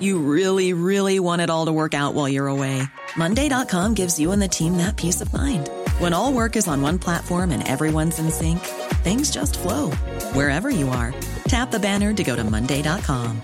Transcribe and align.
You 0.00 0.18
really, 0.18 0.72
really 0.72 1.20
want 1.20 1.40
it 1.42 1.48
all 1.48 1.66
to 1.66 1.72
work 1.72 1.94
out 1.94 2.14
while 2.14 2.28
you're 2.28 2.48
away. 2.48 2.82
Monday.com 3.16 3.94
gives 3.94 4.18
you 4.18 4.32
and 4.32 4.42
the 4.42 4.48
team 4.48 4.76
that 4.78 4.96
peace 4.96 5.20
of 5.20 5.32
mind. 5.32 5.70
When 6.00 6.12
all 6.12 6.32
work 6.32 6.56
is 6.56 6.66
on 6.66 6.82
one 6.82 6.98
platform 6.98 7.52
and 7.52 7.66
everyone's 7.66 8.18
in 8.18 8.30
sync, 8.30 8.58
things 9.04 9.30
just 9.30 9.58
flow 9.58 9.92
wherever 10.34 10.68
you 10.70 10.88
are. 10.88 11.14
Tap 11.48 11.70
the 11.70 11.78
banner 11.78 12.12
to 12.14 12.24
go 12.24 12.34
to 12.34 12.44
Monday.com. 12.44 13.40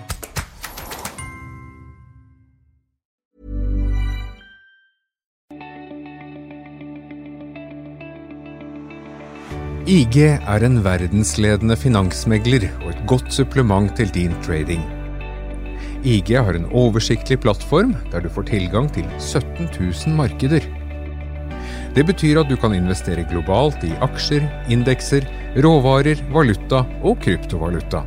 IG 9.85 10.17
er 10.47 10.63
en 10.63 10.77
verdensledende 10.83 11.75
finansmegler 11.75 12.69
og 12.85 12.89
et 12.93 13.03
godt 13.07 13.33
supplement 13.33 13.91
til 13.97 14.13
din 14.15 14.31
trading. 14.43 15.02
IG 16.03 16.35
har 16.35 16.57
en 16.57 16.65
oversiktlig 16.75 17.39
plattform 17.43 17.93
der 18.11 18.23
du 18.23 18.29
får 18.31 18.49
tilgang 18.49 18.89
til 18.91 19.05
17 19.19 19.69
000 19.79 20.15
markeder. 20.17 20.65
Det 21.95 22.03
betyr 22.07 22.41
at 22.41 22.49
du 22.49 22.57
kan 22.59 22.73
investere 22.75 23.23
globalt 23.29 23.83
i 23.87 23.91
aksjer, 24.03 24.43
indekser, 24.73 25.27
råvarer, 25.63 26.19
valuta 26.33 26.81
og 27.05 27.21
kryptovaluta. 27.23 28.01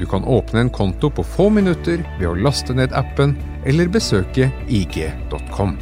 Du 0.00 0.04
kan 0.10 0.26
åpne 0.26 0.66
en 0.66 0.72
konto 0.74 1.08
på 1.14 1.24
få 1.24 1.48
minutter 1.54 2.02
ved 2.18 2.28
å 2.28 2.36
laste 2.36 2.74
ned 2.76 2.92
appen 2.98 3.36
eller 3.64 3.88
besøke 3.92 4.50
ig.com. 4.68 5.76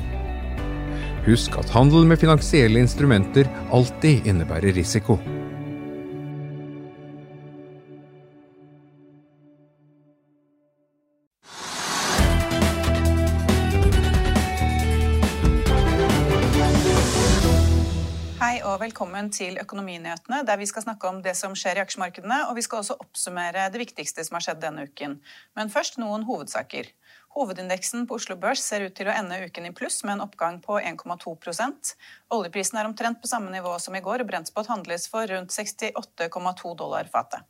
Husk 1.26 1.58
at 1.60 1.72
handel 1.74 2.06
med 2.08 2.20
finansielle 2.20 2.80
instrumenter 2.84 3.48
alltid 3.72 4.28
innebærer 4.28 4.76
risiko. 4.76 5.18
Velkommen 19.20 19.36
til 19.36 19.58
Økonominyhetene, 19.60 20.46
der 20.48 20.56
vi 20.56 20.66
skal 20.66 20.82
snakke 20.82 21.08
om 21.08 21.18
det 21.20 21.34
som 21.36 21.52
skjer 21.52 21.76
i 21.76 21.82
aksjemarkedene, 21.82 22.46
og 22.48 22.56
vi 22.56 22.62
skal 22.64 22.80
også 22.80 22.96
oppsummere 23.02 23.66
det 23.68 23.82
viktigste 23.82 24.24
som 24.24 24.38
har 24.38 24.44
skjedd 24.46 24.62
denne 24.62 24.86
uken. 24.88 25.18
Men 25.54 25.68
først 25.68 25.98
noen 26.00 26.24
hovedsaker. 26.24 26.88
Hovedindeksen 27.36 28.06
på 28.08 28.16
Oslo 28.16 28.38
Børs 28.40 28.62
ser 28.64 28.86
ut 28.86 28.96
til 28.96 29.10
å 29.10 29.12
ende 29.12 29.42
uken 29.44 29.68
i 29.68 29.74
pluss 29.76 30.00
med 30.04 30.16
en 30.16 30.24
oppgang 30.24 30.62
på 30.64 30.80
1,2% 30.80 31.92
Oljeprisen 32.32 32.80
er 32.80 32.88
omtrent 32.88 33.20
på 33.20 33.28
samme 33.28 33.52
nivå 33.52 33.76
som 33.78 33.94
i 33.94 34.00
går, 34.00 34.24
og 34.24 34.30
Brentspot 34.32 34.72
handles 34.72 35.04
for 35.12 35.28
rundt 35.28 35.52
68,2 35.52 36.76
dollar 36.80 37.12
fatet. 37.12 37.44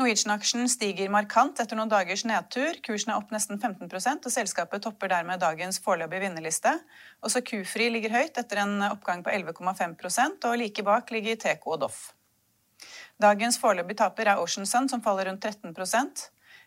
Norwegian-aksjen 0.00 0.70
stiger 0.72 1.10
markant 1.12 1.60
etter 1.60 1.76
noen 1.76 1.90
dagers 1.92 2.24
nedtur. 2.24 2.78
Kursen 2.86 3.12
er 3.12 3.18
opp 3.20 3.32
nesten 3.34 3.60
15% 3.60 4.28
og 4.28 4.32
selskapet 4.32 4.84
topper 4.86 5.10
dermed 5.12 5.42
dagens 5.42 5.78
foreløpige 5.84 6.24
vinnerliste. 6.24 6.72
Også 7.20 7.42
Q-Fri 7.44 7.90
ligger 7.92 8.14
høyt 8.16 8.40
etter 8.40 8.62
en 8.62 8.78
oppgang 8.88 9.20
på 9.24 9.34
11,5% 9.34 10.48
og 10.48 10.58
like 10.62 10.84
bak 10.86 11.12
ligger 11.12 11.36
Teco 11.44 11.74
og 11.76 11.82
Doff. 11.84 12.00
Dagens 13.20 13.60
foreløpige 13.60 14.00
taper 14.00 14.32
er 14.32 14.40
Ocean 14.40 14.66
Sun, 14.66 14.88
som 14.88 15.04
faller 15.04 15.28
rundt 15.28 15.44
13% 15.44 16.24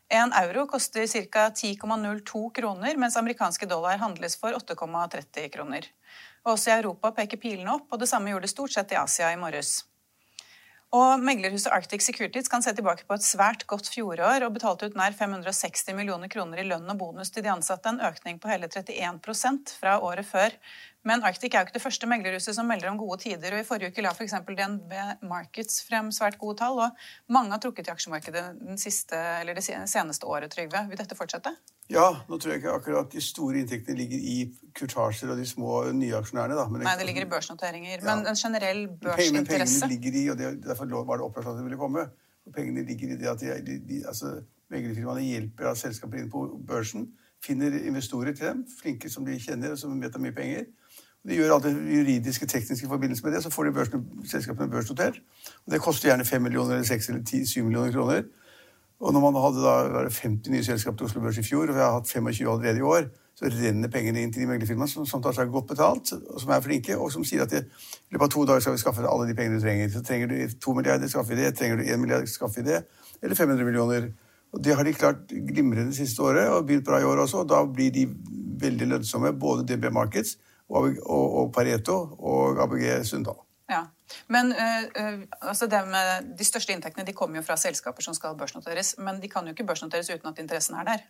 En 0.07 0.33
euro 0.37 0.67
koster 0.69 1.07
ca. 1.07 1.49
10,02 1.49 2.51
kroner, 2.53 2.97
mens 2.97 3.17
amerikanske 3.17 3.65
dollar 3.65 3.97
handles 3.97 4.37
for 4.37 4.53
8,30 4.53 5.49
kroner. 5.49 5.89
Også 6.45 6.69
i 6.69 6.77
Europa 6.77 7.11
peker 7.11 7.41
pilene 7.41 7.73
opp, 7.73 7.89
og 7.89 7.99
det 7.99 8.09
samme 8.09 8.29
gjorde 8.29 8.45
det 8.45 8.53
stort 8.53 8.77
sett 8.77 8.93
i 8.93 8.99
Asia 9.01 9.31
i 9.33 9.39
morges. 9.41 9.79
Og 10.95 11.19
Meglerhuset 11.19 11.73
Arctic 11.75 12.05
Securities 12.05 12.47
kan 12.47 12.63
se 12.63 12.71
tilbake 12.75 13.03
på 13.07 13.17
et 13.17 13.25
svært 13.25 13.65
godt 13.67 13.89
fjorår 13.91 14.45
og 14.45 14.53
betalte 14.55 14.87
ut 14.87 14.95
nær 14.95 15.15
560 15.17 15.89
millioner 15.97 16.31
kroner 16.31 16.61
i 16.61 16.67
lønn 16.69 16.87
og 16.87 16.99
bonus 17.01 17.33
til 17.35 17.43
de 17.43 17.51
ansatte, 17.51 17.91
en 17.91 18.03
økning 18.05 18.39
på 18.39 18.51
hele 18.51 18.69
31% 18.71 19.73
fra 19.81 19.97
året 19.99 20.27
før. 20.29 20.55
Men 21.05 21.21
Arctic 21.23 21.53
er 21.53 21.61
jo 21.61 21.67
ikke 21.67 21.75
det 21.75 21.83
første 21.83 22.07
meglerhuset 22.09 22.55
som 22.57 22.65
melder 22.65 22.89
om 22.89 22.97
gode 22.97 23.19
tider. 23.21 23.53
og 23.53 23.61
I 23.61 23.67
forrige 23.67 23.93
uke 23.93 24.01
la 24.01 24.13
f.eks. 24.15 24.33
DNB 24.47 24.93
Markets 25.29 25.83
frem 25.85 26.09
svært 26.15 26.39
gode 26.41 26.57
tall, 26.63 26.79
og 26.87 27.33
mange 27.33 27.53
har 27.53 27.61
trukket 27.61 27.91
i 27.91 27.93
aksjemarkedet 27.93 28.45
den 28.57 28.79
siste, 28.81 29.19
det 29.45 29.63
seneste 29.63 30.25
året. 30.25 30.49
Trygve. 30.55 30.81
Vil 30.89 30.97
dette 30.97 31.17
fortsette? 31.17 31.53
Ja, 31.93 32.07
nå 32.25 32.39
tror 32.41 32.55
jeg 32.55 32.63
ikke 32.63 32.73
akkurat 32.73 33.11
de 33.13 33.21
store 33.21 33.61
inntektene 33.61 33.97
ligger 33.99 34.17
i 34.17 34.37
kurtasjer 34.77 35.29
og 35.33 35.37
de 35.37 35.45
små 35.45 35.83
nye 35.93 36.15
aksjonærene. 36.17 36.57
Da. 36.57 36.65
Men 36.73 36.81
Nei, 36.87 36.95
det 36.97 37.05
ligger 37.11 37.27
i 37.27 37.29
børsnoteringer. 37.29 37.99
Ja. 37.99 38.05
Men 38.07 38.25
en 38.31 38.39
generell 38.39 38.87
børsinteresse 38.89 39.85
Pengene 39.85 39.91
ligger 39.93 40.17
i, 40.17 40.23
og 40.33 40.39
det, 40.39 40.51
derfor 40.65 40.89
var 41.05 41.21
det 41.21 41.27
opplagt 41.27 41.51
at 41.51 41.59
det 41.59 41.67
ville 41.67 41.77
komme. 41.77 42.07
Pengene 42.55 42.85
ligger 42.87 43.13
i 43.13 43.19
det 43.21 43.29
at 43.29 43.43
de, 43.43 43.53
de, 43.67 43.77
de, 43.89 44.01
altså, 44.07 44.39
meglerfirmaene 44.73 45.27
hjelper 45.27 45.77
selskaper 45.77 46.23
inn 46.23 46.33
på 46.33 46.47
børsen. 46.65 47.11
Finner 47.45 47.77
investorer 47.85 48.33
til 48.33 48.47
dem, 48.47 48.65
flinke 48.81 49.09
som 49.11 49.25
de 49.25 49.37
kjenner 49.37 49.75
og 49.75 49.77
som 49.77 49.93
vet 50.01 50.17
har 50.17 50.23
mye 50.23 50.33
penger. 50.33 50.65
De 51.25 51.35
gjør 51.35 51.55
alle 51.55 51.71
juridiske, 51.73 52.45
tekniske 52.45 52.87
forbindelser 52.87 53.25
med 53.25 53.33
det, 53.33 53.43
så 53.43 53.49
får 53.49 53.63
de 53.65 53.71
børsene, 53.73 54.25
selskapene 54.29 54.69
børsnotert. 54.69 55.21
Og 55.65 55.73
det 55.73 55.81
koster 55.81 56.09
gjerne 56.09 56.25
5 56.25 56.41
millioner 56.41 56.77
eller 56.77 56.87
6 56.87 57.09
eller 57.09 57.23
10, 57.23 57.45
7 57.45 57.63
millioner 57.63 57.91
kroner. 57.91 58.23
Og 58.99 59.13
når 59.13 59.23
man 59.23 59.41
hadde 59.41 59.63
da 59.63 60.03
50 60.09 60.51
nye 60.53 60.63
selskaper 60.63 60.97
til 60.97 61.05
Oslo 61.09 61.21
Børs 61.21 61.37
i 61.37 61.43
fjor, 61.43 61.67
og 61.67 61.75
vi 61.75 61.81
har 61.81 61.95
hatt 61.97 62.11
25 62.11 62.51
allerede 62.51 62.77
i 62.77 62.81
år, 62.81 63.07
så 63.35 63.49
renner 63.51 63.91
pengene 63.91 64.21
inn 64.23 64.31
til 64.31 64.45
de 64.45 64.47
meglerfirmaene 64.47 64.87
som, 64.87 65.07
som, 65.09 65.21
tar 65.23 65.35
seg 65.35 65.49
godt 65.51 65.67
betalt, 65.73 66.13
og 66.15 66.39
som 66.39 66.53
er 66.55 66.61
flinke, 66.63 66.95
og 66.95 67.11
som 67.11 67.25
sier 67.27 67.43
at 67.43 67.51
i 67.57 67.63
løpet 68.13 68.23
av 68.23 68.31
to 68.31 68.45
dager 68.47 68.63
skal 68.63 68.77
vi 68.77 68.83
skaffe 68.85 69.03
alle 69.09 69.27
de 69.27 69.35
pengene 69.35 69.59
du 69.59 69.65
trenger. 69.65 69.89
Så 69.91 70.03
trenger 70.07 70.31
du 70.31 70.55
to 70.61 70.75
milliarder, 70.77 71.11
skaffer 71.11 71.35
vi 71.35 71.41
det. 71.41 71.51
Trenger 71.59 71.81
du 71.81 71.83
én 71.83 71.99
milliard, 71.99 72.29
skaffer 72.31 72.63
vi 72.63 72.69
det. 72.69 72.85
Eller 73.21 73.35
500 73.35 73.67
millioner. 73.67 74.07
Og 74.55 74.63
Det 74.63 74.75
har 74.75 74.87
de 74.87 74.93
klart 74.93 75.27
glimrende 75.27 75.91
siste 75.95 76.23
året, 76.23 76.47
og 76.47 76.63
begynt 76.67 76.87
bra 76.87 77.01
i 77.01 77.03
år 77.03 77.25
også. 77.25 77.43
og 77.43 77.49
Da 77.49 77.65
blir 77.65 77.91
de 77.91 78.07
veldig 78.61 78.87
lønnsomme, 78.93 79.33
både 79.39 79.67
DB 79.67 79.91
Markets 79.91 80.37
og, 80.69 80.95
og, 81.05 81.25
og 81.39 81.51
Pareto 81.53 81.97
og 82.19 82.63
ABG 82.63 83.05
Sundal. 83.05 83.41
Ja, 83.69 83.81
Men 84.27 84.45
øh, 84.45 85.21
altså 85.41 85.67
med, 85.67 86.37
de 86.37 86.45
største 86.45 86.73
inntektene 86.73 87.05
de 87.05 87.13
kommer 87.13 87.37
jo 87.37 87.43
fra 87.43 87.57
selskaper 87.57 88.01
som 88.01 88.13
skal 88.13 88.37
børsnoteres. 88.37 88.95
Men 88.97 89.21
de 89.21 89.29
kan 89.29 89.43
jo 89.43 89.49
ikke 89.49 89.65
børsnoteres 89.65 90.09
uten 90.09 90.27
at 90.27 90.39
interessen 90.39 90.75
er 90.75 90.83
der. 90.83 91.05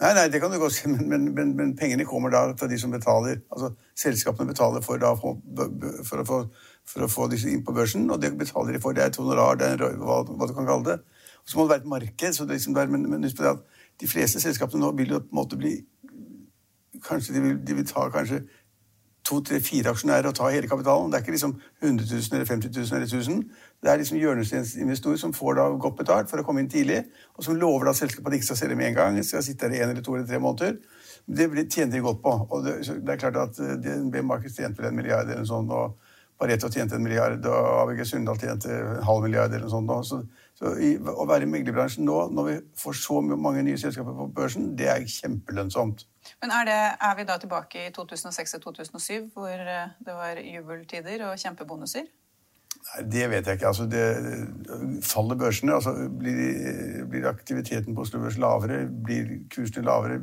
Nei, 0.00 0.12
nei, 0.14 0.28
det 0.30 0.40
kan 0.40 0.50
du 0.50 0.58
godt 0.58 0.72
si, 0.72 0.88
men, 0.88 1.08
men, 1.08 1.34
men, 1.34 1.56
men, 1.56 1.76
pengene 1.76 2.04
kommer 2.06 2.30
da 2.30 2.42
fra 2.58 2.68
de 2.70 2.78
som 2.78 2.90
betaler. 2.90 3.42
Altså 3.50 3.72
selskapene 3.98 4.48
betaler 4.48 4.80
for, 4.80 4.96
da, 4.96 5.12
for, 5.18 5.40
for, 6.06 6.24
få, 6.28 6.38
for 6.88 7.06
å 7.06 7.10
få 7.10 7.28
disse 7.32 7.50
inn 7.50 7.64
på 7.66 7.74
børsen, 7.76 8.08
og 8.10 8.22
det 8.22 8.32
betaler 8.38 8.76
de 8.76 8.82
for. 8.82 8.96
Det 8.96 9.04
er 9.04 9.12
et 9.12 9.20
honorar, 9.20 9.58
det 9.58 9.68
er 9.68 9.86
en, 9.90 10.02
hva, 10.02 10.22
hva, 10.30 10.48
du 10.48 10.54
kan 10.56 10.68
kalle 10.68 10.86
det. 10.88 10.98
Og 11.42 11.50
så 11.50 11.58
må 11.58 11.66
det 11.66 11.74
være 11.74 11.84
et 11.84 11.92
marked. 11.96 12.32
så 12.32 12.46
det 12.46 12.58
liksom 12.58 12.78
der, 12.78 12.90
men, 12.94 13.08
men 13.10 13.26
husk 13.26 13.36
på 13.36 13.46
det 13.46 13.56
at 13.56 13.80
de 14.00 14.08
fleste 14.08 14.40
selskapene 14.40 14.82
nå 14.82 14.92
vil 14.98 15.16
jo 15.16 15.22
på 15.22 15.34
en 15.34 15.42
måte 15.42 15.58
bli 15.60 15.80
Kanskje 17.02 17.32
de 17.34 17.40
vil, 17.42 17.54
de 17.66 17.74
vil 17.74 17.86
ta 17.88 18.04
kanskje 18.14 18.36
to, 19.26 19.38
tre, 19.46 19.60
fire 19.62 19.92
aksjonærer 19.92 20.28
og 20.28 20.34
ta 20.36 20.48
hele 20.50 20.68
kapitalen. 20.70 21.10
Det 21.10 21.18
er 21.18 21.24
ikke 21.24 21.34
liksom 21.36 21.54
100 21.82 22.06
000 22.10 22.38
eller 22.38 22.48
50 22.48 22.72
000 22.76 22.96
eller 22.96 23.06
1000. 23.06 23.42
Det 23.82 23.90
er 23.90 24.00
liksom 24.00 24.18
hjørnesteinsinvestorer 24.18 25.20
som 25.20 25.34
får 25.34 25.58
da 25.58 25.68
godt 25.84 25.98
betalt 26.00 26.30
for 26.30 26.42
å 26.42 26.46
komme 26.46 26.62
inn 26.62 26.70
tidlig, 26.70 27.02
og 27.36 27.46
som 27.46 27.58
lover 27.58 27.88
da 27.88 27.94
selskapet 27.98 28.28
at 28.28 28.34
de 28.34 28.40
ikke 28.40 28.50
skal 28.50 28.60
selge 28.64 28.78
med 28.78 28.90
en 28.90 28.98
gang, 28.98 29.20
skal 29.26 29.44
sitte 29.46 29.68
der 29.68 29.78
i 29.78 29.82
en 29.82 29.94
eller 29.94 30.04
to 30.06 30.16
eller 30.16 30.28
tre 30.28 30.42
måneder. 30.42 30.78
Det 31.26 31.68
tjener 31.70 31.96
de 31.96 32.04
godt 32.04 32.22
på. 32.22 32.34
og 32.50 32.64
Det, 32.66 32.78
det 32.82 33.14
er 33.14 33.20
klart 33.20 33.38
at 33.38 33.58
eh, 33.62 33.76
DNB 33.78 34.22
Markets 34.26 34.58
tjente 34.58 34.82
vel 34.82 34.90
en 34.90 34.98
milliard 34.98 35.28
eller 35.28 35.44
noe 35.44 35.50
sånt, 35.50 35.70
og 35.70 35.98
Pareto 36.42 36.66
tjente 36.74 36.98
en 36.98 37.04
milliard, 37.04 37.44
og 37.46 37.66
ABG 37.84 38.06
Sunndal 38.08 38.40
tjente 38.40 38.70
en 38.74 39.04
halv 39.06 39.22
milliard 39.22 39.52
eller 39.52 39.68
noe 39.68 39.74
sånt. 39.74 39.92
Så, 40.08 40.22
så 40.58 40.72
i, 40.82 40.96
å 40.98 41.26
være 41.30 41.46
i 41.46 41.52
meglerbransjen 41.52 42.06
nå, 42.08 42.16
når 42.34 42.48
vi 42.48 42.56
får 42.82 42.98
så 42.98 43.20
mange 43.22 43.62
nye 43.62 43.78
selskaper 43.78 44.16
på 44.18 44.26
børsen, 44.34 44.72
det 44.78 44.90
er 44.90 45.06
kjempelønnsomt. 45.06 46.02
Men 46.42 46.50
er, 46.50 46.64
det, 46.66 46.78
er, 47.06 47.14
vi 47.14 47.24
da 47.28 47.36
tilbake 47.38 47.86
i 47.86 47.92
2006 47.94 48.56
og 48.58 48.62
2007, 48.64 49.28
hvor 49.34 49.48
eh, 49.52 49.92
det 50.02 50.14
var 50.16 50.40
jubeltider 50.42 51.22
og 51.28 51.38
kjempebonuser? 51.38 52.08
Nei, 52.82 53.02
Det 53.12 53.28
vet 53.30 53.46
jeg 53.46 53.60
ikke. 53.60 53.68
Altså, 53.70 53.86
det, 53.86 54.02
faller 55.06 55.38
børsene, 55.38 55.76
altså, 55.78 55.92
blir, 56.18 57.04
blir, 57.10 57.28
aktiviteten 57.30 57.94
på 57.94 58.02
Oslo 58.02 58.24
Børs 58.24 58.40
lavere, 58.42 58.80
blir 59.04 59.30
kursene 59.54 59.86
lavere, 59.86 60.18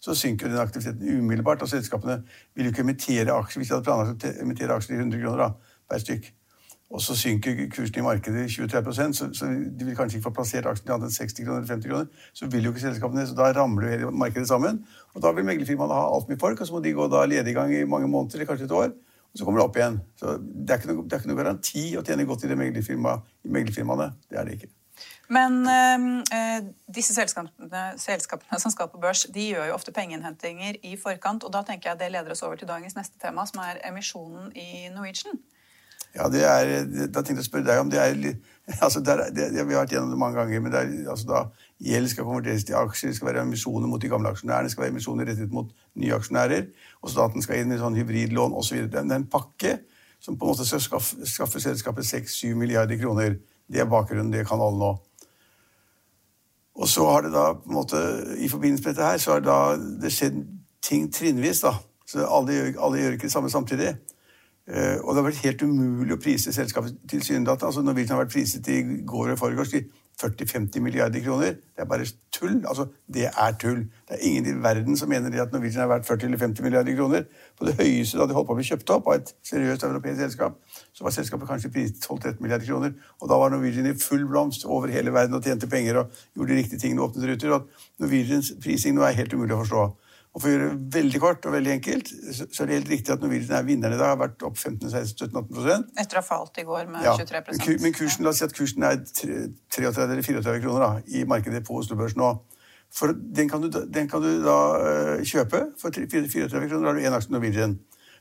så 0.00 0.16
synker 0.16 0.48
den 0.48 0.62
aktiviteten 0.62 1.20
umiddelbart. 1.20 1.62
Og 1.62 1.68
selskapene 1.68 2.22
vil 2.54 2.70
jo 2.70 2.72
ikke 2.72 2.86
emittere 2.86 3.36
aksjer 3.36 3.60
hvis 3.60 3.68
de 3.68 3.76
hadde 3.76 3.90
planlagt 3.90 4.24
å 4.24 4.34
emittere 4.46 4.80
aksjer 4.80 4.96
i 4.96 5.02
100 5.04 5.20
kroner 5.20 5.44
da, 5.44 5.52
per 5.90 6.04
stykk. 6.06 6.32
Og 6.88 7.02
så 7.04 7.16
synker 7.16 7.66
kursen 7.68 7.98
i 8.00 8.04
markedet 8.04 8.46
20-30 8.48 9.12
så, 9.12 9.26
så 9.36 9.46
de 9.46 9.84
vil 9.84 9.96
kanskje 9.96 10.18
ikke 10.18 10.28
få 10.30 10.34
plassert 10.38 10.66
aksjen 10.66 10.86
til 10.86 10.94
annet 10.94 11.10
enn 11.10 11.16
60 11.16 11.44
kroner 11.44 11.58
eller 11.58 11.72
50 11.74 11.90
kroner, 11.90 12.22
så 12.32 12.48
vil 12.48 12.64
jo 12.64 12.72
ikke 12.72 12.84
selskapene 12.86 13.26
Så 13.28 13.36
da 13.36 13.50
ramler 13.52 13.84
jo 13.84 13.90
hele 13.92 14.12
markedet 14.12 14.48
sammen. 14.48 14.80
Og 15.14 15.22
da 15.22 15.32
vil 15.36 15.44
meglerfirmaene 15.44 15.98
ha 15.98 16.06
altfor 16.08 16.32
mye 16.32 16.40
folk, 16.40 16.60
og 16.60 16.66
så 16.66 16.72
må 16.72 16.80
de 16.80 16.94
gå 16.96 17.08
da 17.12 17.26
ledig 17.28 17.52
i 17.52 17.84
mange 17.84 18.08
måneder, 18.08 18.38
eller 18.38 18.48
kanskje 18.48 18.64
et 18.64 18.72
år. 18.72 18.96
Og 19.28 19.38
så 19.38 19.44
kommer 19.44 19.60
det 19.60 19.66
opp 19.68 19.76
igjen. 19.76 20.00
Så 20.16 20.38
det 20.40 20.72
er 20.72 20.80
ikke 20.80 20.92
noe, 20.94 21.04
er 21.04 21.20
ikke 21.20 21.30
noe 21.30 21.42
garanti 21.42 21.84
å 21.98 22.04
tjene 22.06 22.24
godt 22.24 22.44
i, 22.44 22.48
det 22.48 22.58
meglerfirma, 22.58 23.14
i 23.44 23.52
meglerfirmaene. 23.52 24.08
Det 24.30 24.40
er 24.40 24.48
det 24.48 24.56
ikke. 24.56 24.72
Men 25.28 25.60
øh, 25.68 26.72
disse 26.94 27.14
selskapene, 27.14 27.84
selskapene, 28.00 28.60
som 28.60 28.72
skal 28.72 28.88
på 28.88 29.00
børs, 29.02 29.26
de 29.34 29.50
gjør 29.50 29.68
jo 29.68 29.76
ofte 29.76 29.92
pengeinnhentinger 29.92 30.80
i 30.88 30.96
forkant. 30.96 31.44
og 31.44 31.52
Da 31.52 31.62
tenker 31.68 31.92
jeg 31.92 32.00
det 32.00 32.10
leder 32.16 32.32
oss 32.32 32.42
over 32.42 32.56
til 32.56 32.68
dagens 32.68 32.96
neste 32.96 33.20
tema, 33.20 33.44
som 33.46 33.60
er 33.60 33.84
emisjonen 33.92 34.56
i 34.56 34.88
Norwegian. 34.94 35.36
Ja, 36.16 36.28
det 36.32 36.44
er, 36.44 36.70
Da 37.12 37.20
tenkte 37.20 37.40
jeg 37.40 37.46
å 37.46 37.48
spørre 37.50 37.68
deg 37.68 37.82
om 37.82 37.90
det 37.92 38.00
er 38.00 38.14
altså 38.84 39.00
det 39.00 39.16
det, 39.36 39.48
Vi 39.52 39.74
har 39.74 39.84
vært 39.84 39.92
gjennom 39.94 40.10
det 40.12 40.20
mange 40.20 40.36
ganger, 40.36 40.60
men 40.60 40.72
det 40.72 40.80
er, 40.80 41.10
altså 41.10 41.28
da 41.28 41.42
gjeld 41.80 42.10
skal 42.10 42.26
konverteres 42.26 42.66
til 42.68 42.76
aksjer, 42.76 43.12
det 43.12 43.16
skal 43.16 43.30
være 43.30 43.44
emisjoner 43.46 43.88
mot 43.88 44.02
de 44.02 44.10
gamle 44.12 44.32
aksjonærene, 44.34 44.66
det 44.66 44.74
skal 44.74 44.84
være 44.84 44.92
emisjoner 44.96 45.28
rettet 45.30 45.54
mot 45.54 45.70
nye 46.02 46.16
aksjonærer, 46.16 46.66
og 47.00 47.12
staten 47.12 47.44
skal 47.44 47.62
inn 47.62 47.72
i 47.72 47.78
sånn 47.80 47.96
hybridlån 47.96 48.56
osv. 48.58 48.82
Så 48.82 48.90
det 48.92 49.00
er 49.00 49.14
en 49.16 49.28
pakke 49.30 49.78
som 50.20 50.36
på 50.36 50.44
en 50.44 50.52
måte 50.52 50.66
skal 50.66 50.82
skaffe, 50.82 51.28
skaffe 51.28 51.62
selskapet 51.62 52.08
6-7 52.08 52.56
milliarder 52.58 52.98
kroner. 53.00 53.38
Det 53.68 53.80
er 53.80 53.88
bakgrunnen, 53.88 54.32
det 54.34 54.46
kan 54.48 54.60
alle 54.60 54.80
nå. 54.82 54.92
Og 56.78 56.88
så 56.90 57.06
har 57.08 57.24
det 57.26 57.32
da 57.34 57.52
på 57.54 57.70
en 57.70 57.78
måte, 57.78 58.00
I 58.38 58.48
forbindelse 58.50 58.84
med 58.84 58.94
dette 58.94 59.06
her, 59.06 59.18
så 59.22 59.32
har 59.32 59.42
det 59.42 59.48
da 59.48 59.60
det 60.02 60.12
skjedd 60.14 60.42
ting 60.82 61.08
trinnvis. 61.14 61.60
da. 61.60 61.74
Så 62.06 62.26
alle, 62.26 62.74
alle 62.78 63.00
gjør 63.00 63.16
ikke 63.16 63.26
det 63.26 63.34
samme 63.34 63.50
samtidig. 63.50 63.96
Uh, 64.68 64.98
og 65.00 65.14
det 65.14 65.22
har 65.22 65.26
vært 65.30 65.44
helt 65.46 65.62
umulig 65.64 66.12
å 66.12 66.20
prise 66.20 66.52
selskapet 66.52 66.98
tilsynelatende. 67.08 67.70
Altså 67.70 67.84
Norwegian 67.84 68.18
har 68.18 68.26
vært 68.26 68.34
priset 68.34 68.68
i 68.68 68.82
går 69.08 69.32
og 69.32 69.40
foregårs 69.40 69.72
til 69.72 69.86
40-50 70.20 70.82
milliarder 70.82 71.22
kroner. 71.24 71.54
Det 71.76 71.84
er 71.84 71.84
bare 71.84 72.06
tull. 72.34 72.58
Altså, 72.66 72.86
det 73.14 73.26
er 73.26 73.52
tull. 73.60 73.84
Det 74.08 74.16
er 74.16 74.24
ingen 74.28 74.46
i 74.46 74.62
verden 74.62 74.96
som 74.96 75.08
mener 75.08 75.42
at 75.42 75.52
Norwegian 75.52 75.82
er 75.82 75.90
verdt 75.92 76.06
40 76.06 76.26
eller 76.26 76.38
50 76.38 76.62
milliarder 76.62 76.96
kroner. 76.96 77.22
På 77.58 77.66
det 77.66 77.76
høyeste 77.78 78.18
da 78.18 78.26
de 78.26 78.34
holdt 78.34 78.48
på 78.50 78.56
å 78.56 78.58
bli 78.58 78.66
kjøpt 78.66 78.92
opp 78.96 79.06
av 79.06 79.20
et 79.20 79.32
seriøst 79.46 79.86
europeisk 79.86 80.20
selskap, 80.20 80.58
så 80.92 81.06
var 81.06 81.14
selskapet 81.14 81.48
kanskje 81.48 81.70
priset 81.72 82.02
12-13 82.02 82.42
milliarder 82.42 82.66
kroner. 82.66 82.92
Og 83.22 83.30
da 83.30 83.38
var 83.38 83.54
Norwegian 83.54 83.86
i 83.88 83.94
full 83.94 84.26
blomst 84.26 84.66
over 84.66 84.90
hele 84.92 85.14
verden 85.14 85.38
og 85.38 85.46
tjente 85.46 85.70
penger 85.70 86.02
og 86.02 86.20
gjorde 86.34 86.52
de 86.52 86.60
riktige 86.60 86.82
tingene 86.82 87.04
og 87.04 87.12
åpnet 87.12 87.30
ruter. 87.30 87.54
Og 87.54 87.88
Norwegians 88.02 88.52
prising 88.62 88.98
nå 88.98 89.06
er 89.06 89.16
helt 89.22 89.38
umulig 89.38 89.54
å 89.54 89.62
forstå. 89.62 89.86
Og 90.38 90.42
For 90.44 90.52
å 90.52 90.52
gjøre 90.52 90.66
det 90.70 90.94
veldig 90.94 91.18
kort 91.18 91.46
og 91.50 91.54
veldig 91.56 91.70
enkelt, 91.72 92.10
så 92.30 92.62
er 92.62 92.68
det 92.68 92.76
helt 92.76 92.90
riktig 92.92 93.10
at 93.10 93.22
Norwegian 93.24 93.56
er 93.58 93.64
vinneren 93.66 93.96
i 93.96 93.98
dag. 93.98 94.12
Har 94.12 94.20
vært 94.20 94.44
opp 94.46 94.54
15-16-17-18 94.54 95.88
Etter 95.98 96.20
å 96.20 96.22
ha 96.22 96.26
falt 96.28 96.60
i 96.62 96.64
går 96.68 96.84
med 96.92 97.02
ja. 97.02 97.16
23% 97.18 97.82
Men 97.82 97.96
kursen, 97.96 98.22
la 98.22 98.30
oss 98.30 98.38
si 98.38 98.46
at 98.46 98.54
kursen 98.54 98.86
er 98.86 99.00
33-34 99.02 100.62
kroner 100.62 100.84
da, 100.84 100.92
i 101.10 101.24
markedet 101.26 101.64
på 101.66 101.80
Oslo 101.80 101.98
Børs 101.98 102.14
nå. 102.14 102.30
For 102.94 103.10
den 103.18 103.50
kan 103.50 103.66
du, 103.66 103.66
den 103.66 104.06
kan 104.12 104.22
du 104.22 104.30
da 104.46 104.56
uh, 104.78 105.26
kjøpe 105.26 105.64
for 105.82 105.98
34 105.98 106.30
kroner. 106.54 106.86
Har 106.86 106.94
du 106.94 107.02
én 107.02 107.18
aksje 107.18 107.34
Norwegian. 107.34 107.74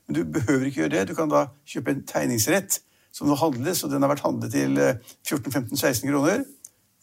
Men 0.09 0.17
du 0.17 0.23
behøver 0.39 0.71
ikke 0.71 0.87
gjøre 0.87 0.95
det. 0.97 1.05
Du 1.11 1.15
kan 1.21 1.29
da 1.29 1.45
kjøpe 1.69 1.93
en 1.93 2.03
tegningsrett 2.09 2.81
som 3.13 3.29
nå 3.29 3.37
handles, 3.37 3.85
og 3.85 3.93
den 3.93 4.01
har 4.01 4.15
vært 4.15 4.25
handlet 4.25 4.57
til 4.57 4.73
14-15-16 4.81 6.09
kroner. 6.09 6.45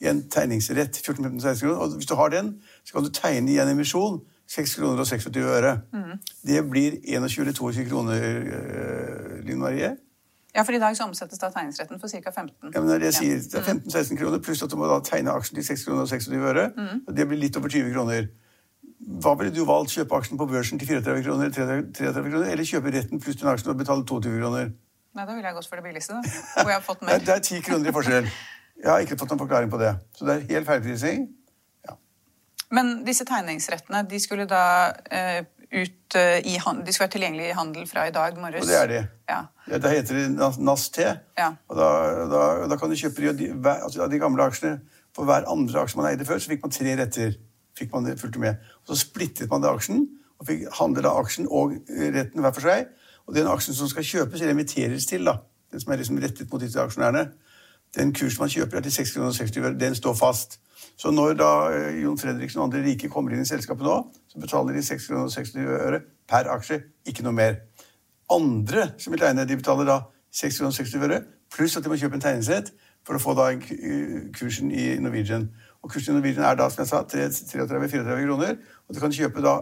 I 0.02 0.10
en 0.10 0.26
tegningsrett 0.26 0.98
14-15-16 1.06 1.68
kroner. 1.68 1.82
Og 1.86 1.98
hvis 2.00 2.10
du 2.10 2.18
har 2.18 2.34
den, 2.34 2.56
så 2.82 2.98
kan 2.98 3.06
du 3.06 3.14
tegne 3.14 3.54
i 3.54 3.62
en 3.62 3.76
emisjon 3.78 4.24
6 4.50 4.74
kroner 4.78 5.00
og 5.00 5.06
26 5.06 5.44
øre. 5.44 5.76
Mm. 5.92 6.18
Det 6.46 6.64
blir 6.70 6.98
21 7.04 7.42
eller 7.42 7.56
22 7.56 7.84
kroner, 7.88 8.26
uh, 8.44 9.38
Linn 9.46 9.58
Marie. 9.62 9.94
Ja, 10.54 10.62
for 10.62 10.72
i 10.72 10.78
dag 10.78 10.96
så 10.96 11.04
omsettes 11.08 11.38
da 11.38 11.50
tegningsretten 11.50 11.98
for 12.00 12.08
ca. 12.08 12.30
15. 12.30 12.70
Ja, 12.74 12.80
men 12.80 12.88
når 12.88 13.08
jeg 13.08 13.14
sier 13.14 13.40
det 13.42 13.58
er 13.58 13.64
15-16 13.72 14.12
mm. 14.12 14.18
kroner, 14.20 14.38
pluss 14.38 14.62
at 14.62 14.70
du 14.70 14.76
må 14.78 14.86
da 14.86 15.00
tegne 15.02 15.34
aksjen 15.34 15.58
til 15.58 15.66
6 15.66 15.84
kroner 15.88 16.04
og 16.04 16.08
26 16.08 16.48
øre, 16.50 16.68
mm. 16.76 17.00
og 17.08 17.16
det 17.16 17.26
blir 17.28 17.40
litt 17.40 17.58
over 17.58 17.68
20 17.68 17.90
kroner. 17.96 18.28
Hva 19.24 19.34
ville 19.40 19.52
du 19.52 19.64
valgt? 19.68 19.96
Kjøpe 19.96 20.16
aksjen 20.20 20.38
på 20.38 20.46
børsen 20.46 20.78
til 20.78 20.88
34 20.88 21.24
kroner, 21.26 21.50
33 21.50 22.22
kroner, 22.30 22.46
eller 22.52 22.68
kjøpe 22.68 22.94
retten 22.94 23.20
pluss 23.20 23.40
den 23.40 23.50
aksjen 23.50 23.74
og 23.74 23.80
betale 23.82 24.06
22 24.06 24.38
kroner? 24.38 24.70
Nei, 25.14 25.24
da 25.26 25.34
ville 25.34 25.46
jeg 25.46 25.58
gått 25.58 25.68
for 25.70 25.80
det 25.80 25.84
billigste, 25.88 26.14
da. 26.14 26.38
Hvor 26.60 26.70
jeg 26.70 26.78
har 26.78 26.86
fått 26.86 27.02
mer. 27.06 27.18
det 27.18 27.34
er 27.34 27.42
10 27.42 27.66
kroner 27.66 27.90
i 27.90 27.94
forskjell. 27.98 28.30
Jeg 28.84 28.90
har 28.90 29.02
ikke 29.04 29.18
fått 29.18 29.34
noen 29.34 29.42
forklaring 29.42 29.70
på 29.74 29.78
det. 29.82 29.92
Så 30.14 30.26
det 30.28 30.36
er 30.36 30.46
helt 30.54 30.70
feilprising. 30.70 31.26
Men 32.74 32.96
disse 33.06 33.26
tegningsrettene 33.28 34.02
de 34.10 34.20
skulle 34.22 34.46
da 34.50 34.64
uh, 34.90 35.40
ut 35.74 36.16
uh, 36.18 36.38
i 36.42 36.56
De 36.56 36.94
skulle 36.94 37.04
være 37.04 37.14
tilgjengelige 37.16 37.52
i 37.52 37.56
handel 37.58 37.86
fra 37.90 38.08
i 38.08 38.14
dag 38.14 38.38
morges? 38.40 38.64
Og 38.64 38.70
det 38.70 38.80
er 38.80 38.90
de. 38.90 39.00
Ja. 39.30 39.40
Ja, 39.70 39.78
da 39.80 39.92
heter 39.92 40.18
det 40.18 40.50
NAST. 40.58 40.98
Ja. 41.38 41.52
Og 41.68 41.78
da, 41.78 41.88
da, 42.30 42.42
da, 42.70 42.78
kan 42.80 42.90
du 42.90 42.98
kjøpe 42.98 43.32
de, 43.32 43.52
altså, 43.74 44.08
de 44.10 44.20
gamle 44.22 44.50
aksjene. 44.50 44.78
For 45.14 45.28
hver 45.28 45.46
andre 45.50 45.84
aksje 45.84 46.00
man 46.00 46.10
eide 46.10 46.26
før, 46.26 46.40
så 46.42 46.50
fikk 46.50 46.64
man 46.66 46.74
tre 46.74 46.96
retter. 46.98 47.38
fikk 47.78 47.94
man 47.94 48.06
fulgte 48.18 48.42
med. 48.42 48.60
Og 48.82 48.92
Så 48.92 49.00
splittet 49.06 49.50
man 49.50 49.62
det 49.62 49.70
aksjen, 49.70 50.04
og 50.38 50.46
fikk 50.46 50.66
handle 50.78 51.10
aksjen 51.10 51.46
og 51.50 51.76
retten 51.88 52.42
hver 52.42 52.54
for 52.54 52.66
seg. 52.66 52.90
Og 53.26 53.34
den 53.34 53.48
aksjen 53.50 53.74
som 53.74 53.88
skal 53.90 54.04
kjøpes, 54.04 54.40
eller 54.40 54.54
inviteres 54.54 55.06
til, 55.06 55.24
da, 55.26 55.38
den 55.72 55.82
som 55.82 55.92
er 55.92 56.02
liksom 56.02 56.18
rettet 56.22 56.50
mot 56.52 56.62
disse 56.62 56.80
aksjonærene, 56.80 57.28
den 57.96 58.12
kursen 58.14 58.42
man 58.42 58.50
kjøper 58.52 58.78
er 58.78 58.86
til 58.86 58.94
6,60 58.94 59.14
kroner 59.14 59.28
og 59.28 59.34
60 59.34 59.58
øre, 59.62 59.74
den 59.80 59.94
står 59.94 60.14
fast. 60.18 60.58
Så 60.96 61.10
når 61.10 61.36
da 61.38 61.50
eh, 61.74 62.02
Jon 62.02 62.18
Fredriksen 62.18 62.60
og 62.60 62.68
andre 62.68 62.84
rike 62.84 63.10
kommer 63.10 63.34
inn 63.34 63.42
i 63.42 63.48
selskapet 63.48 63.86
nå, 63.86 63.96
så 64.30 64.40
betaler 64.42 64.76
de 64.76 64.82
6,60 64.82 65.06
kroner 65.08 65.28
og 65.28 65.32
60 65.32 65.56
øre 65.88 66.00
per 66.30 66.50
aksje, 66.54 66.80
ikke 67.06 67.26
noe 67.26 67.36
mer. 67.36 67.60
Andre 68.32 68.88
som 68.98 69.14
vil 69.14 69.22
tegne, 69.22 69.46
de 69.46 69.58
betaler 69.58 69.88
da 69.90 70.00
6,60 70.34 70.58
kroner 70.58 70.72
og 70.72 70.78
60 70.78 71.06
øre, 71.08 71.20
pluss 71.54 71.76
at 71.76 71.84
de 71.84 71.92
må 71.92 71.98
kjøpe 72.00 72.18
en 72.18 72.24
tegnesett 72.24 72.72
for 73.06 73.18
å 73.18 73.22
få 73.22 73.36
da 73.38 73.50
eh, 73.54 74.18
kursen 74.34 74.72
i 74.74 74.94
Norwegian. 75.02 75.48
Og 75.84 75.92
kursen 75.92 76.14
i 76.14 76.18
Norwegian 76.18 76.46
er 76.48 76.58
da, 76.58 76.70
som 76.72 76.84
jeg 76.84 76.90
sa, 76.90 77.02
33-34 77.04 78.20
kroner. 78.24 78.60
Og 78.88 78.96
du 78.96 79.02
kan 79.02 79.14
kjøpe 79.14 79.44
da 79.44 79.58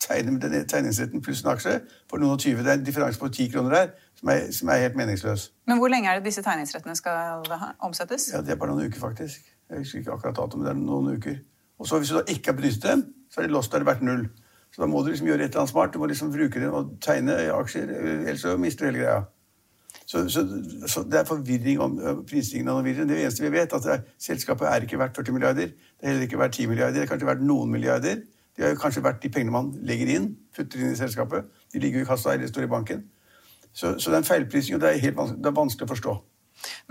tegne 0.00 0.32
med 0.32 0.40
denne 0.40 0.64
tegningsretten 0.68 1.22
pluss 1.22 1.42
en 1.44 1.52
aksje 1.52 1.76
for 2.10 2.22
noen 2.22 2.36
og 2.36 2.40
tyve. 2.40 2.64
Det 2.64 2.72
er 2.72 2.78
en 2.80 2.84
differanse 2.84 3.20
på 3.20 3.28
10 3.28 3.48
kroner 3.52 3.74
der 3.76 3.88
som 4.20 4.28
er, 4.32 4.50
som 4.52 4.68
er 4.68 4.82
helt 4.84 4.96
meningsløs. 4.96 5.50
Men 5.66 5.78
hvor 5.78 5.92
lenge 5.92 6.10
er 6.10 6.18
det 6.18 6.24
disse 6.28 6.42
tegningsrettene 6.42 6.96
skal 6.96 7.42
omsettes? 7.78 8.30
Ja, 8.32 8.40
Det 8.40 8.54
er 8.54 8.60
bare 8.60 8.74
noen 8.74 8.86
uker, 8.86 9.00
faktisk. 9.00 9.40
Jeg 9.70 9.78
husker 9.78 9.98
ikke 9.98 10.12
akkurat 10.12 10.36
dato, 10.36 10.58
men 10.58 10.66
det 10.66 10.74
er 10.74 10.78
noen 10.80 11.16
uker. 11.16 11.36
Og 11.78 11.86
så 11.86 11.98
Hvis 11.98 12.08
du 12.08 12.16
da 12.16 12.22
ikke 12.28 12.52
har 12.52 12.56
benyttet 12.56 12.82
dem, 12.82 13.04
så 13.30 13.40
er 13.40 13.42
det 13.46 13.52
lost, 13.52 13.72
da 13.72 13.76
er 13.76 13.84
det 13.84 13.86
verdt 13.86 14.02
null. 14.02 14.28
Så 14.74 14.82
da 14.82 14.86
må 14.86 15.02
du 15.02 15.10
liksom 15.10 15.26
gjøre 15.26 15.44
et 15.44 15.50
eller 15.50 15.60
annet 15.60 15.70
smart. 15.70 15.94
Du 15.94 15.98
må 15.98 16.06
liksom 16.06 16.32
bruke 16.32 16.60
dem 16.60 16.72
og 16.72 16.96
tegne 17.02 17.36
aksjer, 17.52 17.90
ellers 17.90 18.40
så 18.40 18.56
mister 18.56 18.86
du 18.86 18.90
hele 18.90 19.04
greia. 19.04 19.22
Så, 20.06 20.28
så, 20.28 20.42
så, 20.86 21.02
det 21.02 21.20
er 21.20 21.24
forvirring 21.24 21.80
om 21.80 21.96
prisstigningen 22.26 22.68
av 22.68 22.80
Norwegian. 22.80 23.08
Det 23.08 23.20
eneste 23.20 23.44
vi 23.44 23.52
vet, 23.54 23.72
er 23.72 23.76
at 23.76 23.86
er, 23.86 24.00
selskapet 24.18 24.66
er 24.66 24.86
ikke 24.86 24.98
verdt 24.98 25.16
40 25.16 25.32
milliarder. 25.32 25.70
Det 25.70 26.06
er 26.06 26.08
heller 26.12 26.26
ikke 26.26 26.38
verdt 26.38 26.54
10 26.58 26.66
milliarder. 26.66 26.94
Det 26.94 27.02
er 27.02 27.10
kanskje 27.12 27.28
verdt 27.28 27.44
noen 27.46 27.70
milliarder. 27.70 28.22
Det 28.60 28.68
har 28.68 28.74
kanskje 28.76 29.00
vært 29.00 29.22
de 29.22 29.30
pengene 29.32 29.54
man 29.54 29.70
legger 29.88 30.10
inn, 30.12 30.26
putter 30.52 30.82
inn 30.82 30.92
i 30.92 30.98
selskapet. 30.98 31.46
De 31.72 31.80
ligger 31.80 32.02
jo 32.02 32.04
i 32.04 32.08
kassa 32.10 32.34
eller 32.34 32.50
står 32.50 32.66
i 32.66 32.68
banken. 32.68 33.06
Så, 33.72 33.94
så 33.96 34.10
det 34.10 34.18
er 34.18 34.20
en 34.20 34.26
feilprising, 34.28 34.74
og 34.76 34.82
det 34.82 34.90
er, 34.90 34.98
helt 35.00 35.16
vanskelig, 35.16 35.40
det 35.40 35.48
er 35.48 35.54
vanskelig 35.56 35.86
å 35.86 35.92
forstå. 35.94 36.16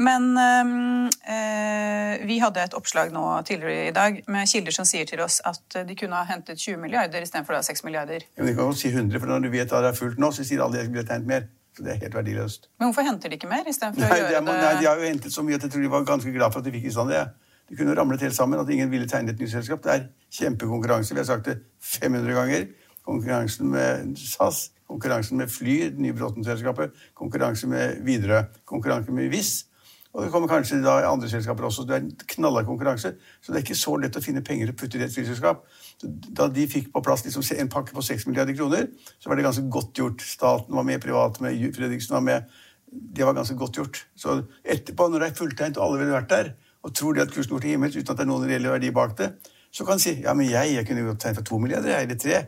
Men 0.02 0.24
øh, 0.42 2.26
vi 2.26 2.40
hadde 2.42 2.64
et 2.64 2.74
oppslag 2.74 3.12
nå 3.14 3.26
tidligere 3.46 3.92
i 3.92 3.94
dag 3.94 4.18
med 4.26 4.50
kilder 4.50 4.74
som 4.74 4.88
sier 4.90 5.06
til 5.06 5.22
oss 5.22 5.38
at 5.46 5.78
de 5.86 5.98
kunne 6.00 6.18
ha 6.18 6.26
hentet 6.26 6.58
20 6.58 6.80
milliarder 6.82 7.22
istedenfor 7.22 7.60
6 7.68 7.86
milliarder. 7.86 8.26
Ja, 8.26 8.42
men 8.42 8.50
De 8.50 8.56
kan 8.58 8.72
jo 8.72 8.80
si 8.80 8.90
100, 8.90 9.20
for 9.20 9.30
når 9.30 9.46
du 9.46 9.52
vet 9.54 9.70
at 9.70 9.86
det 9.86 9.92
er 9.92 10.00
fullt 10.00 10.18
nå, 10.18 10.32
så 10.34 10.48
sier 10.48 10.64
alle 10.66 10.82
at 10.82 10.90
de 10.90 10.96
ville 10.96 11.06
hentet 11.06 11.30
mer. 11.30 11.46
Så 11.78 11.86
det 11.86 11.94
er 11.94 12.02
helt 12.08 12.16
verdiløst. 12.18 12.66
Men 12.80 12.90
hvorfor 12.90 13.06
henter 13.06 13.30
de 13.30 13.38
ikke 13.38 13.52
mer 13.52 13.68
istedenfor 13.70 14.10
å 14.10 14.18
gjøre 14.18 14.32
det? 14.34 14.42
Nei, 14.48 14.74
De 14.82 14.90
har 14.90 14.98
jo 14.98 15.06
hentet 15.06 15.38
så 15.38 15.46
mye 15.46 15.60
at 15.62 15.68
jeg 15.68 15.76
tror 15.76 15.86
de 15.86 15.94
var 15.94 16.08
ganske 16.08 16.34
glad 16.34 16.56
for 16.56 16.64
at 16.64 16.66
de 16.66 16.74
fikk 16.80 16.90
i 16.90 16.96
stand 16.96 17.14
det. 17.14 17.28
De 17.70 17.78
kunne 17.78 17.96
ramlet 17.96 18.22
helt 18.26 18.36
sammen, 18.36 18.60
at 18.60 18.70
ingen 18.70 18.92
ville 18.92 19.08
tegne 19.08 19.32
et 19.32 19.40
nytt 19.40 19.54
selskap. 19.54 19.84
Det 19.84 19.94
er 19.94 20.08
kjempekonkurranse. 20.34 21.14
Vi 21.14 21.22
har 21.22 21.30
sagt 21.30 21.46
det 21.46 21.60
500 21.80 22.34
ganger. 22.34 22.68
Konkurransen 23.06 23.70
med 23.72 24.18
SAS 24.18 24.70
konkurransen 24.90 25.38
med 25.38 25.50
Flyr, 25.54 25.90
det 25.94 26.02
nye 26.02 26.14
Bråten-selskapet, 26.18 26.94
konkurranse 27.18 27.68
med 27.70 28.00
Widerøe, 28.06 28.46
konkurranse 28.66 29.12
med 29.14 29.30
Wizz. 29.34 29.66
Og 30.14 30.24
det 30.24 30.32
kommer 30.34 30.50
kanskje 30.50 30.80
da 30.82 30.96
andre 31.06 31.30
selskaper 31.30 31.68
også. 31.68 31.84
Det 31.86 31.94
er 31.96 32.02
en 32.02 32.14
knallhard 32.32 32.66
konkurranse. 32.66 33.12
Så 33.42 33.52
det 33.52 33.60
er 33.60 33.66
ikke 33.68 33.78
så 33.78 33.94
lett 34.02 34.18
å 34.18 34.24
finne 34.26 34.42
penger 34.46 34.72
å 34.72 34.78
putte 34.78 34.98
i 34.98 35.04
et 35.06 35.14
flyselskap. 35.14 35.62
Da 36.02 36.48
de 36.50 36.66
fikk 36.72 36.90
på 36.96 37.04
plass 37.06 37.22
liksom 37.28 37.46
en 37.54 37.70
pakke 37.70 37.94
på 37.94 38.02
6 38.08 38.26
milliarder 38.26 38.58
kroner, 38.58 38.88
så 39.22 39.30
var 39.30 39.38
det 39.38 39.46
ganske 39.46 39.68
godt 39.70 40.02
gjort. 40.02 40.26
Staten 40.26 40.74
var 40.76 40.88
med, 40.88 41.04
private 41.04 41.46
med, 41.46 41.62
Fredriksen 41.78 42.18
var 42.18 42.26
med. 42.26 42.58
Det 42.90 43.28
var 43.28 43.38
ganske 43.38 43.58
godt 43.60 43.78
gjort. 43.78 44.02
Så 44.18 44.40
etterpå, 44.66 45.12
når 45.12 45.22
det 45.22 45.30
er 45.30 45.38
fulltegnet 45.44 45.78
og 45.78 45.86
alle 45.86 46.02
ville 46.02 46.18
vært 46.18 46.34
der, 46.34 46.52
og 46.84 46.96
tror 46.96 47.16
de 47.16 47.22
at 47.22 47.34
kursen 47.34 47.54
går 47.56 47.66
til 47.66 47.76
himmels 47.76 47.98
uten 47.98 48.14
at 48.14 48.18
det 48.18 48.26
er 48.26 48.30
noen 48.30 48.48
reelle 48.48 48.72
verdi 48.72 48.92
bak 48.96 49.18
det, 49.20 49.34
så 49.72 49.86
kan 49.86 50.00
de 50.00 50.06
si 50.06 50.16
ja, 50.24 50.34
men 50.34 50.50
jeg, 50.50 50.74
jeg 50.76 50.88
kunne 50.88 51.06
godt 51.06 51.22
tegnet 51.22 51.42
for 51.42 51.50
to 51.50 51.60
milliarder, 51.62 51.92
jeg, 51.94 52.08
eller 52.08 52.20
tre. 52.24 52.40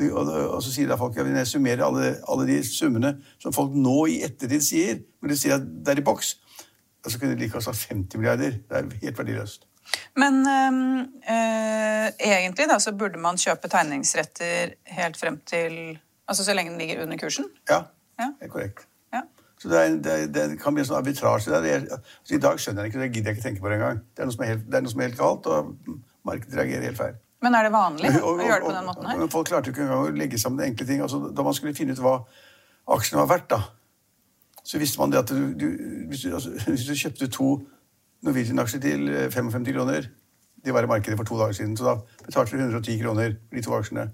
Og, 0.00 0.28
og, 0.30 0.60
så 0.64 0.70
sier 0.72 0.88
da 0.88 0.96
folk 0.96 1.16
ja, 1.18 1.24
når 1.26 1.42
jeg 1.42 1.50
summerer 1.50 1.82
alle, 1.84 2.12
alle, 2.30 2.46
de 2.48 2.60
summene 2.64 3.10
som 3.42 3.52
folk 3.52 3.74
nå 3.76 3.96
i 4.08 4.20
ettertid 4.24 4.62
sier, 4.64 5.00
når 5.20 5.32
de 5.32 5.36
sier 5.36 5.58
at 5.58 5.66
det 5.66 5.92
er 5.92 6.00
i 6.00 6.06
boks, 6.06 6.36
så 7.04 7.18
kunne 7.18 7.34
de 7.34 7.42
like 7.42 7.52
godt 7.52 7.66
sagt 7.66 7.90
50 7.90 8.20
milliarder. 8.20 8.54
Det 8.62 8.78
er 8.78 8.88
helt 9.02 9.18
verdiløst. 9.18 9.66
Men 10.20 10.40
øh, 10.46 11.00
egentlig 12.20 12.68
da, 12.70 12.78
så 12.78 12.94
burde 12.96 13.18
man 13.20 13.40
kjøpe 13.40 13.68
tegningsretter 13.68 14.76
helt 15.00 15.18
frem 15.20 15.40
til 15.46 15.98
Altså 16.30 16.44
så 16.46 16.54
lenge 16.54 16.70
den 16.70 16.78
ligger 16.78 17.02
under 17.02 17.18
kursen? 17.18 17.44
Ja, 17.66 17.80
ja. 18.20 18.28
er 18.40 18.48
korrekt. 18.48 18.84
Så 19.60 19.68
det, 19.68 19.80
er, 19.80 19.96
det, 20.00 20.12
det 20.34 20.44
kan 20.60 20.72
bli 20.72 20.80
en 20.80 20.88
sånn 20.88 21.00
arbitrasje. 21.02 21.52
Jeg, 21.52 21.82
altså, 21.92 22.36
I 22.36 22.38
dag 22.40 22.60
skjønner 22.62 22.86
jeg 22.86 22.92
ikke 22.94 23.00
det, 23.02 23.08
gidder 23.12 23.30
jeg 23.30 23.36
ikke 23.36 23.44
tenke 23.48 23.64
på 23.64 23.68
det 23.68 23.76
engang. 23.76 23.98
Det, 24.08 24.22
er 24.22 24.28
noe 24.30 24.36
som 24.36 24.44
er 24.46 24.52
helt, 24.54 24.62
det 24.72 24.80
noe 24.86 24.92
som 24.92 25.02
er 25.02 25.10
helt 25.10 25.18
galt, 25.18 25.48
og 25.52 25.98
markedet 26.30 26.56
reagerer 26.56 26.86
helt 26.88 27.00
feil. 27.00 27.18
Men 27.44 27.56
er 27.56 27.66
det 27.68 27.72
vanlig 27.74 28.12
Og- 28.22 28.40
å 28.40 28.46
gjøre 28.46 28.60
det 28.62 28.68
på 28.70 28.76
den 28.76 28.86
måten 28.88 29.10
her? 29.10 29.18
Men 29.20 29.32
folk 29.32 29.50
klarte 29.50 29.68
jo 29.68 29.74
ikke 29.74 29.84
engang 29.84 30.06
å 30.06 30.14
legge 30.16 30.40
sammen 30.40 30.64
enkle 30.64 30.86
ting. 30.88 31.02
Altså, 31.04 31.20
da 31.36 31.44
man 31.44 31.56
skulle 31.56 31.76
finne 31.76 31.92
ut 31.96 32.00
hva 32.04 32.14
aksjene 32.96 33.20
var 33.20 33.28
verdt, 33.34 33.50
da, 33.52 33.60
så 34.64 34.80
visste 34.80 35.00
man 35.00 35.12
det 35.12 35.20
at 35.20 35.32
du, 35.32 35.52
du, 35.56 35.66
hvis, 36.08 36.24
du, 36.24 36.32
altså, 36.36 36.54
hvis 36.72 36.86
du 36.88 36.94
kjøpte 36.96 37.28
to 37.36 37.50
Norwegian-aksjer 38.24 38.82
til 38.84 39.06
eh, 39.12 39.28
55 39.32 39.68
kroner 39.72 40.08
De 40.60 40.72
var 40.76 40.84
i 40.84 40.90
markedet 40.90 41.16
for 41.16 41.24
to 41.24 41.38
dager 41.40 41.56
siden, 41.56 41.76
så 41.76 41.86
da 41.86 41.94
betalte 42.26 42.56
du 42.56 42.60
110 42.60 42.98
kroner 43.00 43.36
for 43.48 43.56
de 43.56 43.62
to 43.64 43.76
aksjene. 43.76 44.08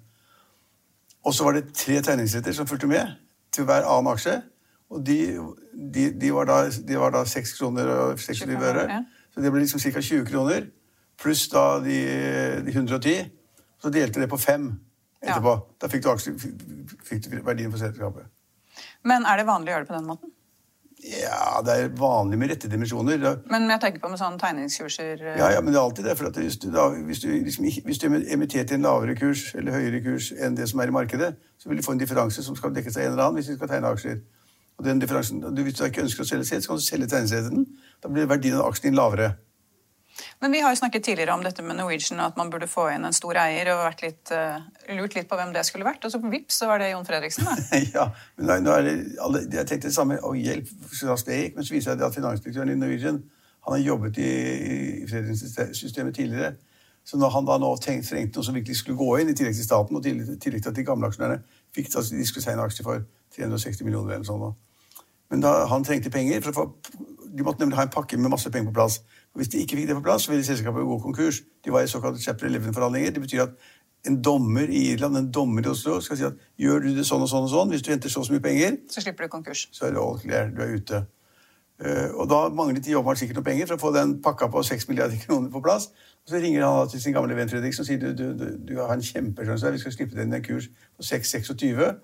Og 1.27 1.35
så 1.35 1.43
var 1.47 1.57
det 1.57 1.73
tre 1.75 1.97
tegningsretter 2.07 2.55
som 2.55 2.69
fulgte 2.71 2.87
med 2.87 3.17
til 3.55 3.67
hver 3.67 3.83
annen 3.83 4.13
aksje. 4.13 4.37
Og 4.91 5.03
de, 5.07 5.19
de, 5.75 6.11
de, 6.15 6.33
var, 6.35 6.47
da, 6.47 6.59
de 6.71 6.99
var 7.01 7.15
da 7.15 7.25
6 7.27 7.57
kroner 7.59 7.91
og 7.91 8.21
26 8.23 8.55
øre. 8.63 8.87
Ja. 8.91 9.01
Så 9.35 9.43
det 9.43 9.51
ble 9.53 9.65
liksom 9.65 9.83
ca. 9.83 10.01
20 10.01 10.27
kroner. 10.29 10.69
Pluss 11.21 11.49
da 11.53 11.65
de, 11.83 11.99
de 12.67 12.75
110. 12.75 13.27
Så 13.83 13.91
delte 13.93 14.23
det 14.23 14.31
på 14.31 14.39
fem 14.41 14.71
etterpå. 15.21 15.59
Da 15.81 15.91
fikk 15.91 16.07
du, 16.07 16.11
aksje, 16.13 16.37
fikk 17.05 17.27
du 17.27 17.37
verdien 17.45 17.73
for 17.73 17.83
selskapet. 17.83 18.31
Men 19.07 19.27
er 19.27 19.41
det 19.41 19.47
vanlig 19.49 19.73
å 19.73 19.77
gjøre 19.77 19.87
det 19.87 19.91
på 19.91 19.99
den 19.99 20.09
måten? 20.09 20.33
Ja, 21.07 21.61
det 21.63 21.75
er 21.77 21.91
vanlig 21.99 22.39
med 22.41 22.51
rette 22.51 22.71
dimensjoner. 22.73 23.21
Men 23.53 23.69
jeg 23.69 23.83
tenker 23.83 24.01
på 24.01 24.09
med 24.11 24.19
sånne 24.19 24.41
tegningskurser 24.41 25.21
eh, 25.21 25.37
Ja, 25.37 25.51
ja, 25.53 25.61
men 25.61 25.75
det 25.75 25.79
er 25.79 25.85
alltid 25.85 26.09
det. 26.09 26.15
For 26.19 26.41
hvis 26.41 26.57
du, 26.63 26.71
da, 26.73 26.87
hvis 27.11 27.21
du, 27.23 27.29
liksom, 27.35 27.67
hvis 27.85 28.01
du 28.01 28.07
emitterte 28.09 28.79
en 28.79 28.87
lavere 28.87 29.15
kurs 29.19 29.51
eller 29.59 29.77
høyere 29.77 30.01
kurs 30.07 30.31
enn 30.33 30.57
det 30.57 30.71
som 30.71 30.81
er 30.81 30.91
i 30.91 30.97
markedet, 30.97 31.35
så 31.61 31.69
vil 31.69 31.83
du 31.83 31.85
få 31.85 31.95
en 31.95 32.01
differanse 32.01 32.43
som 32.43 32.57
skal 32.57 32.73
dekkes 32.75 32.97
av 32.97 33.05
en 33.05 33.13
eller 33.13 33.27
annen 33.27 33.43
hvis 33.43 33.53
du 33.53 33.59
skal 33.59 33.71
tegne 33.75 33.93
aksjer. 33.93 34.19
Og 34.77 34.85
den 34.85 35.01
differansen, 35.01 35.41
du, 35.41 35.63
Hvis 35.65 35.79
du 35.79 35.85
ikke 35.87 36.05
ønsker 36.05 36.25
å 36.25 36.29
selge 36.29 36.45
selv, 36.45 36.63
så 36.63 36.73
kan 36.73 36.81
du 36.81 36.85
selge 36.85 37.11
tegneserien. 37.11 37.67
Da 38.03 38.13
blir 38.13 38.29
verdien 38.29 38.59
av 38.61 38.69
aksjen 38.69 38.91
din 38.91 38.99
lavere. 38.99 39.33
Men 40.41 40.53
vi 40.53 40.61
har 40.65 40.73
jo 40.73 40.79
snakket 40.81 41.05
tidligere 41.05 41.35
om 41.35 41.43
dette 41.45 41.63
med 41.65 41.77
Norwegian, 41.77 42.21
at 42.25 42.37
man 42.37 42.51
burde 42.53 42.69
få 42.69 42.87
inn 42.93 43.05
en 43.05 43.17
stor 43.17 43.37
eier 43.41 43.69
og 43.75 44.03
litt, 44.05 44.33
uh, 44.33 44.61
lurt 44.97 45.17
litt 45.17 45.29
på 45.29 45.37
hvem 45.37 45.53
det 45.53 45.65
skulle 45.69 45.85
vært. 45.85 46.05
Og 46.05 46.13
så 46.13 46.21
på 46.21 46.33
Vips 46.33 46.61
så 46.61 46.69
var 46.71 46.81
det 46.81 46.91
Jon 46.93 47.05
Fredriksen, 47.09 47.49
da. 47.49 47.57
ja, 47.97 48.07
men 48.37 48.49
nå, 48.49 48.59
nå 48.65 48.77
er 48.77 48.87
det 48.87 48.95
alle, 49.25 49.45
Jeg 49.53 49.69
tenkte 49.69 49.89
det 49.89 49.97
samme. 49.97 50.21
og 50.25 50.37
hjelp, 50.41 50.71
så 50.93 51.11
raskt 51.13 51.33
det 51.33 51.41
gikk. 51.41 51.57
Men 51.57 51.69
så 51.69 51.77
viser 51.77 51.93
det 51.93 52.05
seg 52.05 52.09
at 52.09 52.21
finansdirektøren 52.21 52.73
i 52.73 52.79
Norwegian 52.81 53.25
han 53.67 53.75
har 53.75 53.83
jobbet 53.83 54.19
i, 54.23 54.31
i 55.03 55.07
Fredriksen-systemet 55.11 56.15
tidligere. 56.15 56.55
Så 57.07 57.19
når 57.19 57.33
han 57.35 57.47
da 57.47 57.57
nå 57.63 57.73
tenkt, 57.83 58.09
trengte 58.11 58.39
noe 58.39 58.47
som 58.47 58.55
virkelig 58.55 58.81
skulle 58.81 58.99
gå 58.99 59.09
inn, 59.21 59.29
i 59.31 59.35
tillegg 59.39 59.57
til 59.59 59.67
staten 59.67 59.99
og 59.99 60.07
i 60.07 60.15
tillegg, 60.43 60.63
til 60.63 60.71
at 60.71 60.79
de 60.79 60.85
gamle 60.87 61.11
aksjonærene 61.11 61.43
fikk 61.75 61.91
altså, 61.93 62.15
de 62.15 62.27
skulle 62.27 62.47
tegne 62.47 62.65
aksjer 62.67 62.87
for 62.87 63.05
360 63.37 63.87
millioner 63.87 64.17
eller 64.17 64.27
sånn. 64.27 64.43
nå. 64.43 64.55
Men 65.31 65.43
da 65.43 65.67
han 65.67 65.85
trengte 65.85 66.11
penger 66.11 66.41
for 66.45 66.53
å 66.53 66.55
få, 66.61 66.67
De 67.37 67.45
måtte 67.45 67.61
nemlig 67.61 67.77
ha 67.77 67.83
en 67.85 67.91
pakke 67.93 68.17
med 68.17 68.31
masse 68.33 68.49
penger 68.49 68.71
på 68.71 68.75
plass. 68.79 68.95
Og 69.35 69.43
Hvis 69.43 69.51
de 69.53 69.59
ikke 69.61 69.77
fikk 69.77 69.89
det 69.91 69.97
på 69.99 70.03
plass, 70.07 70.23
så 70.25 70.31
ville 70.33 70.45
selskapet 70.45 70.87
gå 70.89 70.99
konkurs. 71.03 71.43
De 71.65 71.71
var 71.71 71.83
i 71.85 71.91
såkalte 71.91 72.23
chapter 72.23 72.49
11-forhandlinger. 72.49 73.11
Det 73.13 73.21
betyr 73.21 73.43
at 73.43 73.51
en 74.07 74.23
dommer 74.23 74.71
i 74.71 74.93
Irland, 74.93 75.17
en 75.17 75.29
dommer 75.33 75.67
i 75.67 75.69
Oslo, 75.69 75.99
skal 76.01 76.17
si 76.17 76.25
at 76.25 76.39
gjør 76.57 76.81
du 76.87 76.95
det 76.97 77.05
sånn 77.05 77.21
og 77.27 77.29
sånn 77.29 77.45
og 77.45 77.53
sånn, 77.53 77.75
hvis 77.75 77.83
du 77.85 77.91
henter 77.93 78.09
så 78.09 78.23
og 78.23 78.27
så 78.27 78.33
mye 78.33 78.45
penger, 78.47 78.79
Så 78.89 79.03
slipper 79.05 79.27
du 79.27 79.29
konkurs. 79.29 79.69
så 79.73 79.87
er 79.87 79.91
det 79.91 80.01
all 80.01 80.19
clear, 80.19 80.49
du 80.49 80.63
er 80.63 80.75
ute. 80.79 81.07
Eh, 81.85 82.09
og 82.15 82.29
da 82.31 82.49
manglet 82.49 82.85
de 82.85 82.95
åpenbart 82.97 83.19
sikkert 83.21 83.37
noen 83.37 83.45
penger 83.51 83.67
for 83.67 83.77
å 83.77 83.83
få 83.83 83.93
den 83.93 84.15
pakka 84.25 84.49
på 84.49 84.63
6 84.65 84.89
milliarder 84.89 85.21
kroner 85.27 85.51
på 85.53 85.61
plass. 85.61 85.91
Og 86.25 86.33
så 86.33 86.41
ringer 86.41 86.65
han 86.65 86.89
til 86.89 87.03
sin 87.03 87.13
gamle 87.13 87.37
venn 87.37 87.51
Fredriksen 87.53 87.85
og 87.85 87.87
sier 87.91 88.01
du, 88.01 88.15
du, 88.17 88.33
du, 88.33 88.47
du 88.71 88.77
har 88.81 88.95
en 88.95 89.03
kjempesjanse, 89.05 89.73
vi 89.73 89.83
skal 89.83 89.93
slippe 89.93 90.17
deg 90.17 90.25
inn 90.25 90.39
en 90.39 90.47
kurs 90.47 90.71
på 90.97 91.05
6,26. 91.05 91.99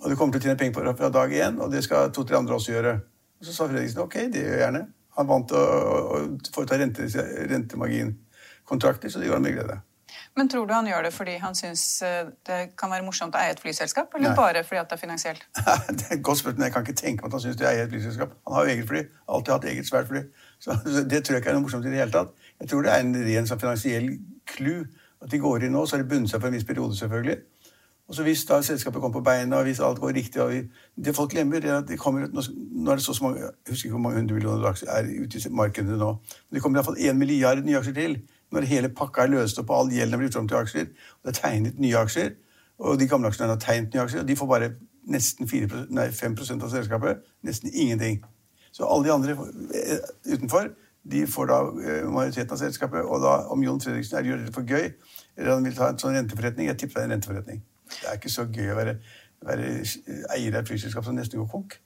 Og 0.00 0.08
du 0.10 0.16
kommer 0.16 0.32
til 0.32 0.40
å 0.40 0.48
tjene 0.48 0.58
penger 0.60 0.78
på 0.78 0.86
det 0.86 0.96
fra 0.96 1.10
dag 1.12 1.32
én, 1.36 1.60
og 1.60 1.72
det 1.72 1.84
skal 1.84 2.12
to-tre 2.14 2.38
andre 2.38 2.56
også 2.56 2.72
gjøre. 2.72 2.94
Og 3.40 3.46
så 3.46 3.54
sa 3.56 3.68
Fredriksen 3.68 4.02
ok, 4.04 4.16
det 4.32 4.42
gjør 4.42 4.56
jeg 4.56 4.64
gjerne. 4.64 4.82
Han 5.18 5.28
vant 5.28 5.52
å, 5.52 5.60
å 5.60 6.20
foreta 6.54 6.78
rente, 6.80 7.06
rentemaginkontrakter, 7.50 9.12
så 9.12 9.20
det 9.20 9.28
gjorde 9.28 9.40
han 9.40 9.48
med 9.48 9.56
glede. 9.58 9.80
Men 10.38 10.48
tror 10.48 10.66
du 10.66 10.72
han 10.74 10.86
gjør 10.86 11.04
det 11.06 11.10
fordi 11.14 11.36
han 11.42 11.56
syns 11.58 11.82
eh, 12.06 12.30
det 12.46 12.58
kan 12.78 12.90
være 12.92 13.04
morsomt 13.06 13.34
å 13.34 13.40
eie 13.40 13.52
et 13.54 13.60
flyselskap, 13.62 14.14
eller 14.16 14.30
Nei. 14.30 14.38
bare 14.38 14.62
fordi 14.66 14.80
at 14.80 14.90
det 14.90 14.96
er 14.96 15.02
finansielt? 15.02 15.44
det 15.98 16.06
er 16.06 16.16
et 16.16 16.24
godt 16.26 16.40
spørsmål. 16.42 16.66
Jeg 16.66 16.74
kan 16.76 16.86
ikke 16.86 17.00
tenke 17.02 17.24
meg 17.24 17.30
at 17.30 17.36
han 17.36 17.44
syns 17.44 17.60
det 17.60 17.68
er 17.68 17.82
et 17.84 17.92
flyselskap. 17.92 18.34
Han 18.46 18.56
har 18.56 18.66
jo 18.66 18.74
eget 18.76 18.88
fly. 18.90 19.04
Alltid 19.28 19.54
hatt 19.56 19.68
eget 19.72 19.90
svært 19.90 20.10
fly. 20.10 20.24
Så 20.62 20.76
så 20.94 21.04
det 21.04 21.22
tror 21.24 21.36
jeg 21.36 21.44
ikke 21.44 21.52
er 21.52 21.58
noe 21.58 21.66
morsomt 21.66 21.86
i 21.86 21.92
det 21.92 22.02
hele 22.02 22.14
tatt. 22.14 22.34
Jeg 22.62 22.72
tror 22.72 22.86
det 22.86 22.94
er 22.94 23.04
en 23.04 23.14
ren 23.26 23.50
sånn 23.50 23.62
finansiell 23.62 24.10
clou. 24.54 24.84
At 25.20 25.34
de 25.34 25.40
går 25.42 25.66
inn 25.66 25.74
nå, 25.76 25.84
så 25.84 25.98
har 25.98 26.04
de 26.04 26.08
bundet 26.08 26.32
seg 26.32 26.40
for 26.40 26.48
en 26.48 26.56
viss 26.56 26.64
periode, 26.68 26.96
selvfølgelig. 26.96 27.36
Og 28.10 28.16
så 28.16 28.24
hvis 28.26 28.40
da 28.44 28.56
selskapet 28.66 29.00
kommer 29.00 29.20
på 29.20 29.24
beina, 29.24 29.60
og 29.60 29.68
hvis 29.68 29.80
alt 29.86 30.00
går 30.02 30.16
riktig 30.16 30.42
og 30.42 30.50
vi, 30.50 30.62
Det 31.04 31.16
folk 31.16 31.30
glemmer, 31.30 31.56
er 31.56 31.76
at 31.78 31.88
det 31.88 31.98
kommer 31.98 32.26
nå 32.26 32.90
er 32.90 32.96
det 32.98 33.04
så, 33.04 33.14
så 33.14 33.24
mange, 33.24 33.40
Jeg 33.40 33.50
husker 33.68 33.86
ikke 33.86 33.94
hvor 33.94 34.02
mange 34.02 34.18
hundre 34.18 34.34
millioner 34.34 34.66
aksjer 34.66 34.88
er 34.90 35.24
ute 35.24 35.38
i 35.38 35.50
markedet 35.50 35.98
nå. 35.98 36.08
Men 36.50 36.54
det 36.54 36.62
kommer 36.62 36.78
iallfall 36.78 36.98
én 36.98 37.12
milliard 37.12 37.64
nye 37.64 37.78
aksjer 37.78 37.94
til. 37.94 38.18
Når 38.52 38.66
hele 38.66 38.88
pakka 38.88 39.22
er 39.22 39.30
løst 39.30 39.58
opp 39.58 39.70
og 39.70 39.78
all 39.78 39.92
gjelden 39.94 40.14
er 40.14 40.18
blitt 40.18 40.36
om 40.36 40.48
til 40.48 40.58
aksjer, 40.58 40.90
og 40.90 41.28
det 41.28 41.36
er 41.36 41.40
tegnet 41.40 41.78
nye 41.78 41.96
aksjer, 41.96 42.34
og 42.78 42.98
de 42.98 43.08
gamle 43.08 43.30
aksjene 43.30 43.54
har 43.54 43.62
tegnet 43.62 43.94
nye 43.94 44.02
aksjer, 44.02 44.20
og 44.20 44.28
de 44.28 44.36
får 44.36 44.46
bare 44.46 44.72
nesten 45.14 45.48
4, 45.48 45.86
nei, 45.94 46.10
5% 46.10 46.66
av 46.66 46.74
selskapet. 46.74 47.22
Nesten 47.46 47.70
ingenting. 47.72 48.24
Så 48.72 48.90
alle 48.90 49.06
de 49.06 49.12
andre 49.14 49.38
eh, 49.74 49.98
utenfor 50.34 50.72
de 51.10 51.26
får 51.26 51.46
da 51.46 51.62
eh, 51.62 52.10
majoriteten 52.10 52.52
av 52.52 52.58
selskapet. 52.58 53.06
Og 53.06 53.22
da, 53.22 53.38
om 53.54 53.62
Jon 53.62 53.80
Fredriksen 53.80 54.26
gjør 54.26 54.44
det 54.44 54.54
for 54.54 54.66
gøy, 54.66 54.92
eller 55.36 55.54
han 55.54 55.64
vil 55.64 55.76
ta 55.78 55.90
en 55.90 55.98
sånn 56.00 56.16
renteforretning 56.18 56.68
Jeg 56.68 56.78
tipper 56.82 57.00
det 57.00 57.06
er 57.06 57.10
en 57.10 57.16
renteforretning. 57.16 57.62
Det 57.90 58.08
er 58.08 58.18
ikke 58.18 58.32
så 58.32 58.46
gøy 58.46 58.72
å 58.72 58.78
være, 58.78 58.96
være 59.46 59.70
eier 60.36 60.54
av 60.54 60.62
et 60.62 60.70
flyselskap 60.70 61.04
som 61.06 61.18
nesten 61.18 61.40
går 61.40 61.50
konk. 61.50 61.76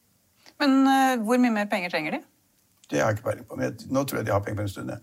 Men 0.60 0.76
uh, 0.86 1.24
hvor 1.24 1.40
mye 1.42 1.54
mer 1.54 1.70
penger 1.70 1.94
trenger 1.94 2.18
de? 2.18 2.22
Det 2.90 3.00
har 3.00 3.10
jeg 3.10 3.18
ikke 3.18 3.28
peiling 3.30 3.48
på. 3.48 3.58
Men 3.58 3.70
jeg, 3.70 3.88
nå 3.90 4.04
tror 4.04 4.20
jeg 4.20 4.28
de 4.28 4.34
har 4.34 4.44
penger 4.44 4.60
på 4.60 4.66
en 4.66 4.72
stund. 4.74 4.94
Ja. 4.94 5.00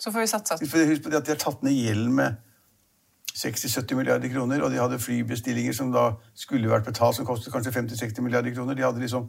Så 0.00 0.12
får 0.12 0.24
vi 0.24 0.26
satse. 0.26 0.58
Husk 0.60 1.04
på 1.04 1.10
det- 1.10 1.20
at 1.20 1.26
de 1.26 1.34
har 1.34 1.38
tatt 1.38 1.62
ned 1.62 1.76
gjelden 1.76 2.14
med 2.14 2.34
60-70 3.34 3.94
milliarder 3.94 4.28
kroner, 4.28 4.62
og 4.62 4.70
de 4.70 4.78
hadde 4.78 4.98
flybestillinger 4.98 5.72
som 5.72 5.92
da 5.92 6.12
skulle 6.34 6.70
vært 6.70 6.86
betalt, 6.86 7.16
som 7.16 7.26
kostet 7.26 7.52
kanskje 7.52 7.72
50-60 7.72 8.22
milliarder 8.22 8.54
kroner. 8.54 8.74
De 8.74 8.82
hadde 8.82 9.00
liksom 9.00 9.28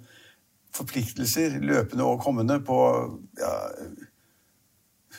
forpliktelser, 0.76 1.60
løpende 1.60 2.04
og 2.04 2.22
kommende, 2.22 2.60
på 2.60 2.78
ja, 3.40 3.54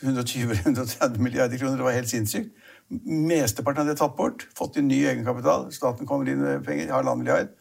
120-130 0.03 1.19
milliarder 1.19 1.59
kroner. 1.59 1.77
Det 1.77 1.85
var 1.85 1.91
helt 1.91 2.09
sinnssykt. 2.09 2.51
Mesteparten 2.91 3.83
av 3.83 3.89
det 3.89 3.97
er 3.97 4.03
tatt 4.05 4.17
bort. 4.19 4.47
Fått 4.57 4.79
inn 4.79 4.89
ny 4.91 5.01
egenkapital. 5.11 5.71
Staten 5.75 6.07
kommer 6.07 6.29
inn 6.31 6.43
med 6.43 6.65
penger, 6.67 6.93
halvannen 6.95 7.25
milliard. 7.25 7.55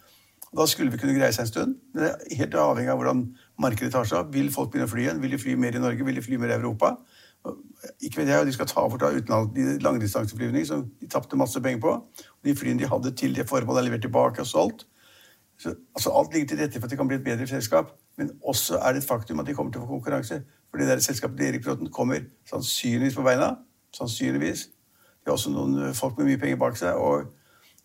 Da 0.56 0.66
skulle 0.70 0.94
vi 0.94 1.00
kunne 1.02 1.16
greie 1.18 1.34
seg 1.36 1.48
en 1.48 1.52
stund. 1.52 1.76
Men 1.94 2.04
det 2.04 2.12
er 2.12 2.40
helt 2.42 2.58
avhengig 2.62 2.92
av 2.94 3.00
hvordan 3.02 3.24
markedet 3.60 3.92
tar 3.96 4.08
seg 4.08 4.22
av. 4.22 4.34
Vil 4.34 4.52
folk 4.54 4.72
begynne 4.72 4.88
å 4.88 4.92
fly 4.92 5.06
igjen? 5.08 5.22
Vil 5.24 5.34
de 5.36 5.42
fly 5.42 5.56
mer 5.60 5.76
i 5.76 5.82
Norge? 5.84 6.06
Vil 6.08 6.20
de 6.20 6.24
fly 6.24 6.40
mer 6.42 6.54
i 6.54 6.58
Europa? 6.60 6.94
Ikke 8.02 8.22
vet 8.22 8.32
jeg, 8.32 8.46
De 8.46 8.54
skal 8.54 8.70
ta 8.70 8.86
bort 8.88 9.02
da 9.02 9.12
utenlands, 9.14 9.54
de 9.54 9.78
langdistanseflyvninger 9.84 10.68
som 10.70 10.86
de 11.02 11.10
tapte 11.12 11.38
masse 11.38 11.62
penger 11.62 11.82
på. 11.82 11.96
Og 11.98 12.48
de 12.48 12.56
flyene 12.56 12.80
de 12.80 12.90
hadde 12.90 13.12
til 13.18 13.36
det 13.36 13.50
formålet, 13.50 13.82
er 13.84 13.90
levert 13.90 14.06
tilbake 14.06 14.42
og 14.42 14.48
solgt. 14.48 14.88
Så, 15.58 15.74
altså 15.96 16.12
Alt 16.12 16.34
ligger 16.34 16.48
til 16.48 16.60
rette 16.60 16.80
for 16.80 16.88
at 16.88 16.92
det 16.92 17.00
kan 17.00 17.08
bli 17.08 17.18
et 17.18 17.24
bedre 17.24 17.48
selskap. 17.48 17.92
Men 18.18 18.32
også 18.44 18.80
er 18.80 18.94
det 18.94 19.04
et 19.04 19.08
faktum 19.08 19.40
at 19.40 19.48
de 19.48 19.54
kommer 19.54 19.72
til 19.72 19.82
å 19.82 19.88
få 19.88 19.98
konkurranse. 19.98 20.42
For 20.70 20.80
det 20.80 20.88
der 20.88 21.04
selskapet 21.04 21.48
Erik 21.48 21.66
Bråten 21.66 21.92
kommer 21.92 22.26
sannsynligvis 22.50 23.16
på 23.16 23.24
beina. 23.28 23.56
Sannsynligvis. 23.96 24.70
De 25.26 25.32
har 25.32 25.40
også 25.40 25.52
noen 25.54 25.88
eh, 25.88 25.96
folk 25.98 26.20
med 26.20 26.30
mye 26.30 26.42
penger 26.42 26.62
bak 26.62 26.78
seg. 26.78 26.96
Og 27.02 27.26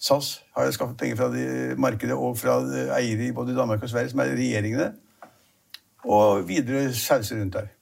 SAS 0.01 0.43
har 0.57 0.69
jo 0.69 0.77
skaffet 0.77 1.01
penger 1.01 1.17
fra 1.17 1.31
det 1.33 1.79
markedet 1.81 2.17
og 2.17 2.39
fra 2.39 2.61
eh, 2.61 2.93
eiere 3.01 3.31
i 3.31 3.33
både 3.37 3.57
Danmark 3.57 3.83
og 3.83 3.93
Sverige, 3.93 4.13
som 4.13 4.21
er 4.21 4.37
regjeringene. 4.37 4.93
Og 6.05 6.49
videre 6.49 6.93
sauser 6.95 7.41
rundt 7.41 7.57
der. 7.59 7.73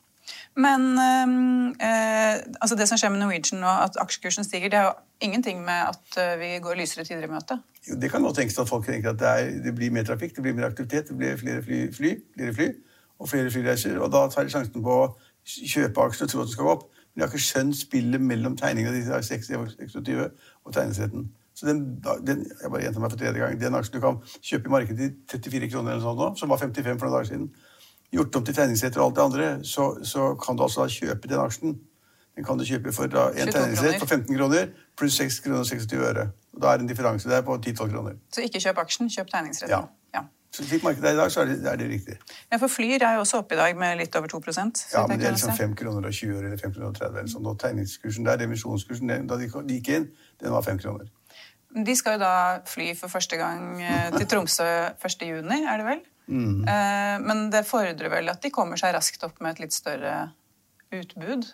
Men 0.59 0.81
øhm, 0.99 1.69
eh, 1.69 2.35
altså 2.61 2.75
det 2.75 2.89
som 2.89 2.99
skjer 2.99 3.13
med 3.15 3.21
Norwegian 3.23 3.61
nå, 3.63 3.71
at 3.87 3.99
aksjekursen 4.03 4.45
stiger, 4.45 4.69
det 4.69 4.79
har 4.79 4.89
jo 4.89 4.95
ingenting 5.21 5.61
med 5.63 5.93
at 5.93 6.19
eh, 6.19 6.39
vi 6.41 6.49
går 6.63 6.75
lysere 6.75 7.05
tider 7.05 7.23
i 7.23 7.31
møte. 7.31 7.61
Jo, 7.89 7.95
det 8.01 8.11
kan 8.11 8.23
godt 8.23 8.41
tenkes 8.41 8.59
at 8.59 8.69
folk 8.69 8.87
tenker 8.87 9.11
at 9.11 9.21
det, 9.21 9.29
er, 9.29 9.63
det 9.65 9.75
blir 9.75 9.95
mer 9.95 10.03
trafikk, 10.09 10.35
det 10.37 10.43
blir 10.43 10.57
mer 10.59 10.67
aktivitet, 10.67 11.09
det 11.09 11.17
blir 11.19 11.37
flere 11.37 11.63
fly, 11.63 11.79
fly, 11.95 12.15
flere 12.35 12.55
fly 12.55 12.69
og 13.19 13.29
flere 13.29 13.51
flyreiser. 13.51 13.99
Og 14.03 14.11
da 14.13 14.27
tar 14.35 14.49
de 14.49 14.55
sjansen 14.57 14.83
på 14.83 14.97
å 15.05 15.07
kjøpe 15.47 16.09
aksjer 16.09 16.27
og 16.27 16.33
tro 16.33 16.43
at 16.43 16.51
det 16.51 16.57
skal 16.57 16.67
gå 16.67 16.75
opp. 16.75 16.89
Men 17.19 17.25
jeg 17.25 17.33
har 17.33 17.35
ikke 17.35 17.45
skjønt 17.49 17.75
spillet 17.75 18.23
mellom 18.23 18.53
tegningen 18.55 18.93
av 18.93 18.95
disse 18.95 19.17
60, 19.43 19.73
26 19.91 20.21
og 20.23 20.75
tegningsretten. 20.77 21.25
Så 21.51 21.67
den, 21.67 21.81
den, 22.23 22.45
jeg 22.47 22.71
bare 22.71 22.83
gjentar 22.85 23.03
meg 23.03 23.11
for 23.11 23.19
tredje 23.19 23.41
gang, 23.43 23.57
den 23.59 23.75
aksjen 23.75 23.97
du 23.97 24.05
kan 24.05 24.21
kjøpe 24.39 24.71
i 24.71 24.75
markedet 24.77 25.09
til 25.27 25.41
34 25.43 25.71
kroner, 25.73 25.97
eller 25.97 26.05
sånt 26.05 26.23
nå, 26.23 26.29
som 26.39 26.53
var 26.55 26.63
55 26.63 27.01
for 27.01 27.09
noen 27.09 27.17
dager 27.17 27.31
siden, 27.33 27.49
gjort 28.15 28.39
om 28.39 28.47
til 28.47 28.59
tegningsretter 28.61 29.03
og 29.03 29.09
alt 29.09 29.19
det 29.19 29.25
andre, 29.25 29.51
så, 29.67 29.89
så 30.07 30.29
kan 30.39 30.61
du 30.61 30.63
altså 30.69 30.87
da 30.87 30.95
kjøpe 30.95 31.33
den 31.35 31.43
aksjen. 31.43 31.75
Den 32.39 32.47
kan 32.47 32.63
du 32.63 32.69
kjøpe 32.71 32.95
for 32.95 33.11
da, 33.11 33.27
en 33.35 33.51
22 33.51 33.57
tegningsrett 33.59 33.99
for 34.05 34.15
15 34.15 34.39
kroner 34.39 34.71
pluss 35.03 35.19
6 35.19 35.43
kroner 35.49 35.65
og 35.65 35.71
26 35.75 36.07
øre. 36.13 36.31
Og 36.55 36.63
da 36.63 36.71
er 36.71 36.79
det 36.79 36.87
en 36.87 36.95
differanse 36.95 37.35
der 37.35 37.43
på 37.43 37.59
10-12 37.59 37.91
kroner. 37.97 38.23
Så 38.31 38.47
ikke 38.47 38.63
kjøp 38.63 38.79
aksjen, 38.85 39.11
kjøp 39.11 39.35
tegningsretten. 39.35 39.75
Ja. 39.75 39.98
Slik 40.59 40.83
markedet 40.83 41.11
er 41.11 41.15
i 41.15 41.19
dag, 41.21 41.31
så 41.31 41.43
er 41.45 41.51
det, 41.53 41.59
er 41.71 41.77
det 41.79 41.89
riktig. 41.91 42.17
Ja, 42.51 42.59
for 42.59 42.73
Flyr 42.73 43.05
er 43.07 43.15
jo 43.19 43.21
også 43.25 43.43
oppe 43.43 43.55
i 43.55 43.59
dag 43.61 43.77
med 43.79 44.01
litt 44.01 44.17
over 44.19 44.31
2 44.33 44.41
så 44.51 44.65
Ja, 44.93 45.07
men 45.07 45.21
det 45.21 45.29
er 45.29 45.37
liksom 45.37 45.55
5 45.57 45.77
kroner 45.79 46.09
og 46.09 46.15
20 46.15 46.35
øre 46.35 46.47
eller 46.47 46.59
5 46.59 46.75
kroner 46.75 46.89
og 46.89 46.99
30 46.99 47.19
eller 47.19 47.31
sånn. 47.31 47.47
Og 47.47 47.59
tegningskursen 47.63 48.27
der, 48.27 48.41
revisjonskursen, 48.43 49.15
da 49.29 49.37
de 49.37 49.49
de 49.49 49.79
gikk 49.79 49.89
inn, 49.95 50.11
den 50.41 50.53
var 50.53 50.63
5 50.63 50.83
kroner. 50.83 51.07
De 51.87 51.95
skal 51.97 52.17
jo 52.17 52.23
da 52.25 52.35
fly 52.67 52.95
for 52.97 53.13
første 53.13 53.37
gang 53.37 53.83
eh, 53.83 54.11
til 54.17 54.27
Tromsø 54.27 54.67
1. 55.05 55.27
juni, 55.29 55.63
er 55.69 55.77
det 55.83 55.87
vel? 55.87 56.03
Mm. 56.27 56.65
Eh, 56.69 57.19
Men 57.21 57.51
det 57.53 57.67
fordrer 57.67 58.09
vel 58.09 58.29
at 58.29 58.43
de 58.43 58.51
kommer 58.51 58.81
seg 58.81 58.95
raskt 58.97 59.23
opp 59.25 59.41
med 59.41 59.57
et 59.57 59.67
litt 59.67 59.77
større 59.77 60.31
utbud? 60.93 61.45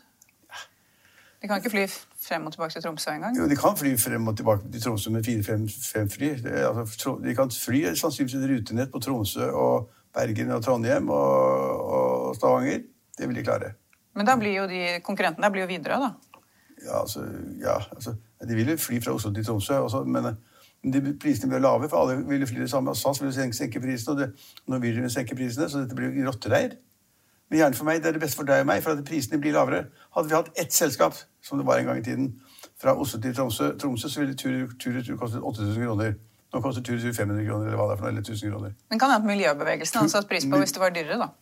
De 1.43 1.49
kan 1.51 1.61
ikke 1.61 1.75
fly 1.75 1.87
frem 2.25 2.47
og 2.49 2.55
tilbake 2.55 2.77
til 2.77 2.85
Tromsø 2.85 3.13
engang? 3.13 3.37
Jo, 3.39 3.49
de 3.51 3.57
kan 3.59 3.77
fly 3.79 3.95
frem 4.01 4.29
og 4.29 4.37
tilbake 4.37 4.71
til 4.73 4.83
Tromsø 4.83 5.13
med 5.15 5.25
fire-fem 5.27 6.11
fly. 6.11 6.31
Altså, 6.71 7.15
de 7.25 7.35
kan 7.37 7.53
fly 7.53 7.85
sannsynligvis 7.93 8.37
et 8.41 8.51
rutenett 8.51 8.93
på 8.93 9.03
Tromsø 9.05 9.51
og 9.51 9.91
Bergen 10.15 10.53
og 10.55 10.63
Trondheim 10.65 11.11
og, 11.11 11.91
og 11.99 12.37
Stavanger. 12.39 12.85
Det 13.19 13.29
vil 13.29 13.41
de 13.41 13.47
klare. 13.47 13.75
Men 14.15 14.27
da 14.27 14.37
blir 14.39 14.57
jo 14.61 14.67
de 14.71 14.81
konkurrentene 15.05 15.51
blir 15.51 15.67
jo 15.67 15.71
Widerøe, 15.73 16.09
da. 16.09 16.41
Ja, 16.85 17.01
altså, 17.01 17.25
ja, 17.61 17.77
altså, 17.95 18.15
de 18.49 18.55
vil 18.55 18.75
jo 18.75 18.77
fly 18.77 19.01
fra 19.03 19.15
Oslo 19.15 19.33
til 19.35 19.47
Tromsø, 19.47 19.79
også, 19.87 20.05
men, 20.05 20.35
de, 20.85 21.15
prisene 21.21 21.51
blir 21.51 21.63
lave, 21.65 21.89
for 21.89 22.03
alle 22.03 22.19
vil 22.29 22.47
fly 22.47 22.61
det 22.61 22.71
samme. 22.71 22.93
Og 22.93 22.97
SAS 22.97 23.23
vil 23.23 23.33
senke, 23.35 23.57
senke 23.57 23.81
prisene, 23.81 24.15
og 24.15 24.21
det, 24.21 24.51
nå 24.69 24.79
vil 24.83 25.01
senke 25.11 25.37
prisene, 25.39 25.69
så 25.71 25.85
dette 25.85 25.97
blir 25.99 26.13
jo 26.13 26.29
rottereir. 26.29 26.77
Men 27.51 27.61
gjerne 27.61 27.79
for 27.79 27.89
meg, 27.89 28.03
det 28.03 28.09
er 28.11 28.17
det 28.17 28.23
beste 28.25 28.41
for 28.41 28.49
deg 28.49 28.65
og 28.65 28.67
meg, 28.67 28.83
for 28.83 28.97
at 28.97 29.05
prisene 29.07 29.41
blir 29.41 29.53
lavere. 29.55 29.87
Hadde 30.17 30.31
vi 30.31 30.37
hatt 30.39 30.53
ett 30.59 30.73
selskap, 30.73 31.17
som 31.45 31.61
det 31.61 31.67
var 31.69 31.79
en 31.79 31.91
gang 31.91 32.01
i 32.01 32.07
tiden, 32.07 32.31
fra 32.81 32.95
Oslo 32.99 33.21
til 33.21 33.35
Tromsø, 33.37 33.75
Tromsø 33.79 34.09
så 34.09 34.25
ville 34.25 34.35
tur 34.35 34.73
tur 34.81 35.03
tur 35.05 35.17
kostet 35.21 35.43
8000 35.43 35.85
kroner. 35.85 36.17
Nå 36.55 36.61
koster 36.63 36.83
tur 36.87 36.99
tur 37.03 37.13
500 37.13 37.47
kroner, 37.49 37.67
eller 37.67 37.79
hva 37.79 37.87
det 37.91 37.95
er 37.95 37.99
for 37.99 38.07
noe, 38.07 38.13
eller 38.15 38.23
1000 38.23 38.53
kroner. 38.53 38.75
Men 38.91 39.01
kan 39.03 39.11
hende 39.11 39.25
at 39.25 39.31
miljøbevegelsen 39.31 40.01
hadde 40.01 40.13
satt 40.13 40.29
pris 40.31 40.47
på 40.47 40.61
hvis 40.63 40.75
det 40.77 40.83
var 40.83 40.93
dyrere, 40.95 41.19
da. 41.19 41.33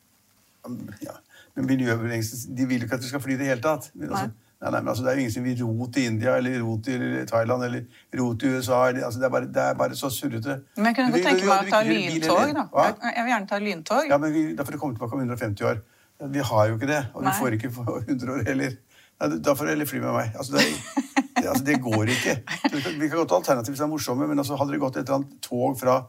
Ja. 1.04 1.18
Men 1.54 1.66
miljøbevegelsen 1.68 2.56
de 2.56 2.66
vil 2.70 2.80
jo 2.80 2.88
ikke 2.88 2.96
at 2.96 3.04
vi 3.04 3.10
skal 3.10 3.20
fly 3.20 3.34
i 3.34 3.40
det 3.42 3.50
hele 3.50 3.60
tatt. 3.64 3.90
Men, 3.92 4.08
altså, 4.08 4.30
nei, 4.32 4.70
nei, 4.70 4.80
men 4.80 4.88
altså, 4.88 5.04
det 5.04 5.10
er 5.12 5.18
jo 5.18 5.24
ingen 5.26 5.34
som 5.34 5.44
vil 5.44 5.64
ro 5.66 5.88
til 5.92 6.08
India 6.08 6.36
eller 6.40 6.56
ro 6.64 6.78
til 6.86 7.04
Thailand 7.28 7.66
eller 7.68 7.82
ro 8.20 8.30
til 8.40 8.56
USA. 8.56 8.78
Eller, 8.88 9.04
altså, 9.04 9.20
det, 9.20 9.28
er 9.28 9.34
bare, 9.36 9.50
det 9.58 9.66
er 9.66 9.76
bare 9.82 9.98
så 10.00 10.10
surrete. 10.16 10.58
Men 10.78 10.88
jeg 10.88 10.98
kunne 11.00 11.16
godt 11.16 11.28
tenke 11.28 11.50
meg 11.50 11.66
å 11.66 11.74
ta 11.74 11.82
lyntog, 11.90 12.54
da. 12.56 12.66
Jeg 12.86 13.16
jeg 13.18 13.26
vil 13.26 13.34
gjerne 13.34 13.50
ta 13.52 13.58
lyntog. 13.66 14.12
Ja, 14.14 14.20
men 14.22 14.32
vi, 14.32 14.46
Da 14.56 14.64
får 14.64 14.78
du 14.78 14.80
komme 14.80 14.96
tilbake 14.96 15.18
om 15.18 15.26
150 15.26 15.68
år. 15.74 15.82
Vi 16.30 16.38
har 16.38 16.68
jo 16.70 16.78
ikke 16.78 16.90
det, 16.90 17.02
og 17.14 17.22
vi 17.22 17.28
Nei. 17.28 17.36
får 17.40 17.56
ikke 17.58 17.70
for 17.74 18.02
100 18.04 18.32
år 18.34 18.42
heller. 18.46 18.74
Nei, 19.20 19.28
da 19.42 19.54
får 19.58 19.66
du 19.68 19.70
heller 19.74 19.88
fly 19.90 20.02
med 20.02 20.14
meg. 20.14 20.34
Altså, 20.38 20.56
det, 20.56 20.64
er, 20.66 21.22
det, 21.36 21.46
altså, 21.46 21.64
det 21.66 21.78
går 21.82 22.12
ikke. 22.16 22.34
Vi 22.72 22.82
kan, 22.82 22.98
vi 23.00 23.08
godt 23.12 23.34
ha 23.34 23.40
alternativer 23.42 23.78
som 23.78 23.88
er 23.88 23.94
morsomme, 23.94 24.28
men 24.30 24.42
altså, 24.42 24.58
hadde 24.60 24.74
det 24.74 24.82
gått 24.82 24.98
et 25.00 25.06
eller 25.06 25.22
annet 25.22 25.40
tog 25.42 25.78
fra 25.80 26.02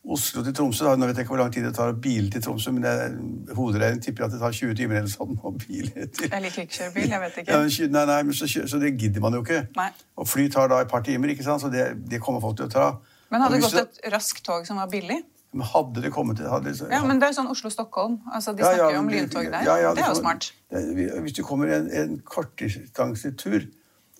Oslo 0.00 0.40
til 0.40 0.54
Tromsø 0.56 0.86
da, 0.86 0.94
Nå 0.96 1.10
vet 1.10 1.18
jeg 1.18 1.26
ikke 1.26 1.34
hvor 1.34 1.42
lang 1.42 1.50
tid 1.52 1.66
det 1.68 1.74
tar 1.76 1.90
å 1.92 1.96
bile 2.00 2.30
til 2.32 2.40
Tromsø, 2.40 2.72
men 2.72 2.86
er- 2.88 3.98
tipper 4.00 4.24
jeg 4.24 4.26
at 4.30 4.32
det 4.32 4.40
tar 4.40 4.54
20 4.56 4.74
timer 4.78 4.96
eller 5.02 5.12
sånn 5.12 5.36
å 5.44 5.52
bile 5.60 6.06
til. 6.08 6.30
Kjøre 6.30 6.94
bil, 6.94 7.10
jeg 7.10 7.20
vet 7.20 7.36
ikke. 7.42 7.52
Ja, 7.52 7.88
nei, 7.92 8.04
nei, 8.08 8.22
men 8.22 8.32
så, 8.36 8.48
så 8.48 8.80
det 8.80 8.94
gidder 8.96 9.20
man 9.20 9.36
jo 9.36 9.42
ikke. 9.44 9.66
Nei. 9.76 9.90
Og 10.16 10.28
fly 10.28 10.48
tar 10.48 10.72
da 10.72 10.80
et 10.80 10.88
par 10.88 11.04
timer, 11.04 11.34
ikke 11.34 11.44
sant? 11.44 11.60
så 11.60 11.68
det, 11.68 11.90
det 12.08 12.22
kommer 12.24 12.40
folk 12.40 12.56
til 12.56 12.70
å 12.70 12.72
ta. 12.72 12.86
Men 13.30 13.44
hadde 13.44 13.60
det 13.60 13.66
gått 13.68 13.76
et 13.82 14.00
raskt 14.14 14.40
tog 14.46 14.64
som 14.66 14.80
var 14.80 14.88
billig? 14.88 15.20
Men 15.52 15.66
hadde 15.66 16.02
det 16.02 16.12
kommet 16.14 16.36
til 16.36 16.46
hadde, 16.48 16.74
så- 16.76 16.88
Ja, 16.90 17.02
men 17.04 17.18
det 17.18 17.28
er 17.28 17.32
sånn 17.32 17.48
Oslo-Stockholm. 17.50 18.20
Altså, 18.32 18.52
De 18.56 18.62
Ja, 18.62 18.68
snakker 18.68 18.84
ja, 18.90 18.92
jo 18.92 18.98
om 18.98 19.08
lyntog 19.08 19.44
der. 19.50 19.62
ja, 19.64 19.76
ja, 19.82 19.94
det 19.94 20.04
er 20.04 20.08
jo 20.08 20.14
smart. 20.20 20.52
Hvis 20.70 21.32
du 21.34 21.42
kommer 21.42 21.66
en, 21.74 21.90
en 21.90 22.20
kortdistansetur 22.24 23.66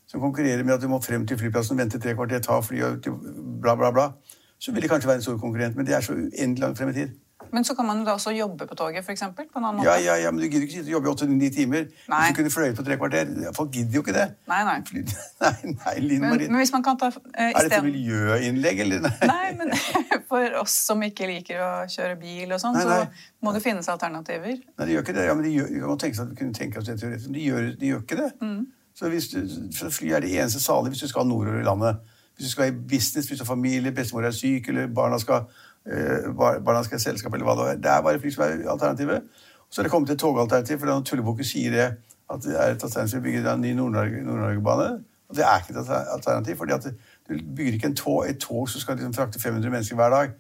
som 0.07 0.21
konkurrerer 0.21 0.65
med 0.65 0.75
at 0.75 0.81
du 0.81 0.89
må 0.89 0.99
frem 1.03 1.27
til 1.27 1.39
flyplassen, 1.39 1.79
vente 1.79 2.01
tre 2.01 2.15
kvarter, 2.15 2.41
ta 2.43 2.61
fly 2.61 2.81
og 2.83 3.03
bla, 3.63 3.77
bla, 3.77 3.91
bla, 3.93 4.13
så 4.59 4.73
vil 4.73 4.83
det 4.83 4.91
kanskje 4.91 5.07
være 5.07 5.15
en 5.21 5.23
stor 5.23 5.39
konkurrent, 5.39 5.77
men 5.77 5.87
det 5.87 5.95
er 5.95 6.01
så 6.01 6.13
uendelig 6.15 6.59
langt 6.59 6.79
frem 6.79 6.89
i 6.89 6.93
tid. 6.93 7.11
Men 7.53 7.67
så 7.67 7.75
kan 7.79 7.87
man 7.89 8.01
jo 8.01 8.07
da 8.07 8.15
også 8.19 8.33
jobbe 8.35 8.67
på 8.71 8.77
toget, 8.79 9.09
eksempel, 9.13 9.47
på 9.51 9.59
en 9.59 9.67
annen 9.69 9.81
måte. 9.81 9.89
Ja, 9.89 9.97
ja, 10.05 10.17
ja, 10.25 10.31
men 10.31 10.43
du 10.43 10.47
gidder 10.47 10.67
ikke 10.67 10.77
sitte 10.79 10.89
og 10.89 10.97
jobbe 10.99 11.09
i 11.09 11.13
åtte-ni 11.13 11.51
timer 11.55 11.87
Nei. 12.11 12.21
hvis 12.21 12.35
du 12.35 12.39
kunne 12.41 12.53
fløyet 12.55 12.79
på 12.79 12.87
tre 12.87 12.97
kvarter. 13.01 13.31
Folk 13.57 13.73
gidder 13.75 13.99
jo 13.99 14.03
ikke 14.05 14.17
det. 14.17 14.27
Nei, 14.51 14.61
nei. 14.69 14.77
Fly- 14.89 15.05
Nei, 15.45 15.75
nei, 15.75 15.95
Linn 16.05 16.27
Marie. 16.27 16.49
men 16.49 16.63
hvis 16.63 16.73
man 16.75 16.85
kan 16.87 16.99
ta 17.01 17.11
eh, 17.11 17.51
Er 17.51 17.69
dette 17.69 17.83
miljøinnlegg, 17.87 18.83
eller? 18.87 19.07
Nei. 19.07 19.31
Nei, 19.35 19.53
men 19.59 19.75
for 20.31 20.61
oss 20.63 20.77
som 20.91 21.03
ikke 21.07 21.29
liker 21.31 21.63
å 21.65 21.71
kjøre 21.91 22.19
bil 22.21 22.53
og 22.55 22.63
sånn, 22.63 22.79
så 22.81 23.01
må 23.45 23.55
det 23.57 23.63
finnes 23.65 23.89
alternativer. 23.93 24.61
Nei, 24.61 24.87
de 24.87 24.97
gjør 24.99 25.07
ikke 25.07 25.17
det. 25.17 25.27
Ja, 25.31 25.39
men 25.39 25.49
de, 25.49 25.57
gjør, 25.59 25.73
kan 25.89 26.05
tenke 26.05 26.21
seg 26.21 26.27
at 26.29 26.35
vi 26.35 26.41
kunne 26.43 26.57
tenke 26.57 26.83
oss 26.83 26.91
det 26.91 27.01
teoretisk, 27.01 27.31
men 27.31 27.39
de 27.39 27.49
gjør, 27.49 27.73
de 27.81 27.93
gjør 27.95 28.05
ikke 28.07 28.21
det. 28.21 28.31
Mm. 28.45 28.61
Så 29.01 29.09
du, 29.09 29.21
så 29.73 29.91
fly 29.91 30.11
er 30.13 30.25
det 30.25 30.33
eneste 30.37 30.61
salige 30.61 30.95
hvis 30.95 31.07
du 31.07 31.09
skal 31.09 31.29
nordover 31.29 31.63
i 31.63 31.67
landet. 31.67 32.01
Hvis 32.37 32.49
du 32.49 32.51
skal 32.51 32.71
i 32.71 32.77
business, 32.89 33.29
hvis 33.29 33.39
du 33.39 33.45
har 33.45 33.49
familie, 33.49 33.93
bestemor 33.93 34.25
er 34.25 34.35
syk, 34.37 34.69
eller 34.69 34.87
barna 34.97 35.19
skal, 35.21 35.49
eh, 35.87 36.29
bar- 36.37 36.61
barna 36.61 36.83
skal 36.85 36.99
i 36.99 37.05
selskap, 37.05 37.35
eller 37.35 37.47
hva 37.47 37.57
det 37.59 37.69
er. 37.71 37.77
Det 37.77 37.91
er 37.91 38.03
bare 38.03 38.15
er 38.51 38.71
alternativet. 38.71 39.23
Og 39.71 39.75
så 39.75 39.81
er 39.81 39.87
det 39.87 39.93
kommet 39.93 40.11
et 40.11 40.19
togalternativ, 40.19 40.79
for 40.79 40.87
når 40.87 41.05
Tulleboken 41.07 41.45
sier 41.45 41.71
det, 41.71 41.89
at 42.31 42.43
det 42.43 42.57
er 42.59 42.75
et 42.75 42.85
alternativ 42.85 43.19
å 43.19 43.23
bygge 43.23 43.53
en 43.53 43.61
ny 43.61 43.73
Nord-Norge- 43.75 44.23
Nord-Norge-bane. 44.27 44.91
Og 45.31 45.37
det 45.37 45.45
er 45.47 45.59
ikke 45.63 45.79
et 45.79 45.91
alternativ, 46.15 46.57
fordi 46.57 46.73
du 47.29 47.35
bygger 47.57 47.73
ikke 47.73 47.95
tog, 47.95 48.25
et 48.29 48.39
tog 48.39 48.69
som 48.69 48.81
skal 48.81 48.97
liksom 48.97 49.15
frakte 49.15 49.41
500 49.41 49.71
mennesker 49.71 49.97
hver 49.97 50.11
dag 50.11 50.33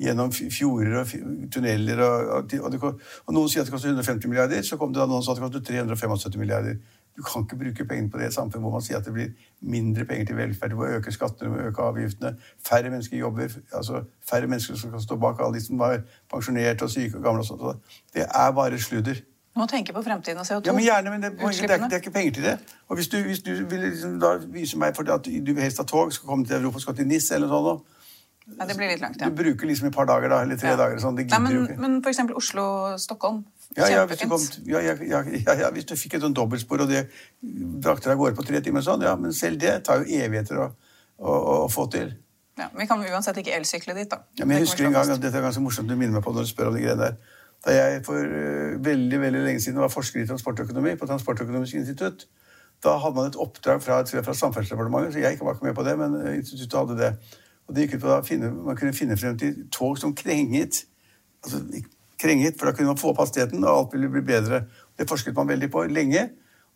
gjennom 0.00 0.32
fjorder 0.32 1.00
og 1.00 1.06
tunneler. 1.52 2.00
Og, 2.00 2.28
og, 2.62 2.74
og, 2.82 3.00
og 3.26 3.34
noen 3.34 3.48
sier 3.50 3.60
at 3.60 3.68
det 3.68 3.74
koster 3.74 3.90
150 3.92 4.28
milliarder, 4.30 4.62
så 4.62 4.78
kom 4.80 4.92
det 4.94 5.02
da 5.02 5.06
noen 5.10 5.22
som 5.22 5.34
sa 5.34 5.36
at 5.36 5.52
det 5.52 5.60
koster 5.60 5.74
375 5.74 6.38
milliarder. 6.40 6.78
Du 7.18 7.22
kan 7.22 7.42
ikke 7.42 7.56
bruke 7.58 7.84
pengene 7.84 8.10
på 8.10 8.18
det 8.18 8.28
samfunnet 8.34 8.62
hvor 8.62 8.76
man 8.76 8.82
sier 8.86 9.00
at 9.00 9.06
det 9.08 9.12
blir 9.12 9.30
mindre 9.60 10.04
penger 10.06 10.26
til 10.26 10.36
velferd. 10.38 10.70
Du 10.70 10.76
må 10.78 10.86
øke 10.86 11.12
skattene, 11.12 11.48
du 11.48 11.54
må 11.56 11.64
øke 11.66 11.82
avgiftene. 11.82 12.36
Færre 12.68 12.90
mennesker 12.90 13.18
jobber. 13.18 13.48
altså 13.72 14.04
Færre 14.30 14.46
mennesker 14.46 14.76
som 14.78 14.90
kan 14.90 15.02
stå 15.02 15.16
bak 15.16 15.40
alle 15.42 15.58
de 15.58 15.64
som 15.64 15.80
er 15.80 15.98
pensjonerte 16.34 16.86
og 16.86 16.90
syke 16.90 17.18
og 17.18 17.22
gamle. 17.22 17.40
og 17.40 17.44
sånt. 17.44 17.82
Det 18.14 18.22
er 18.22 18.52
bare 18.52 18.78
sludder. 18.78 19.14
Du 19.54 19.60
må 19.60 19.66
tenke 19.66 19.92
på 19.92 20.02
fremtiden 20.02 20.38
og 20.38 20.46
CO2. 20.46 20.62
Ja, 20.66 20.72
men 20.72 20.84
gjerne, 20.84 21.10
men 21.10 21.22
det, 21.22 21.32
det, 21.32 21.70
er, 21.70 21.76
det 21.76 21.92
er 21.92 21.96
ikke 21.96 22.10
penger 22.10 22.32
til 22.32 22.44
det. 22.44 22.58
Og 22.88 22.96
hvis 22.96 23.08
du, 23.08 23.16
hvis 23.16 23.42
du 23.42 23.50
vil 23.50 23.80
liksom 23.80 24.20
da 24.20 24.36
vise 24.46 24.78
meg 24.78 24.96
for 24.96 25.10
at 25.10 25.26
du 25.26 25.54
helst 25.58 25.78
ha 25.78 25.84
tog, 25.84 26.12
skal 26.12 26.28
komme 26.28 26.46
til 26.46 26.62
Europa, 26.62 26.78
skal 26.78 26.94
til 26.96 27.06
NIS 27.06 27.30
eller 27.30 27.50
noe 27.50 27.64
sånt, 27.72 27.97
Ja, 28.56 28.66
det 28.66 28.76
blir 28.78 28.88
litt 28.90 29.02
langt, 29.02 29.20
ja. 29.20 29.28
du 29.28 29.36
bruker 29.36 29.68
liksom 29.68 29.90
et 29.90 29.94
par 29.94 30.06
dager 30.08 30.32
da, 30.32 30.40
eller 30.42 30.56
tre 30.56 30.72
Ja. 30.72 30.76
dager. 30.80 30.98
Sånn, 31.02 31.16
det 31.18 31.28
Nei, 31.30 31.38
men, 31.44 31.66
men 31.78 31.98
for 32.02 32.10
eksempel 32.10 32.38
Oslo-Stockholm. 32.38 33.44
Ja, 33.76 33.88
ja, 33.92 34.06
hvis 34.08 34.22
du, 34.22 34.28
kom, 34.30 34.40
ja, 34.66 34.80
ja, 34.80 34.94
ja, 35.04 35.20
ja, 35.28 35.54
ja, 35.54 35.68
hvis 35.70 35.84
du 35.84 35.92
fikk 35.96 36.16
et 36.16 36.24
sånt 36.24 36.36
dobbeltspor, 36.36 36.80
og 36.82 36.88
det 36.88 37.04
brakte 37.42 38.08
deg 38.08 38.16
av 38.16 38.22
gårde 38.22 38.38
på 38.38 38.46
tre 38.48 38.62
timer, 38.64 38.82
sånn, 38.82 39.04
ja, 39.04 39.12
men 39.20 39.34
selv 39.36 39.60
det 39.60 39.74
tar 39.84 40.00
jo 40.00 40.08
evigheter 40.08 40.62
å, 40.64 40.70
å, 41.20 41.34
å 41.52 41.68
få 41.68 41.84
til. 41.92 42.14
Ja, 42.58 42.70
men 42.72 42.82
vi 42.82 42.88
kan 42.90 43.04
uansett 43.04 43.36
ikke 43.38 43.52
elsykle 43.54 43.94
dit, 43.94 44.08
da. 44.10 44.24
Ja, 44.40 44.46
men 44.46 44.56
jeg 44.56 44.66
husker 44.66 44.88
en 44.88 44.96
gang, 44.96 45.12
og 45.12 45.20
dette 45.22 45.38
er 45.38 45.44
ganske 45.44 45.62
morsomt 45.62 45.90
du 45.90 45.94
minner 45.94 46.16
meg 46.16 46.24
på 46.24 46.32
når 46.34 46.48
du 46.48 46.50
spør 46.50 46.72
om 46.72 46.78
de 46.78 46.82
greiene 46.82 47.04
der, 47.04 47.36
da 47.66 47.74
jeg 47.74 48.00
for 48.06 48.18
øh, 48.18 48.78
veldig 48.84 49.20
veldig 49.20 49.44
lenge 49.44 49.60
siden 49.62 49.80
var 49.82 49.92
forsker 49.92 50.22
i 50.22 50.26
transportøkonomi 50.26 50.94
på 50.98 51.06
Transportøkonomisk 51.10 51.78
institutt, 51.80 52.24
da 52.84 52.94
hadde 53.02 53.18
man 53.18 53.30
et 53.30 53.38
oppdrag 53.38 53.82
fra, 53.82 54.00
fra 54.06 54.34
Samferdselsdepartementet, 54.40 55.12
så 55.14 55.22
jeg 55.22 55.38
var 55.42 55.54
ikke 55.56 55.66
med 55.66 55.74
på 55.74 55.86
det, 55.86 55.94
men 55.98 56.14
øh, 56.22 56.36
instituttet 56.38 56.78
hadde 56.78 56.98
det. 56.98 57.12
Og 57.68 57.76
det 57.76 57.84
gikk 57.84 57.98
ut 57.98 58.04
på 58.06 58.16
å 58.16 58.24
finne, 58.24 58.50
Man 58.50 58.76
kunne 58.76 58.96
finne 58.96 59.16
frem 59.20 59.36
til 59.38 59.66
tog 59.72 59.98
som 60.00 60.14
krenget, 60.16 60.86
altså 61.44 61.62
krenget, 62.18 62.58
for 62.58 62.66
da 62.68 62.74
kunne 62.76 62.94
man 62.94 63.00
få 63.00 63.12
opp 63.12 63.20
hastigheten, 63.22 63.64
og 63.64 63.70
alt 63.70 63.96
ville 63.96 64.10
bli 64.12 64.22
bedre. 64.24 64.64
Det 64.98 65.08
forsket 65.08 65.36
man 65.36 65.48
veldig 65.48 65.70
på 65.70 65.84
lenge. 65.92 66.28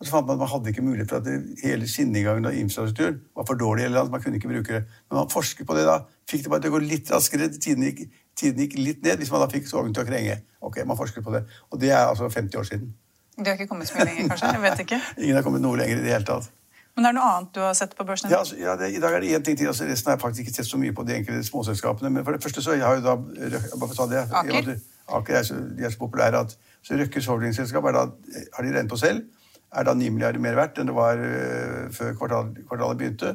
Og 0.03 0.07
så 0.07 0.17
fant 0.17 0.27
man 0.27 0.35
at 0.35 0.43
man 0.43 0.51
hadde 0.51 0.71
ikke 0.73 0.83
mulighet 0.83 1.11
for 1.11 1.23
at 1.23 1.27
det, 1.29 1.37
hele 1.63 1.87
skinneinngangen 1.87 2.49
og 2.51 2.57
infrastrukturen 2.59 3.21
var 3.39 3.47
for 3.47 3.59
dårlig. 3.59 3.85
eller 3.85 4.01
annet, 4.01 4.11
man 4.11 4.23
kunne 4.23 4.41
ikke 4.41 4.51
bruke 4.51 4.75
det. 4.75 4.83
Men 5.09 5.21
man 5.21 5.31
forsket 5.31 5.67
på 5.67 5.77
det 5.79 5.85
da, 5.87 6.01
fikk 6.31 6.43
det 6.43 6.51
bare 6.51 6.65
til 6.65 6.73
å 6.73 6.75
gå 6.75 6.81
litt 6.83 7.13
raskere. 7.15 7.47
Tiden 7.55 7.87
gikk, 7.87 8.01
tiden 8.39 8.65
gikk 8.65 8.75
litt 8.81 9.07
ned 9.07 9.23
hvis 9.23 9.31
man 9.31 9.45
da 9.45 9.49
fikk 9.53 9.71
togene 9.71 9.95
til 9.95 10.03
å 10.03 10.09
krenge. 10.09 10.41
Ok, 10.61 10.81
man 10.91 10.99
forsket 10.99 11.23
på 11.23 11.35
det. 11.37 11.45
Og 11.71 11.79
det 11.83 11.93
er 11.95 12.09
altså 12.09 12.27
50 12.27 12.59
år 12.59 12.67
siden. 12.69 12.91
De 13.39 13.47
har 13.47 13.55
ikke 13.55 13.71
kommet 13.71 13.89
så 13.89 13.97
mye 13.97 14.09
lenger, 14.11 14.35
kanskje? 14.35 14.51
Jeg 14.57 14.65
vet 14.67 14.83
ikke. 14.85 15.01
Ingen 15.23 15.39
har 15.39 15.47
kommet 15.47 15.63
noe 15.65 15.79
lenger 15.81 16.03
i 16.03 16.05
det 16.05 16.13
hele 16.17 16.27
tatt. 16.29 16.51
Men 16.93 17.07
det 17.07 17.11
er 17.11 17.17
noe 17.17 17.29
annet 17.35 17.55
du 17.57 17.61
har 17.65 17.77
sett 17.77 17.95
på 17.97 18.05
børsen? 18.05 18.29
Ja, 18.33 18.43
altså, 18.43 18.57
ja 18.61 18.75
det, 18.77 18.91
I 18.93 19.01
dag 19.01 19.15
er 19.17 19.25
det 19.25 19.31
én 19.33 19.45
ting 19.45 19.57
til. 19.57 19.71
altså 19.71 19.87
Resten 19.89 20.11
har 20.11 20.19
jeg 20.19 20.23
faktisk 20.27 20.45
ikke 20.45 20.57
sett 20.59 20.69
så 20.69 20.81
mye 20.81 20.93
på 20.93 21.07
de 21.09 21.15
enkelte 21.17 21.45
småselskapene. 21.47 22.11
Men 22.13 22.27
for 22.27 22.37
det 22.37 22.45
første 22.45 22.65
så 22.65 22.77
jeg 22.77 22.85
har 22.85 22.99
jo 22.99 23.05
da 23.07 23.15
bare 23.17 23.89
for 23.89 23.95
å 23.95 24.01
ta 24.03 24.09
det, 24.11 24.25
Aker? 24.43 24.75
Aker 25.19 25.39
er 25.39 25.47
så, 25.49 25.57
de 25.79 25.87
er 25.87 25.95
så 25.95 26.03
populære 26.03 26.43
at 26.45 26.53
så 26.85 26.99
Røkkes 27.01 27.31
holdingselskap 27.31 27.89
har 27.89 27.97
de 27.97 28.59
regnet 28.59 28.93
på 28.93 29.01
selv, 29.01 29.25
er 29.73 29.89
da 29.89 29.95
9 29.97 30.11
milliarder 30.13 30.43
mer 30.45 30.59
verdt 30.59 30.83
enn 30.83 30.91
det 30.91 30.95
var 30.97 31.17
uh, 31.17 31.89
før 31.97 32.13
kvartal, 32.19 32.53
kvartalet 32.69 33.01
begynte. 33.01 33.35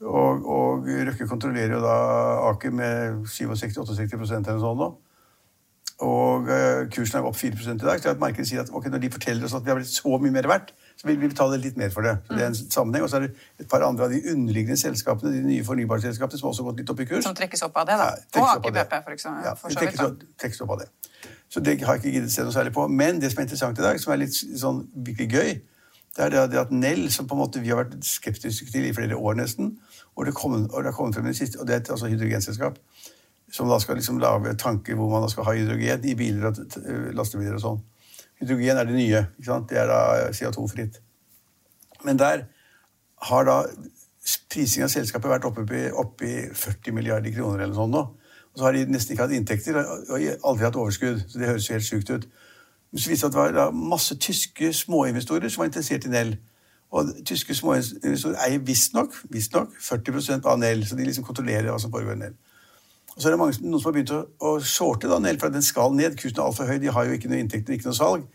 Og, 0.00 0.46
og 0.46 0.86
Røkke 1.10 1.26
kontrollerer 1.28 1.74
jo 1.74 1.82
da 1.82 1.96
Aker 2.52 2.70
med 2.70 3.24
67-68 3.26 4.06
eller 4.06 4.22
noe 4.22 4.62
sånt 4.62 4.84
nå. 4.84 4.92
Og 6.00 6.48
øh, 6.48 6.86
kursen 6.94 7.18
er 7.18 7.26
opp 7.28 7.36
4 7.36 7.74
i 7.74 7.76
dag. 7.78 8.00
Så 8.00 8.08
at 8.14 8.20
markedet 8.22 8.48
sier 8.48 8.62
at 8.62 8.70
ok, 8.72 8.86
når 8.88 9.02
de 9.02 9.10
forteller 9.12 9.44
oss 9.44 9.54
at 9.54 9.64
vi 9.64 9.68
har 9.72 9.76
blitt 9.76 9.90
så 9.92 10.16
mye 10.22 10.32
mer 10.32 10.48
verdt, 10.48 10.70
så 10.96 11.08
vil 11.08 11.18
vi 11.20 11.28
betale 11.28 11.58
litt 11.60 11.76
mer 11.80 11.90
for 11.92 12.04
det. 12.04 12.14
Så 12.28 12.36
det 12.36 12.42
er 12.44 12.46
en 12.52 12.56
sammenheng. 12.60 13.04
Og 13.04 13.10
så 13.12 13.18
er 13.18 13.26
det 13.26 13.34
et 13.60 13.68
par 13.68 13.84
andre 13.84 14.06
av 14.08 14.14
de 14.14 14.20
underliggende 14.32 14.76
selskapene, 14.80 15.32
de 15.34 15.42
nye 15.44 15.64
fornybarselskapene, 15.64 16.40
som 16.40 16.48
også 16.48 16.64
har 16.64 16.70
gått 16.72 16.80
litt 16.82 16.92
opp 16.94 17.02
i 17.04 17.08
kurs. 17.10 17.24
Som 17.24 17.36
trekkes 17.36 17.62
opp 17.68 17.76
av 17.82 17.90
det, 17.90 17.98
da. 18.00 18.08
Ja, 18.36 18.40
og 18.40 18.48
Aker. 18.54 18.74
BP, 18.78 18.96
for 19.04 19.16
eksempel. 19.18 19.44
Ja, 19.44 19.54
for 19.60 19.76
trekkes 19.76 20.00
opp- 20.06 20.24
trekkes 20.40 20.64
opp 20.64 20.74
av 20.76 20.82
det. 20.84 20.88
Så 21.50 21.60
det 21.60 21.76
har 21.82 21.98
jeg 21.98 22.04
ikke 22.04 22.14
giddet 22.16 22.32
se 22.32 22.46
noe 22.46 22.54
særlig 22.54 22.72
på. 22.72 22.86
Men 22.88 23.20
det 23.20 23.32
som 23.32 23.42
er 23.42 23.48
interessant 23.48 23.78
i 23.78 23.82
dag, 23.84 24.00
som 24.00 24.12
er 24.14 24.22
litt 24.22 24.36
sånn 24.36 24.84
virkelig 24.94 25.30
gøy, 25.36 25.52
det 26.16 26.24
er 26.26 26.32
det 26.34 26.50
det 26.52 26.58
at 26.64 26.72
Nell, 26.74 27.10
som 27.12 27.26
på 27.28 27.36
en 27.36 27.42
måte 27.44 27.60
vi 27.62 27.70
har 27.70 27.84
vært 27.84 28.00
skeptiske 28.04 28.72
til 28.72 28.88
i 28.88 28.92
flere 28.96 29.16
år 29.16 29.36
nesten, 29.38 29.76
og 30.16 30.26
det, 30.26 30.34
kom, 30.34 30.56
og 30.64 30.78
det 30.82 30.90
har 30.90 30.96
kommet 30.96 31.14
frem 31.14 31.28
i 31.28 31.34
det 31.34 31.38
siste, 31.38 31.60
og 31.60 31.68
det 31.68 31.74
er 31.76 31.80
et 31.84 31.90
altså, 31.90 32.08
hydrogenselskap, 32.10 32.78
som 33.50 33.68
da 33.70 33.78
skal 33.82 33.98
liksom 33.98 34.18
lage 34.22 34.54
tanker 34.58 34.94
hvor 34.98 35.10
man 35.10 35.24
da 35.24 35.30
skal 35.32 35.46
ha 35.48 35.54
hydrogen 35.56 36.04
i 36.06 36.14
biler 36.18 36.50
og 36.50 36.58
t- 36.70 36.82
lastebiler 37.16 37.56
og 37.58 37.64
sånn. 37.64 37.80
Hydrogen 38.40 38.78
er 38.80 38.88
det 38.88 38.96
nye. 38.96 39.22
ikke 39.38 39.48
sant? 39.50 39.68
Det 39.70 39.78
er 39.78 39.90
da 39.90 40.30
CO2-fritt. 40.36 41.00
Men 42.04 42.18
der 42.20 42.46
har 43.30 43.44
da 43.44 43.56
prising 44.50 44.84
av 44.84 44.92
selskapet 44.92 45.30
vært 45.30 45.48
oppe 45.48 45.66
i, 46.26 46.36
40 46.54 46.94
milliarder 46.96 47.34
kroner 47.34 47.64
eller 47.64 47.76
sånn 47.76 47.92
nå. 47.92 48.04
Og 48.50 48.58
så 48.58 48.66
har 48.66 48.74
de 48.74 48.84
nesten 48.90 49.14
ikke 49.14 49.26
hatt 49.26 49.34
inntekter 49.36 49.76
og 49.78 50.14
aldri 50.18 50.66
hatt 50.66 50.78
overskudd. 50.78 51.20
Så 51.28 51.38
det 51.38 51.50
høres 51.50 51.68
jo 51.68 51.76
helt 51.76 51.86
sjukt 51.86 52.10
ut. 52.10 52.24
Men 52.90 53.02
så 53.02 53.10
viste 53.12 53.28
det 53.30 53.38
at 53.38 53.52
det 53.54 53.60
var 53.60 53.76
masse 53.94 54.16
tyske 54.18 54.72
småinvestorer 54.74 55.48
som 55.52 55.62
var 55.62 55.70
interessert 55.70 56.06
i 56.08 56.14
Nell. 56.14 56.32
Og 56.90 57.12
tyske 57.26 57.54
småinvestorer 57.54 58.40
eier 58.46 58.64
visstnok 58.66 59.14
visst 59.30 59.54
40% 59.54 60.48
av 60.50 60.58
Nell, 60.58 60.82
så 60.86 60.98
de 60.98 61.06
liksom 61.06 61.26
kontrollerer 61.28 61.70
hva 61.70 61.78
som 61.78 61.92
foregår 61.94 62.16
i 62.16 62.22
Nell. 62.24 62.34
Så 63.16 63.28
er 63.28 63.34
det 63.34 63.40
mange, 63.40 63.56
noen 63.64 63.80
som 63.80 63.90
har 63.90 63.96
begynt 63.96 64.12
å, 64.14 64.20
å 64.46 64.52
shorte 64.62 65.10
da 65.10 65.18
ned, 65.22 65.40
for 65.40 65.52
den 65.52 65.64
skal 65.66 65.94
ned. 65.96 66.16
Kursen 66.18 66.38
er 66.38 66.46
altfor 66.46 66.68
høy, 66.70 66.78
de 66.82 66.92
har 66.94 67.08
jo 67.08 67.16
ikke 67.16 67.30
noe 67.30 67.40
inntekter, 67.42 67.74
ikke 67.74 67.90
noe 67.90 67.98
salg. 67.98 68.28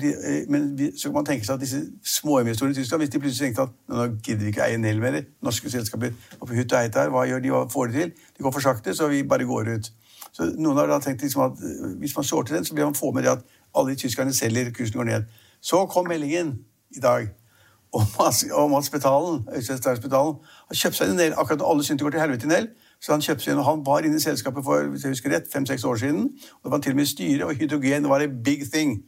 De, 0.00 0.08
eh, 0.08 0.44
men 0.48 0.70
vi, 0.78 0.88
så 0.96 1.10
kan 1.10 1.18
man 1.18 1.26
tenke 1.28 1.44
seg 1.44 1.58
at 1.58 1.60
disse 1.60 1.82
småinvestorene 2.16 2.72
i 2.72 2.78
Tyskland, 2.78 3.02
hvis 3.02 3.12
de 3.12 3.20
plutselig 3.20 3.50
tenkte 3.50 3.66
at 3.66 3.74
nå 3.92 4.06
gidder 4.24 4.46
vi 4.46 4.52
ikke 4.54 4.64
eie 4.64 4.78
Nell 4.80 5.02
mer, 5.02 5.18
norske 5.44 5.68
selskaper 5.72 6.14
oppe 6.38 6.56
hytt 6.56 6.72
og 6.72 6.96
her, 6.96 7.12
hva 7.12 7.26
gjør 7.28 7.42
de, 7.44 7.52
hva 7.52 7.66
får 7.72 7.92
de 7.92 7.98
til? 7.98 8.14
De 8.38 8.46
går 8.46 8.54
for 8.56 8.64
sakte, 8.64 8.94
så 8.96 9.10
vi 9.12 9.20
bare 9.28 9.44
går 9.48 9.74
ut. 9.74 9.90
Så 10.32 10.48
noen 10.56 10.80
har 10.80 10.88
da 10.88 10.96
tenkt 11.04 11.26
liksom 11.26 11.44
at 11.50 11.60
eh, 11.60 11.90
hvis 12.00 12.16
man 12.16 12.28
shorter 12.28 12.56
den, 12.56 12.64
så 12.64 12.76
vil 12.76 12.88
man 12.88 12.96
få 12.96 13.12
med 13.12 13.26
det 13.26 13.34
at 13.34 13.44
alle 13.76 13.92
de 13.92 14.00
tyskerne 14.00 14.32
selger, 14.36 14.72
kursen 14.72 14.96
går 14.96 15.10
ned. 15.10 15.28
Så 15.60 15.82
kom 15.92 16.08
meldingen 16.08 16.54
i 16.96 17.02
dag 17.02 17.28
om 17.92 18.74
at 18.74 18.84
Spetalen, 18.84 19.44
Øystein 19.56 19.78
har 19.84 20.74
kjøpt 20.74 20.96
seg 20.96 21.08
en 21.08 21.16
Nell 21.20 21.36
akkurat 21.36 21.64
alle 21.64 21.84
syntes 21.84 22.00
det 22.00 22.06
går 22.06 22.16
til 22.16 22.24
helvete 22.24 22.48
i 22.48 22.50
Nell. 22.50 22.68
Så 23.00 23.12
han 23.12 23.22
kjøpte 23.22 23.44
seg 23.44 23.58
og 23.60 23.66
han 23.66 23.84
var 23.86 24.06
inne 24.06 24.16
i 24.16 24.22
selskapet 24.22 24.64
for 24.64 24.88
hvis 24.92 25.04
jeg 25.04 25.14
husker 25.14 25.34
rett, 25.34 25.50
fem-seks 25.52 25.84
år 25.84 26.00
siden. 26.00 26.30
og 26.56 26.64
Det 26.64 26.72
var 26.72 26.82
til 26.84 26.96
og 26.96 26.96
med 26.96 27.06
styre, 27.06 27.46
og 27.46 27.54
hydrogen 27.54 28.08
var 28.08 28.24
en 28.24 28.42
big 28.42 28.64
thing. 28.72 28.98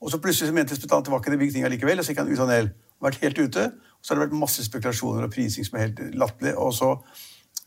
Og 0.00 0.10
så 0.10 0.20
plutselig 0.20 0.48
så 0.48 0.54
mente 0.54 0.76
Spetalen 0.76 1.04
tilbake 1.04 1.30
det 1.30 1.38
big 1.38 1.52
thing 1.52 1.64
allikevel, 1.64 1.98
og 1.98 2.04
så 2.04 2.12
gikk 2.12 2.22
han 2.22 2.32
ut 2.32 2.44
av 2.44 2.48
Nell. 2.48 2.70
Vært 3.02 3.20
helt 3.24 3.38
ute. 3.38 3.66
Og 4.00 4.04
så 4.04 4.14
har 4.14 4.20
det 4.20 4.28
vært 4.28 4.40
masse 4.40 4.64
spekulasjoner 4.64 5.26
og 5.26 5.32
prising 5.32 5.66
som 5.66 5.76
er 5.76 5.88
helt 5.88 6.00
latterlig. 6.16 6.56
Og 6.56 6.74
så 6.76 6.96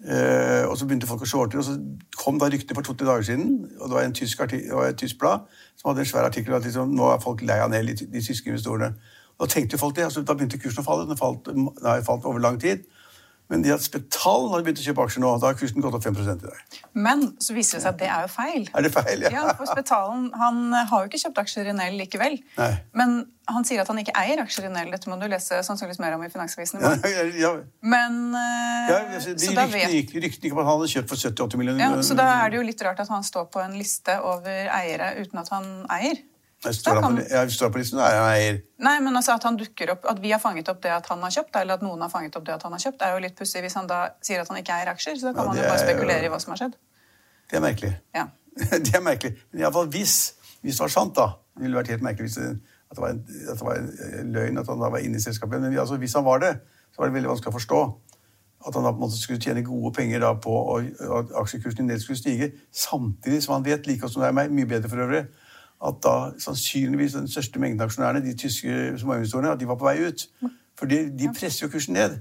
Uh, 0.04 0.66
og 0.68 0.74
så 0.76 0.84
begynte 0.84 1.08
folk 1.08 1.22
å 1.24 1.28
shorte, 1.30 1.56
og 1.56 1.64
så 1.64 1.78
kom 2.20 2.40
da 2.42 2.50
ryktet 2.52 2.76
for 2.76 2.84
to-tre 2.84 3.06
dager 3.08 3.24
siden. 3.24 3.52
og 3.80 3.88
Det 3.88 3.96
var 3.96 4.04
en 4.04 4.16
tysk, 4.18 4.42
og 4.42 4.82
et 4.84 4.98
tysk 5.00 5.20
blad 5.22 5.46
som 5.78 5.90
hadde 5.90 6.04
en 6.04 6.10
svær 6.10 6.28
artikkel 6.28 6.56
at 6.58 6.66
liksom, 6.66 6.92
nå 6.98 7.12
er 7.14 7.22
folk 7.24 7.44
lei 7.48 7.60
av 7.64 7.70
Nell, 7.72 7.88
de, 7.88 8.24
tyske 8.26 8.52
investorene. 8.52 8.90
Da 9.40 9.48
tenkte 9.48 9.80
folk 9.80 9.96
det, 9.96 10.04
altså, 10.10 10.26
da 10.28 10.36
begynte 10.36 10.60
kursen 10.60 10.84
å 10.84 10.88
falle. 10.88 11.06
Den, 11.08 11.20
falt, 11.20 11.48
falt 12.10 12.28
over 12.28 12.44
lang 12.44 12.60
tid. 12.60 12.84
Men 13.52 13.64
de 13.66 13.74
at 13.76 13.84
Spetal 13.84 14.48
har 14.52 14.64
begynt 14.64 14.80
å 14.80 14.86
kjøpe 14.86 15.04
aksjer 15.04 15.22
nå. 15.24 15.34
Da 15.42 15.52
har 15.52 15.58
kursen 15.60 15.84
gått 15.84 15.98
opp 15.98 16.06
5 16.06 16.16
i 16.22 16.36
dag. 16.42 16.80
Men 16.96 17.26
så 17.44 17.56
viser 17.56 17.78
det 17.78 17.84
seg 17.84 17.92
at 17.92 18.00
det 18.00 18.10
er 18.10 18.26
jo 18.26 18.32
feil. 18.32 18.66
Er 18.72 18.86
det 18.86 18.92
feil, 18.96 19.26
ja? 19.26 19.32
ja 19.36 19.44
for 19.58 19.70
Spetalen 19.70 20.30
han 20.40 20.64
har 20.74 21.04
jo 21.04 21.12
ikke 21.12 21.22
kjøpt 21.26 21.44
aksjer 21.44 21.70
i 21.70 21.76
Nell 21.78 22.00
likevel. 22.00 22.40
Nei. 22.58 22.72
Men 22.98 23.16
han 23.52 23.68
sier 23.68 23.84
at 23.84 23.90
han 23.92 24.00
ikke 24.00 24.16
eier 24.16 24.40
aksjer 24.46 24.70
i 24.70 24.74
Nell. 24.74 24.90
Dette 24.94 25.12
må 25.12 25.20
du 25.20 25.28
lese 25.32 25.60
sannsynligvis 25.68 26.00
mer 26.02 26.16
om 26.16 26.24
i 26.24 26.32
Finansavisen 26.34 26.80
i 26.80 26.84
morgen. 26.86 27.02
Ja, 27.14 27.24
ja, 27.38 27.54
Men 27.84 28.20
uh, 28.32 28.90
ja, 28.90 29.00
altså, 29.20 29.36
de 29.36 29.52
ryktene 29.52 30.30
gikk, 30.32 30.54
om 30.56 30.64
at 30.64 30.70
han 30.70 30.78
hadde 30.78 30.92
kjøpt 30.96 31.12
for 31.12 31.20
70-80 31.20 31.60
millioner. 31.62 31.84
Ja, 31.84 32.06
så 32.06 32.18
da 32.18 32.30
er 32.40 32.54
det 32.54 32.62
jo 32.62 32.68
litt 32.68 32.82
rart 32.88 33.02
at 33.04 33.12
han 33.12 33.26
står 33.28 33.50
på 33.54 33.62
en 33.62 33.76
liste 33.78 34.16
over 34.24 34.72
eiere 34.80 35.14
uten 35.20 35.44
at 35.44 35.52
han 35.54 35.74
eier. 35.92 36.24
Jeg 36.64 36.76
står, 36.78 37.00
kan... 37.02 37.18
på, 37.18 37.24
jeg 37.30 37.52
står 37.52 37.72
på 37.74 37.82
listen, 37.82 38.00
er 38.00 38.14
jeg 38.16 38.36
eier. 38.38 38.60
Nei, 38.86 38.94
men 39.04 39.16
altså 39.20 39.36
At 39.36 39.44
han 39.48 39.58
opp, 39.60 40.06
at 40.10 40.22
vi 40.24 40.32
har 40.32 40.40
fanget 40.40 40.70
opp 40.72 40.80
det 40.84 40.92
at 40.96 41.08
han 41.12 41.24
har 41.26 41.34
kjøpt, 41.36 41.58
eller 41.60 41.80
at 41.80 41.84
noen 41.84 42.02
har 42.06 42.12
fanget 42.12 42.36
opp 42.40 42.46
det 42.48 42.56
at 42.56 42.64
han 42.64 42.76
har 42.76 42.84
kjøpt, 42.84 43.04
er 43.04 43.18
jo 43.18 43.24
litt 43.26 43.36
pussig 43.40 43.64
hvis 43.66 43.76
han 43.80 43.90
da 43.90 44.00
sier 44.24 44.44
at 44.44 44.52
han 44.52 44.60
ikke 44.62 44.78
eier 44.78 44.92
aksjer. 44.94 45.20
Så 45.20 45.30
da 45.30 45.34
kan 45.36 45.44
ja, 45.44 45.52
man 45.52 45.60
jo 45.60 45.66
bare 45.68 45.82
spekulere 45.84 46.28
i 46.28 46.32
hva 46.32 46.40
som 46.44 46.56
har 46.56 46.62
skjedd. 46.64 46.78
Det 47.52 47.60
er 47.60 47.66
merkelig. 47.66 47.92
Ja. 48.16 48.28
det 48.88 48.94
er 48.96 49.04
merkelig. 49.04 49.36
Men 49.52 49.66
iallfall 49.66 49.92
hvis, 49.92 50.18
hvis 50.62 50.80
det 50.80 50.86
var 50.86 50.96
sant, 50.96 51.16
da. 51.20 51.28
Det 51.54 51.68
ville 51.68 51.82
vært 51.82 51.92
helt 51.94 52.06
merkelig 52.06 52.32
hvis 52.32 52.40
det, 52.40 52.54
at, 52.90 52.96
det 52.96 53.04
var 53.04 53.12
en, 53.16 53.22
at 53.52 53.60
det 53.60 53.68
var 53.68 53.84
en 53.84 54.34
løgn 54.38 54.64
at 54.64 54.72
han 54.72 54.88
da 54.88 54.94
var 54.96 55.04
inne 55.04 55.20
i 55.20 55.26
selskapet. 55.26 55.62
Men 55.62 55.78
altså, 55.78 56.00
hvis 56.02 56.16
han 56.16 56.26
var 56.26 56.42
det, 56.46 56.56
så 56.94 57.02
var 57.02 57.12
det 57.12 57.18
veldig 57.20 57.34
vanskelig 57.34 57.54
å 57.54 57.60
forstå 57.60 57.84
at 58.64 58.76
han 58.78 58.86
da 58.86 58.92
på 58.94 59.02
en 59.02 59.04
måte 59.04 59.20
skulle 59.20 59.42
tjene 59.44 59.64
gode 59.66 59.92
penger 59.96 60.22
da 60.24 60.32
på 60.40 60.54
at 60.80 61.32
aksjekursen 61.42 61.84
i 61.84 61.88
Nell 61.90 62.02
skulle 62.02 62.20
stige, 62.20 62.52
samtidig 62.72 63.42
som 63.44 63.58
han 63.58 63.66
vet, 63.66 63.88
like 63.88 64.08
som 64.08 64.24
det 64.24 64.30
er 64.30 64.38
meg, 64.38 64.54
mye 64.56 64.70
bedre 64.70 64.92
for 64.92 65.04
øvrig, 65.04 65.26
at 65.84 66.00
da 66.04 66.16
sannsynligvis 66.40 67.16
den 67.18 67.28
største 67.28 67.60
mengden 67.60 67.84
aksjonærene, 67.86 68.24
de 68.24 68.36
tyske 68.40 68.94
småinvestorene, 69.02 69.52
at 69.52 69.60
de 69.60 69.68
var 69.68 69.80
på 69.80 69.88
vei 69.90 69.98
ut. 70.08 70.28
For 70.80 70.90
de, 70.90 71.06
de 71.20 71.30
presser 71.36 71.66
jo 71.66 71.72
kursen 71.74 71.98
ned. 71.98 72.18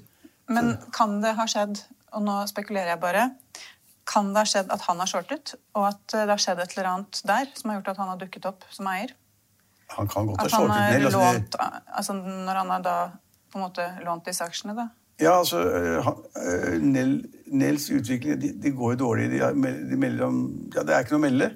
Men 0.51 0.75
kan 0.95 1.21
det 1.23 1.37
ha 1.39 1.47
skjedd, 1.49 1.81
og 2.13 2.25
nå 2.27 2.43
spekulerer 2.51 2.93
jeg 2.93 3.01
bare 3.01 3.31
Kan 4.09 4.33
det 4.35 4.43
ha 4.43 4.49
skjedd 4.51 4.73
at 4.75 4.83
han 4.89 4.99
har 4.99 5.09
shortet, 5.09 5.55
og 5.79 5.87
at 5.93 6.03
det 6.11 6.27
har 6.29 6.41
skjedd 6.43 6.61
et 6.61 6.75
eller 6.75 6.89
annet 6.91 7.21
der 7.29 7.53
som 7.55 7.71
har 7.71 7.79
gjort 7.79 7.93
at 7.93 8.01
han 8.03 8.11
har 8.11 8.19
dukket 8.21 8.49
opp 8.51 8.67
som 8.75 8.89
eier? 8.91 9.15
Han 9.95 10.09
kan 10.11 10.27
godt 10.27 10.43
ha 10.43 10.49
shortet 10.51 10.75
ned. 10.75 11.07
Altså, 11.07 11.21
lånt, 11.23 11.57
altså, 11.87 12.17
når 12.19 12.59
han 12.59 12.75
har 12.75 12.83
da 12.83 12.97
på 13.53 13.61
en 13.61 13.65
måte 13.69 13.87
lånt 14.03 14.27
disse 14.27 14.45
aksjene, 14.45 14.75
da? 14.75 14.89
Ja, 15.23 15.37
altså 15.39 15.61
uh, 15.63 16.09
Nels 16.83 17.91
utvikling 17.95 18.41
de, 18.43 18.53
de, 18.59 18.73
går 18.75 18.97
jo 18.97 19.01
dårlig. 19.05 19.29
De, 19.31 19.73
de 19.91 19.99
melder 20.01 20.27
om 20.27 20.41
Ja, 20.75 20.83
det 20.83 20.97
er 20.97 21.05
ikke 21.05 21.15
noe 21.15 21.23
å 21.23 21.27
melde. 21.29 21.51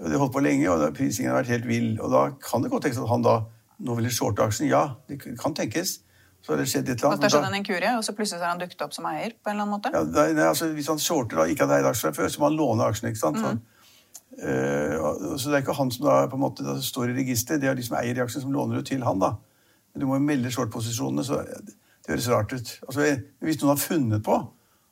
Det 0.00 0.16
holdt 0.16 0.32
på 0.32 0.40
lenge, 0.40 0.68
og 0.72 0.94
prisingen 0.96 1.32
har 1.32 1.42
vært 1.42 1.52
helt 1.52 1.66
vill. 1.68 1.90
Og 2.00 2.12
da 2.12 2.28
kan 2.40 2.62
det 2.64 2.70
godt 2.72 2.86
tenkes 2.86 3.02
at 3.02 3.10
han 3.10 3.24
da 3.26 3.40
nå 3.84 3.96
ville 3.98 4.12
shorte 4.12 4.44
aksjen. 4.44 4.70
Ja, 4.70 4.94
det 5.08 5.20
kan 5.40 5.56
tenkes. 5.56 5.98
Så 6.40 6.54
har 6.54 6.60
det 6.60 6.70
skjedd 6.72 6.88
et 6.88 6.94
eller 6.94 7.10
annet. 7.10 7.18
At 7.18 7.20
det 7.20 7.28
har 7.28 7.34
skjedd 7.34 7.48
en 7.50 7.58
inkurie, 7.58 7.90
og 7.98 8.04
så 8.06 8.14
plutselig 8.16 8.40
har 8.40 8.54
han 8.54 8.62
dukket 8.62 8.84
opp 8.86 8.94
som 8.96 9.08
eier? 9.10 9.34
på 9.36 9.50
en 9.50 9.58
eller 9.58 9.66
annen 9.66 9.74
måte? 9.74 9.92
Ja, 9.92 10.04
nei, 10.08 10.30
nei, 10.36 10.46
altså, 10.48 10.70
Hvis 10.72 10.88
han 10.88 11.02
shorter 11.02 11.42
da, 11.42 11.44
ikke 11.52 11.66
hadde 11.66 11.82
eid 11.82 11.88
aksjer 11.90 12.14
før, 12.16 12.30
så 12.32 12.40
må 12.40 12.48
han 12.48 12.56
låne 12.56 12.86
aksjene. 12.88 13.12
ikke 13.12 13.20
sant? 13.20 13.42
Mm. 13.44 13.60
Uh, 14.40 15.36
så 15.36 15.50
det 15.50 15.58
er 15.58 15.64
ikke 15.66 15.76
han 15.76 15.92
som 15.92 16.06
da 16.06 16.14
på 16.32 16.38
en 16.38 16.44
måte 16.46 16.78
står 16.86 17.12
i 17.12 17.18
registeret, 17.18 17.60
det 17.60 17.68
er 17.68 17.76
de 17.76 17.84
som 17.84 17.98
eier 18.00 18.16
de 18.16 18.24
aksjene, 18.24 18.46
som 18.46 18.54
låner 18.56 18.80
det 18.80 18.86
til 18.88 19.04
han. 19.04 19.20
da. 19.20 19.34
Men 19.92 20.00
du 20.00 20.08
må 20.08 20.16
jo 20.16 20.24
melde 20.24 20.54
short-posisjonene, 20.54 21.26
så 21.26 21.42
det 21.44 22.14
høres 22.14 22.30
rart 22.32 22.56
ut. 22.56 22.72
Altså, 22.88 23.10
Hvis 23.44 23.60
noen 23.60 23.74
har 23.74 23.84
funnet 23.84 24.24
på 24.24 24.40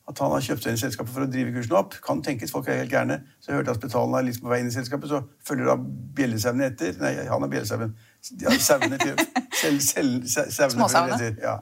at 0.08 0.20
han 0.24 0.32
har 0.32 0.44
kjøpt 0.44 0.64
seg 0.64 0.72
inn 0.72 0.78
i 0.78 0.80
selskapet 0.80 1.12
for 1.12 1.26
å 1.26 1.28
drive 1.28 1.52
kursen 1.52 1.74
opp. 1.76 1.96
Kan 2.04 2.22
tenkes, 2.24 2.52
folk 2.54 2.68
er 2.70 2.80
helt 2.80 2.92
gærne. 2.92 3.20
Så 3.44 3.52
jeg 3.52 3.58
hørte 3.58 3.74
at 3.74 3.80
Spetalen 3.80 4.16
er 4.16 4.28
litt 4.28 4.38
på 4.40 4.48
vei 4.48 4.62
inn 4.62 4.70
i 4.70 4.74
selskapet, 4.74 5.10
så 5.10 5.20
følger 5.44 5.68
da 5.68 5.74
bjellesauene 6.16 6.70
etter. 6.70 6.94
Nei, 7.02 7.14
han 7.28 7.44
er 7.44 7.50
bjellesauen. 7.52 7.92
Ja, 8.40 8.54
sauene 8.56 9.00
til 9.02 9.18
selv, 9.90 10.24
selv, 10.32 10.72
Småsauene. 10.72 11.34
Ja. 11.42 11.58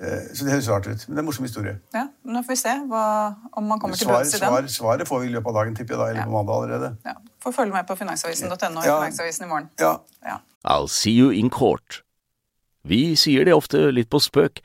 Eh, 0.00 0.24
så 0.34 0.46
det 0.46 0.54
høres 0.56 0.70
rart 0.72 0.88
ut. 0.88 1.04
Men 1.06 1.12
det 1.12 1.20
er 1.20 1.22
en 1.22 1.28
morsom 1.28 1.46
historie. 1.46 1.74
Ja, 1.94 2.06
Nå 2.26 2.42
får 2.46 2.56
vi 2.56 2.60
se 2.64 2.72
hva, 2.90 3.04
om 3.52 3.68
man 3.70 3.82
kommer 3.82 4.00
til 4.00 4.08
bunns 4.10 4.32
i 4.34 4.40
den. 4.42 4.70
svaret 4.72 5.08
får 5.08 5.20
vi 5.22 5.28
i 5.28 5.34
løpet 5.36 5.52
av 5.52 5.60
dagen, 5.60 5.76
tipper 5.76 5.94
jeg 5.94 6.00
da, 6.00 6.08
eller 6.14 6.24
ja. 6.24 6.26
på 6.30 6.34
mandag 6.34 6.64
allerede. 6.64 6.90
Ja. 7.04 7.14
Får 7.44 7.58
følge 7.60 7.76
med 7.76 7.86
på 7.86 7.98
finansavisen.no 8.00 8.56
og 8.56 8.88
ja. 8.88 8.96
Finansavisen 9.04 9.46
i 9.46 9.50
morgen. 9.52 9.68
Ja. 9.80 9.98
ja. 10.24 10.40
I'll 10.64 10.88
see 10.88 11.12
you 11.12 11.30
in 11.30 11.52
court. 11.52 12.00
Vi 12.84 13.14
sier 13.16 13.46
det 13.46 13.54
ofte 13.54 13.86
litt 13.94 14.10
på 14.12 14.20
spøk, 14.20 14.64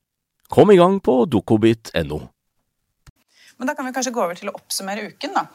Kom 0.51 0.71
i 0.71 0.75
gang 0.75 0.99
på 0.99 1.13
dokobit.no. 1.31 2.21
Men 3.57 3.69
da 3.69 3.75
kan 3.75 3.85
vi 3.87 3.93
kanskje 3.95 4.11
gå 4.11 4.19
over 4.19 4.35
til 4.35 4.49
å 4.51 4.55
oppsummere 4.57 5.05
uken, 5.13 5.31
da. 5.37 5.45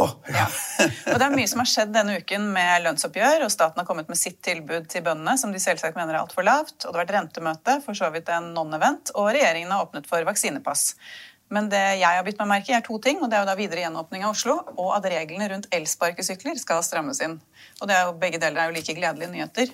Oh, 0.00 0.14
ja. 0.32 0.46
ja. 0.78 0.86
Og 1.12 1.18
Det 1.20 1.26
er 1.26 1.34
mye 1.34 1.50
som 1.50 1.60
har 1.60 1.68
skjedd 1.68 1.92
denne 1.92 2.14
uken 2.22 2.46
med 2.54 2.86
lønnsoppgjør, 2.86 3.44
og 3.44 3.52
staten 3.52 3.82
har 3.82 3.88
kommet 3.88 4.08
med 4.08 4.16
sitt 4.16 4.38
tilbud 4.44 4.88
til 4.92 5.04
bøndene, 5.04 5.36
som 5.40 5.52
de 5.52 5.60
selvsagt 5.60 5.98
mener 5.98 6.14
er 6.16 6.22
altfor 6.22 6.44
lavt. 6.48 6.78
Og 6.78 6.88
det 6.88 6.94
har 6.94 7.02
vært 7.02 7.14
rentemøte, 7.18 7.76
for 7.84 8.00
så 8.00 8.08
vidt 8.14 8.32
en 8.32 8.48
non-event, 8.56 9.12
og 9.16 9.28
regjeringen 9.36 9.76
har 9.76 9.84
åpnet 9.84 10.08
for 10.08 10.24
vaksinepass. 10.24 10.86
Men 11.54 11.68
det 11.70 11.80
jeg 12.00 12.10
har 12.18 12.24
bitt 12.26 12.40
meg 12.40 12.48
merke 12.50 12.72
i, 12.72 12.74
er 12.74 12.82
to 12.82 12.96
ting. 13.02 13.20
og 13.22 13.30
Det 13.30 13.38
er 13.38 13.44
jo 13.44 13.48
da 13.48 13.54
videre 13.58 13.84
gjenåpning 13.84 14.24
av 14.26 14.34
Oslo, 14.34 14.56
og 14.74 14.88
at 14.96 15.06
reglene 15.12 15.46
rundt 15.52 15.68
elsparkesykler 15.74 16.58
skal 16.58 16.82
strammes 16.82 17.20
inn. 17.22 17.36
Og 17.78 17.90
det 17.90 17.94
er 17.94 18.08
jo, 18.08 18.16
Begge 18.18 18.40
deler 18.42 18.64
er 18.64 18.72
jo 18.72 18.74
like 18.74 18.96
gledelige 18.96 19.30
nyheter. 19.30 19.70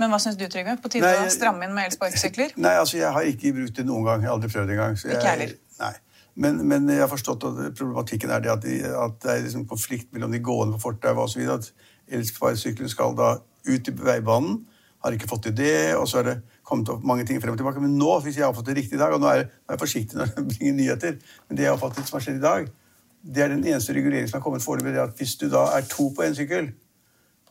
Men 0.00 0.12
hva 0.12 0.20
syns 0.20 0.36
du, 0.36 0.44
Trygve? 0.52 0.76
På 0.82 0.92
tide 0.92 1.14
å 1.22 1.30
stramme 1.32 1.64
inn 1.64 1.72
med 1.76 1.88
elsparkesykler? 1.88 2.56
Nei, 2.66 2.74
altså 2.80 3.00
jeg 3.00 3.12
har 3.16 3.30
ikke 3.30 3.54
brukt 3.56 3.78
det 3.78 3.86
noen 3.88 4.04
gang. 4.08 4.24
Jeg 4.24 4.30
har 4.30 4.36
aldri 4.36 4.52
prøvd 4.52 4.74
engang. 4.76 4.98
Ikke 5.00 5.30
heller. 5.30 5.56
Nei. 5.80 5.94
Men, 6.34 6.60
men 6.66 6.88
jeg 6.90 7.00
har 7.00 7.10
forstått 7.10 7.46
at 7.46 7.58
problematikken 7.78 8.32
er 8.34 8.42
det 8.42 8.52
at, 8.52 8.64
de, 8.66 8.78
at 8.84 9.20
det 9.22 9.30
er 9.30 9.44
liksom 9.46 9.68
konflikt 9.70 10.10
mellom 10.12 10.34
de 10.34 10.42
gående 10.44 10.76
på 10.76 10.90
fortauet 10.90 11.24
osv. 11.24 11.44
At 11.54 11.70
elsparkesykkelen 12.18 12.92
skal 12.92 13.16
da 13.16 13.36
ut 13.70 13.88
i 13.88 13.96
veibanen. 13.96 14.64
Har 15.04 15.14
ikke 15.14 15.30
fått 15.30 15.46
til 15.48 15.56
det, 15.56 15.94
og 15.96 16.08
så 16.10 16.20
er 16.20 16.30
det 16.30 16.36
kommet 16.64 16.88
opp 16.92 17.04
mange 17.06 17.26
ting 17.28 17.40
frem 17.42 17.54
og 17.54 17.60
tilbake. 17.60 17.82
Men 17.82 17.96
nå, 18.00 18.12
hvis 18.24 18.38
jeg 18.40 18.46
har 18.46 18.54
fått 18.56 18.70
det 18.70 18.78
riktig 18.78 18.98
i 18.98 19.02
dag, 19.02 19.14
og 19.14 19.22
nå 19.22 19.30
er, 19.30 19.44
jeg 19.70 19.80
forsiktig 19.80 20.18
når 20.18 20.32
jeg 20.32 20.46
bringer 20.52 20.78
nyheter, 20.80 21.18
men 21.48 21.58
det 21.58 21.66
jeg 21.66 21.72
har 21.72 21.78
oppfattet 21.78 22.08
som 22.08 22.18
har 22.18 22.26
skjedd 22.26 22.40
i 22.40 22.44
dag, 22.44 22.70
det 23.24 23.44
er 23.44 23.52
den 23.54 23.64
eneste 23.64 23.96
reguleringen 23.96 24.28
som 24.28 24.38
har 24.38 24.44
kommet 24.44 24.64
foreløpig, 24.64 24.92
det 24.96 25.04
at 25.04 25.20
hvis 25.20 25.36
du 25.40 25.46
da 25.52 25.66
er 25.76 25.86
to 25.88 26.10
på 26.16 26.26
én 26.26 26.36
sykkel, 26.36 26.70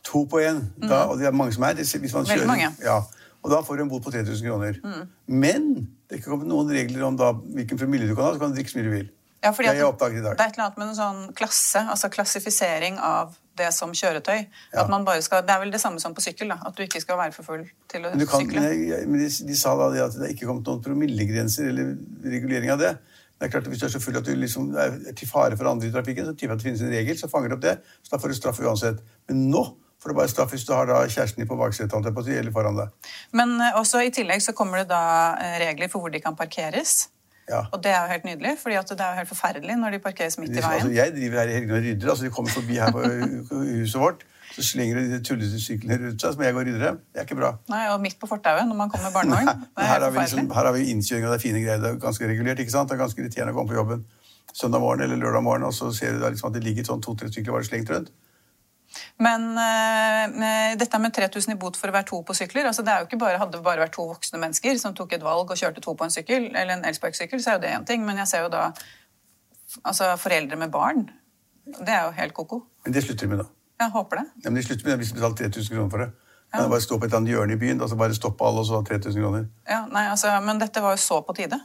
to 0.04 0.24
på 0.30 0.42
én, 0.44 0.60
mm. 0.82 0.90
og 0.92 1.18
det 1.18 1.26
er 1.26 1.34
mange 1.34 1.54
som 1.56 1.66
er 1.66 1.78
det, 1.78 1.86
hvis 1.88 2.14
man 2.14 2.28
kjører, 2.28 2.46
mange. 2.50 2.70
Ja, 2.84 3.00
og 3.44 3.52
da 3.52 3.60
får 3.64 3.76
du 3.76 3.84
en 3.84 3.90
bot 3.92 4.04
på 4.04 4.12
3000 4.14 4.46
kroner. 4.46 4.78
Mm. 4.84 5.08
Men 5.42 5.66
det 5.74 6.16
er 6.16 6.22
ikke 6.22 6.32
kommet 6.32 6.48
noen 6.48 6.70
regler 6.72 7.04
om 7.04 7.18
da, 7.20 7.32
hvilken 7.56 7.80
promille 7.80 8.08
du 8.08 8.14
kan 8.14 8.28
ha, 8.28 8.34
så 8.34 8.40
kan 8.40 8.52
du 8.52 8.58
drikke 8.58 8.72
så 8.72 8.78
mye 8.78 8.86
du 8.86 8.94
vil. 8.94 9.08
Ja, 9.44 9.50
fordi 9.52 9.68
det 9.68 9.74
har 9.74 9.82
jeg 9.82 9.88
oppdaget 9.90 10.20
i 10.20 10.24
dag. 10.24 10.36
Det 10.38 10.44
er 10.44 10.52
et 10.52 10.56
eller 10.56 10.66
annet 10.70 10.78
med 10.80 10.86
en 10.88 10.96
sånn 10.96 11.24
klasse, 11.36 11.82
altså 11.92 12.08
klassifisering 12.12 12.96
av 13.04 13.34
det 13.58 13.70
som 13.74 13.92
kjøretøy. 13.94 14.44
Ja. 14.44 14.84
At 14.84 14.92
man 14.92 15.06
bare 15.06 15.22
skal, 15.22 15.42
Det 15.46 15.54
er 15.54 15.60
vel 15.62 15.72
det 15.72 15.80
samme 15.82 16.00
som 16.02 16.14
på 16.14 16.24
sykkel, 16.24 16.50
da, 16.52 16.58
at 16.66 16.76
du 16.76 16.82
ikke 16.84 17.00
skal 17.02 17.18
være 17.20 17.34
for 17.36 17.46
full 17.46 17.64
til 17.90 18.06
å 18.06 18.14
men 18.14 18.26
kan, 18.26 18.44
sykle. 18.44 18.64
Men 19.06 19.22
de, 19.22 19.28
de, 19.48 19.58
sa 19.58 19.74
da 19.78 19.90
det 19.94 20.02
at 20.04 20.18
det 20.20 20.32
ikke 20.34 20.48
kommet 20.50 20.66
noen 20.70 20.82
promillegrenser 20.84 21.70
eller 21.70 21.94
regulering 22.24 22.74
av 22.74 22.82
det. 22.82 22.96
Det 23.34 23.48
er 23.48 23.52
klart 23.52 23.66
at 23.66 23.72
Hvis 23.72 23.82
du 23.82 23.86
er 23.86 23.94
så 23.94 24.02
full 24.02 24.18
at 24.18 24.26
du 24.26 24.34
liksom 24.38 24.74
er 24.78 24.98
til 25.18 25.28
fare 25.28 25.56
for 25.58 25.68
andre 25.70 25.88
i 25.88 25.94
trafikken, 25.94 26.26
så 26.26 26.34
tipper 26.34 26.54
jeg 26.54 26.58
at 26.58 26.62
det 26.62 26.68
finnes 26.68 26.84
en 26.84 26.92
regel, 26.94 27.18
så 27.18 27.30
fanger 27.30 27.50
du 27.50 27.56
opp 27.58 27.64
det. 27.64 27.78
Så 28.02 28.14
da 28.14 28.20
får 28.22 28.30
du 28.32 28.38
straff 28.38 28.60
uansett. 28.62 29.02
Men 29.28 29.48
nå 29.50 29.64
får 30.02 30.12
du 30.12 30.18
bare 30.18 30.28
straff 30.28 30.52
hvis 30.52 30.66
du 30.68 30.74
har 30.76 30.88
da 30.88 31.00
kjæresten 31.08 31.42
din 31.42 31.48
på 31.48 31.56
baksetet 31.58 32.28
eller 32.28 32.52
foran 32.52 32.76
deg. 32.76 33.10
Men 33.32 33.56
uh, 33.60 33.80
også 33.80 34.04
i 34.04 34.12
tillegg 34.14 34.42
så 34.44 34.52
kommer 34.56 34.82
det 34.82 34.90
da 34.92 35.02
uh, 35.38 35.58
regler 35.62 35.88
for 35.92 36.04
hvor 36.04 36.12
de 36.12 36.20
kan 36.20 36.36
parkeres. 36.36 37.08
Ja. 37.48 37.64
Og 37.76 37.80
det 37.84 37.90
er 37.92 38.04
jo 38.04 38.12
helt 38.12 38.24
nydelig, 38.24 38.52
for 38.60 38.72
det 38.72 38.78
er 39.00 39.10
jo 39.10 39.18
helt 39.20 39.28
forferdelig 39.28 39.74
når 39.80 39.96
de 39.96 39.98
parkeres 40.04 40.38
midt 40.40 40.54
i 40.54 40.62
veien. 40.62 40.78
Altså, 40.80 40.92
jeg 40.96 41.12
driver 41.16 41.40
her 41.42 41.50
i 41.50 41.56
helgene 41.58 41.76
og 41.76 41.82
rydder. 41.88 42.10
altså 42.14 42.24
De 42.24 42.30
kommer 42.36 42.54
forbi 42.54 42.78
her 42.80 42.94
på 42.94 43.02
huset 43.02 44.00
vårt. 44.00 44.24
Så 44.54 44.62
slenger 44.62 45.00
de 45.00 45.18
tullete 45.26 45.58
syklene 45.60 45.96
rundt 45.98 46.22
seg, 46.22 46.34
så 46.34 46.38
må 46.38 46.44
jeg 46.46 46.54
gå 46.54 46.60
og 46.62 46.66
rydde 46.68 46.80
dem. 46.84 46.98
Det 47.12 47.20
er 47.20 47.26
ikke 47.26 47.38
bra. 47.40 47.50
Nei, 47.72 47.84
Og 47.90 48.00
midt 48.00 48.20
på 48.20 48.28
fortauet 48.30 48.68
når 48.68 48.78
man 48.78 48.92
kommer 48.92 49.10
med 49.10 49.16
barnevogn. 49.16 49.64
Her, 49.80 50.04
har 50.06 50.10
vi 50.14 50.20
liksom, 50.22 50.50
her 50.54 50.68
har 50.70 50.76
vi 50.76 50.84
innkjøring, 50.92 51.26
av 51.26 51.34
er 51.36 51.42
fine 51.42 51.62
greier. 51.64 51.80
Det 51.82 51.90
er 51.90 51.98
ganske 52.04 52.28
regulert. 52.30 52.62
ikke 52.62 52.74
sant? 52.76 52.88
Det 52.92 52.96
er 52.96 53.02
ganske 53.02 53.20
irriterende 53.24 53.56
å 53.56 53.58
komme 53.58 53.72
på 53.74 53.80
jobben 53.80 54.04
søndag 54.54 54.80
morgen 54.80 55.02
eller 55.02 55.18
lørdag 55.18 55.42
morgen, 55.42 55.66
og 55.66 55.74
så 55.74 55.90
ser 55.94 56.14
du 56.14 56.20
da 56.22 56.30
liksom 56.30 56.52
at 56.52 56.54
det 56.54 56.62
ligger 56.64 56.86
sånn 56.86 57.02
to-tre 57.02 57.30
sykler 57.32 57.56
bare 57.56 57.66
slengt 57.66 57.90
rundt. 57.90 58.12
Men 59.22 59.44
uh, 59.54 60.74
dette 60.78 60.98
med 60.98 61.14
3000 61.14 61.54
i 61.54 61.58
bot 61.58 61.76
for 61.78 61.90
å 61.90 61.94
være 61.94 62.08
to 62.08 62.18
på 62.26 62.34
sykler 62.34 62.66
altså 62.66 62.82
det 62.82 62.90
er 62.90 63.02
jo 63.02 63.06
ikke 63.06 63.20
bare, 63.20 63.38
Hadde 63.38 63.60
det 63.60 63.62
bare 63.62 63.84
vært 63.84 63.94
to 63.94 64.08
voksne 64.08 64.40
mennesker 64.42 64.74
som 64.80 64.96
tok 64.96 65.14
et 65.14 65.22
valg 65.22 65.52
og 65.54 65.60
kjørte 65.60 65.84
to 65.84 65.94
på 65.94 66.08
en 66.08 66.14
sykkel, 66.14 66.48
eller 66.50 66.74
en 66.74 66.86
elsparkesykkel, 66.88 67.42
så 67.42 67.52
er 67.52 67.58
jo 67.58 67.64
det 67.66 67.74
én 67.76 67.86
ting. 67.86 68.02
Men 68.06 68.18
jeg 68.24 68.32
ser 68.32 68.46
jo 68.46 68.50
da 68.52 68.70
altså 69.82 70.14
foreldre 70.20 70.58
med 70.58 70.74
barn. 70.74 71.06
Det 71.64 71.94
er 71.94 72.08
jo 72.08 72.16
helt 72.18 72.34
ko-ko. 72.36 72.64
Men 72.84 72.96
det 72.96 73.04
slutter 73.06 73.26
de 73.26 73.30
med, 73.36 73.44
da. 73.44 73.48
Jeg 73.84 73.94
håper 73.94 74.20
det. 74.20 74.26
Ja, 74.44 74.50
men 74.50 74.58
de 74.58 74.66
slutter 74.66 74.86
med 74.86 74.92
det 74.92 74.98
hvis 75.02 75.12
de 75.12 75.18
betaler 75.18 75.40
3000 75.40 75.76
kroner 75.76 75.90
for 75.94 76.04
det. 76.04 76.10
Ja. 76.54 76.68
Bare 76.70 76.80
stå 76.80 76.98
på 76.98 77.04
et 77.04 77.08
eller 77.08 77.18
annet 77.18 77.32
hjørne 77.32 77.56
i 77.56 77.58
byen 77.58 77.80
og 77.82 77.88
så 77.90 77.96
bare 77.98 78.14
stoppe 78.14 78.46
alle 78.46 78.62
og 78.62 78.66
så 78.68 78.78
ha 78.78 78.86
3000 78.86 79.22
kroner. 79.22 79.46
Ja, 79.68 79.80
nei, 79.90 80.04
altså, 80.10 80.30
Men 80.44 80.60
dette 80.60 80.82
var 80.84 80.94
jo 80.94 81.00
så 81.02 81.18
på 81.26 81.34
tide. 81.34 81.58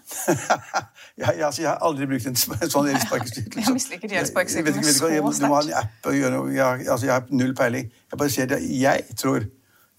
ja, 1.21 1.30
ja, 1.38 1.45
altså, 1.45 1.62
jeg 1.62 1.69
har 1.69 1.78
aldri 1.86 2.08
brukt 2.10 2.25
en 2.25 2.39
sånn 2.39 2.89
elsparkesykkel. 2.93 3.62
Jeg 3.62 3.75
misliker 3.75 4.15
elsparkesykkel 4.23 4.73
så 4.73 4.84
sterkt. 4.84 5.41
Du 5.41 5.45
må 5.45 5.56
ha 5.56 5.62
en 5.62 5.75
app 5.84 6.10
og 6.10 6.17
gjøre 6.17 6.34
noe. 6.36 6.54
Jeg, 6.56 6.88
altså, 6.88 7.06
jeg 7.06 7.13
har 7.13 7.30
null 7.30 7.54
peiling. 7.58 7.91
Jeg 8.12 8.21
bare 8.23 8.34
ser 8.34 8.49
det. 8.49 8.62
Jeg 8.82 9.06
tror, 9.13 9.45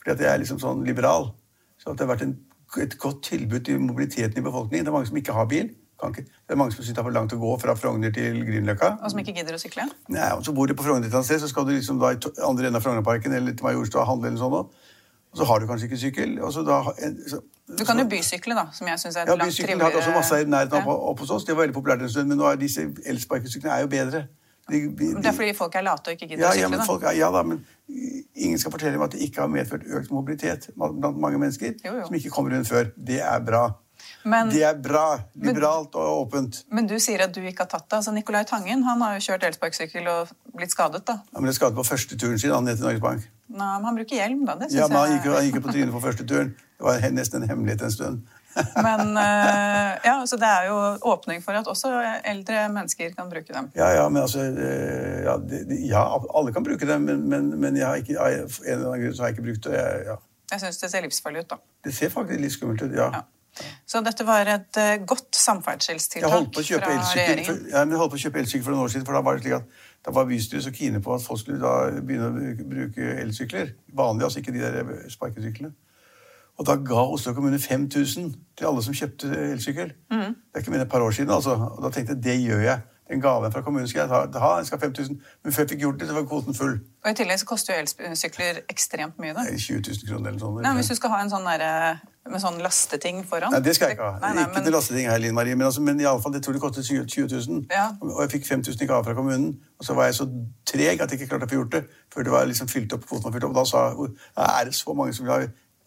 fordi 0.03 0.17
at 0.17 0.25
jeg 0.27 0.33
er 0.33 0.43
liksom 0.43 0.63
sånn 0.63 0.83
liberal, 0.89 1.31
så 1.79 1.93
at 1.93 2.01
det 2.01 2.07
har 2.07 2.15
vært 2.15 2.27
en, 2.27 2.35
et 2.83 2.99
godt 2.99 3.23
tilbud 3.31 3.63
til 3.69 3.79
mobiliteten 3.85 4.43
i 4.43 4.47
befolkningen. 4.49 4.89
Det 4.89 4.91
er 4.91 4.99
mange 4.99 5.13
som 5.13 5.23
ikke 5.23 5.39
har 5.39 5.47
bil. 5.51 5.71
Det 6.01 6.55
er 6.55 6.59
mange 6.59 6.73
som 6.73 6.85
syns 6.85 6.95
det 6.97 7.03
er 7.03 7.07
for 7.07 7.15
langt 7.15 7.35
å 7.37 7.39
gå 7.41 7.51
fra 7.61 7.75
Frogner 7.77 8.13
til 8.15 8.39
Grünerløkka. 8.47 8.93
Og 9.05 9.13
som 9.13 9.21
ikke 9.21 9.35
gidder 9.37 9.57
å 9.57 9.61
sykle? 9.61 9.85
Nei, 10.09 10.31
og 10.37 10.45
Så 10.47 10.55
bor 10.57 10.71
du 10.71 10.75
på 10.75 10.87
Frogner 10.87 11.11
et 11.11 11.27
sted, 11.27 11.43
så 11.43 11.51
skal 11.51 11.67
du 11.69 11.75
liksom 11.75 12.01
da 12.01 12.15
i 12.15 12.19
andre 12.47 12.71
enden 12.71 12.81
av 12.81 12.87
Frognerparken 12.87 13.37
eller 13.37 13.53
til 13.53 13.69
Majorstua 13.69 14.07
handle 14.09 14.33
eller 14.33 14.41
sånn. 14.41 14.73
Og 15.31 15.39
så 15.39 15.47
har 15.47 15.61
du 15.61 15.67
kanskje 15.69 15.87
ikke 15.87 16.01
sykkel. 16.01 16.35
Da, 16.41 16.51
så, 16.51 17.43
du 17.79 17.85
kan 17.87 18.01
jo 18.03 18.07
bysykle, 18.11 18.57
da, 18.59 18.67
som 18.75 18.89
jeg 18.91 18.99
synes 18.99 19.17
er 19.17 19.29
et 19.29 19.31
ja, 19.31 19.37
langt 19.39 19.55
triveligere 19.55 19.79
Ja, 19.79 19.85
hadde 19.87 20.01
også 20.03 20.15
masse 20.17 20.41
i 20.43 20.49
nærheten 20.51 20.89
ja. 20.89 20.97
oppe 21.13 21.23
hos 21.27 21.31
oss. 21.37 21.45
Det 21.47 21.55
var 21.55 21.63
veldig 21.69 21.77
populært 21.77 22.03
en 22.03 22.11
stund, 22.11 22.33
men 22.33 22.41
nå 22.41 22.49
er 22.51 22.59
disse 22.59 22.89
elsparkesyklene 23.07 23.77
er 23.77 23.85
jo 23.85 23.91
bedre. 23.93 24.25
De, 24.71 24.81
de, 24.99 25.13
det 25.19 25.31
er 25.31 25.35
fordi 25.35 25.53
folk 25.59 25.77
er 25.79 25.87
late 25.87 26.11
og 26.11 26.17
ikke 26.17 26.29
gidder 26.33 26.45
ja, 26.45 26.51
å 26.51 26.55
sykle? 26.55 26.65
Ja, 26.65 26.73
men 26.75 26.83
folk, 26.87 27.07
ja 27.19 27.31
da, 27.35 27.45
men 27.47 27.63
ingen 28.35 28.59
skal 28.63 28.75
fortelle 28.75 28.99
meg 28.99 29.09
at 29.09 29.15
det 29.17 29.23
ikke 29.27 29.45
har 29.45 29.51
medført 29.51 29.87
økt 29.87 30.13
mobilitet 30.15 30.69
blant 30.79 31.19
mange 31.23 31.41
mennesker 31.43 31.73
jo, 31.79 31.95
jo. 31.95 32.05
som 32.09 32.19
ikke 32.19 32.35
kommer 32.35 32.55
rundt 32.57 32.71
før. 32.71 32.91
Det 32.97 33.23
er 33.23 33.47
bra. 33.47 33.65
Men, 34.23 34.51
det 34.53 34.63
er 34.67 34.77
bra. 34.77 35.21
Liberalt 35.35 35.95
men, 35.95 36.03
og 36.03 36.25
åpent. 36.27 36.63
Men 36.69 36.89
du 36.91 36.97
sier 37.01 37.25
at 37.25 37.35
du 37.35 37.41
ikke 37.41 37.65
har 37.65 37.71
tatt 37.73 37.87
det. 37.89 38.01
Altså, 38.01 38.13
Nicolai 38.13 38.45
Tangen 38.49 38.85
han 38.85 39.05
har 39.05 39.17
jo 39.17 39.25
kjørt 39.31 39.47
elsparkesykkel 39.49 40.09
og 40.13 40.33
blitt 40.57 40.75
skadet. 40.75 41.05
da. 41.09 41.21
Han 41.37 41.47
ble 41.47 41.55
skadet 41.57 41.79
på 41.79 41.87
første 41.87 42.19
turen 42.21 42.41
sin 42.41 42.53
han 42.53 42.67
ned 42.69 42.81
til 42.81 42.89
Norges 42.89 43.05
Bank. 43.05 43.31
Nei, 43.51 43.71
men 43.79 43.89
Han 43.89 43.97
bruker 43.97 44.17
hjelm, 44.17 44.45
da. 44.47 44.59
Det 44.61 44.71
ja, 44.75 44.87
men 44.91 45.01
han 45.01 45.17
gikk, 45.17 45.33
han 45.33 45.49
gikk 45.49 45.65
på 45.65 45.73
trynet 45.75 45.95
på 45.97 46.05
første 46.05 46.27
turen. 46.27 46.53
Det 46.55 46.87
var 46.87 47.09
nesten 47.17 47.43
en 47.43 47.51
hemmelighet 47.51 47.89
en 47.89 47.97
stund. 47.97 48.37
men 48.87 49.13
uh, 49.15 49.91
ja, 50.03 50.15
så 50.27 50.37
det 50.37 50.49
er 50.49 50.65
jo 50.67 50.79
åpning 51.07 51.43
for 51.43 51.55
at 51.55 51.69
også 51.71 51.91
eldre 52.27 52.65
mennesker 52.75 53.13
kan 53.15 53.29
bruke 53.31 53.55
dem. 53.55 53.69
Ja, 53.79 53.93
ja, 53.95 54.09
men 54.09 54.23
altså 54.23 54.43
uh, 54.43 55.21
ja, 55.23 55.37
ja, 55.87 56.03
alle 56.35 56.53
kan 56.53 56.67
bruke 56.67 56.87
dem, 56.87 57.07
men, 57.07 57.29
men, 57.31 57.53
men 57.61 57.79
jeg 57.79 57.87
har 57.87 58.03
ikke, 58.03 58.19
en 58.19 58.49
eller 58.67 58.89
annen 58.89 59.05
grunn 59.05 59.15
så 59.15 59.23
har 59.23 59.31
jeg 59.31 59.39
ikke 59.39 59.47
brukt 59.51 59.69
det. 59.69 59.77
Jeg, 59.79 60.07
ja. 60.09 60.17
jeg 60.53 60.65
syns 60.65 60.83
det 60.83 60.91
ser 60.91 61.07
livsfarlig 61.07 61.45
ut, 61.45 61.53
da. 61.53 61.61
Det 61.87 61.95
ser 61.95 62.11
faktisk 62.11 62.43
litt 62.43 62.57
skummelt 62.57 62.83
ut, 62.83 62.97
ja. 62.97 63.11
ja. 63.21 63.23
Så 63.87 64.01
dette 64.07 64.27
var 64.27 64.49
et 64.49 64.79
uh, 64.81 65.07
godt 65.07 65.37
samferdselstiltak 65.37 66.31
fra 66.31 66.41
regjeringen? 67.13 67.67
Ja, 67.71 67.85
jeg 67.85 68.01
holdt 68.01 68.15
på 68.15 68.21
å 68.21 68.25
kjøpe 68.25 68.43
elsykkel 68.43 68.65
for 68.65 68.77
noen 68.77 68.87
år 68.87 68.93
siden. 68.95 69.07
for 69.07 69.19
Da 69.19 69.25
var 69.27 69.39
det 69.39 69.45
slik 69.45 69.59
at 69.59 69.79
da 70.07 70.15
var 70.17 70.29
bystyret 70.31 70.65
så 70.65 70.73
kine 70.73 71.03
på 71.05 71.15
at 71.15 71.25
folk 71.25 71.43
skulle 71.43 71.61
da 71.61 72.01
begynne 72.01 72.31
å 72.31 72.69
bruke 72.71 73.15
elsykler. 73.21 73.75
Vanlig, 73.93 74.25
altså 74.25 74.41
ikke 74.41 74.55
de 74.57 74.63
der 74.65 75.11
sparkesyklene. 75.13 75.75
Og 76.61 76.67
da 76.69 76.77
ga 76.77 77.03
Oslo 77.09 77.33
kommune 77.33 77.59
5000 77.59 78.33
til 78.59 78.69
alle 78.69 78.83
som 78.85 78.97
kjøpte 78.97 79.29
elsykkel. 79.51 79.93
Mm. 80.13 80.33
Det 80.37 80.57
er 80.57 80.65
ikke 80.65 80.73
mer 80.73 80.83
enn 80.83 80.87
et 80.87 80.93
par 80.93 81.05
år 81.05 81.15
siden. 81.17 81.33
altså. 81.33 81.57
Og 81.57 81.85
da 81.85 81.93
tenkte 81.93 82.17
jeg 82.17 82.25
det 82.25 82.41
gjør 82.45 82.65
jeg 82.65 82.81
en 83.11 83.21
gave 83.21 83.53
fra 83.53 83.63
kommunen 83.63 83.89
skal 83.89 84.01
jeg 84.01 84.09
ta. 84.09 84.39
ha, 84.39 84.57
jeg 84.57 84.67
skal 84.67 84.81
5000. 84.81 85.21
Men 85.45 85.53
før 85.53 85.63
jeg 85.63 85.71
fikk 85.73 85.81
gjort 85.81 86.01
det, 86.01 86.09
så 86.09 86.15
var 86.15 86.27
kvoten 86.31 86.55
full. 86.55 86.77
Og 87.05 87.11
I 87.11 87.15
tillegg 87.19 87.41
så 87.43 87.47
koster 87.47 87.75
jo 87.75 87.87
elsykler 88.11 88.61
ekstremt 88.71 89.19
mye. 89.19 89.35
da. 89.35 89.47
20 89.59 89.83
000 89.89 90.11
kroner 90.11 90.31
eller 90.31 90.41
sånn. 90.43 90.61
Nei, 90.63 90.75
Hvis 90.79 90.93
du 90.93 90.95
skal 90.99 91.15
ha 91.15 91.23
en 91.25 91.33
sånn 91.33 91.49
der, 91.49 91.65
med 92.33 92.43
sånn 92.43 92.59
lasteting 92.65 93.23
foran 93.29 93.55
Nei, 93.55 93.63
det 93.65 93.75
skal 93.77 93.91
jeg 93.91 93.99
ikke 93.99 94.09
ha. 94.09 94.19
Nei, 94.23 94.33
nei, 94.39 94.47
ikke 94.49 94.65
men... 94.65 94.75
lasteting 94.77 95.09
her, 95.11 95.23
Linn 95.23 95.37
Marie, 95.37 95.57
men, 95.57 95.67
altså, 95.69 95.85
men 95.87 96.03
i 96.03 96.09
alle 96.09 96.23
fall, 96.23 96.35
det 96.35 96.43
tror 96.45 96.57
det 96.57 96.63
kostet 96.63 96.87
20 96.89 97.31
000. 97.31 97.65
Ja. 97.71 97.89
Og 98.05 98.23
jeg 98.25 98.35
fikk 98.37 98.47
5000 98.51 98.85
i 98.85 98.91
gave 98.91 99.07
fra 99.07 99.17
kommunen. 99.19 99.57
Og 99.81 99.89
så 99.89 99.97
var 99.99 100.11
jeg 100.11 100.21
så 100.21 100.29
treg 100.69 101.01
at 101.01 101.11
jeg 101.11 101.21
ikke 101.21 101.33
klarte 101.33 101.49
å 101.49 101.53
få 101.53 101.61
gjort 101.61 101.75
det 101.79 101.83
før 102.15 102.27
det 102.27 102.37
var 102.37 102.47
liksom 102.51 102.71
fylt 102.71 102.95
opp, 102.97 103.09
kvoten 103.09 103.29
var 103.29 103.37
fylt 103.37 103.49
opp. 103.49 103.57
Og 103.57 103.61
da 103.61 103.67
sa 103.69 103.89
jeg 103.91 104.15
er 104.47 104.71
det 104.71 104.79
så 104.79 104.97
mange 104.97 105.17
som 105.17 105.27
vil 105.27 105.37
ha 105.37 105.43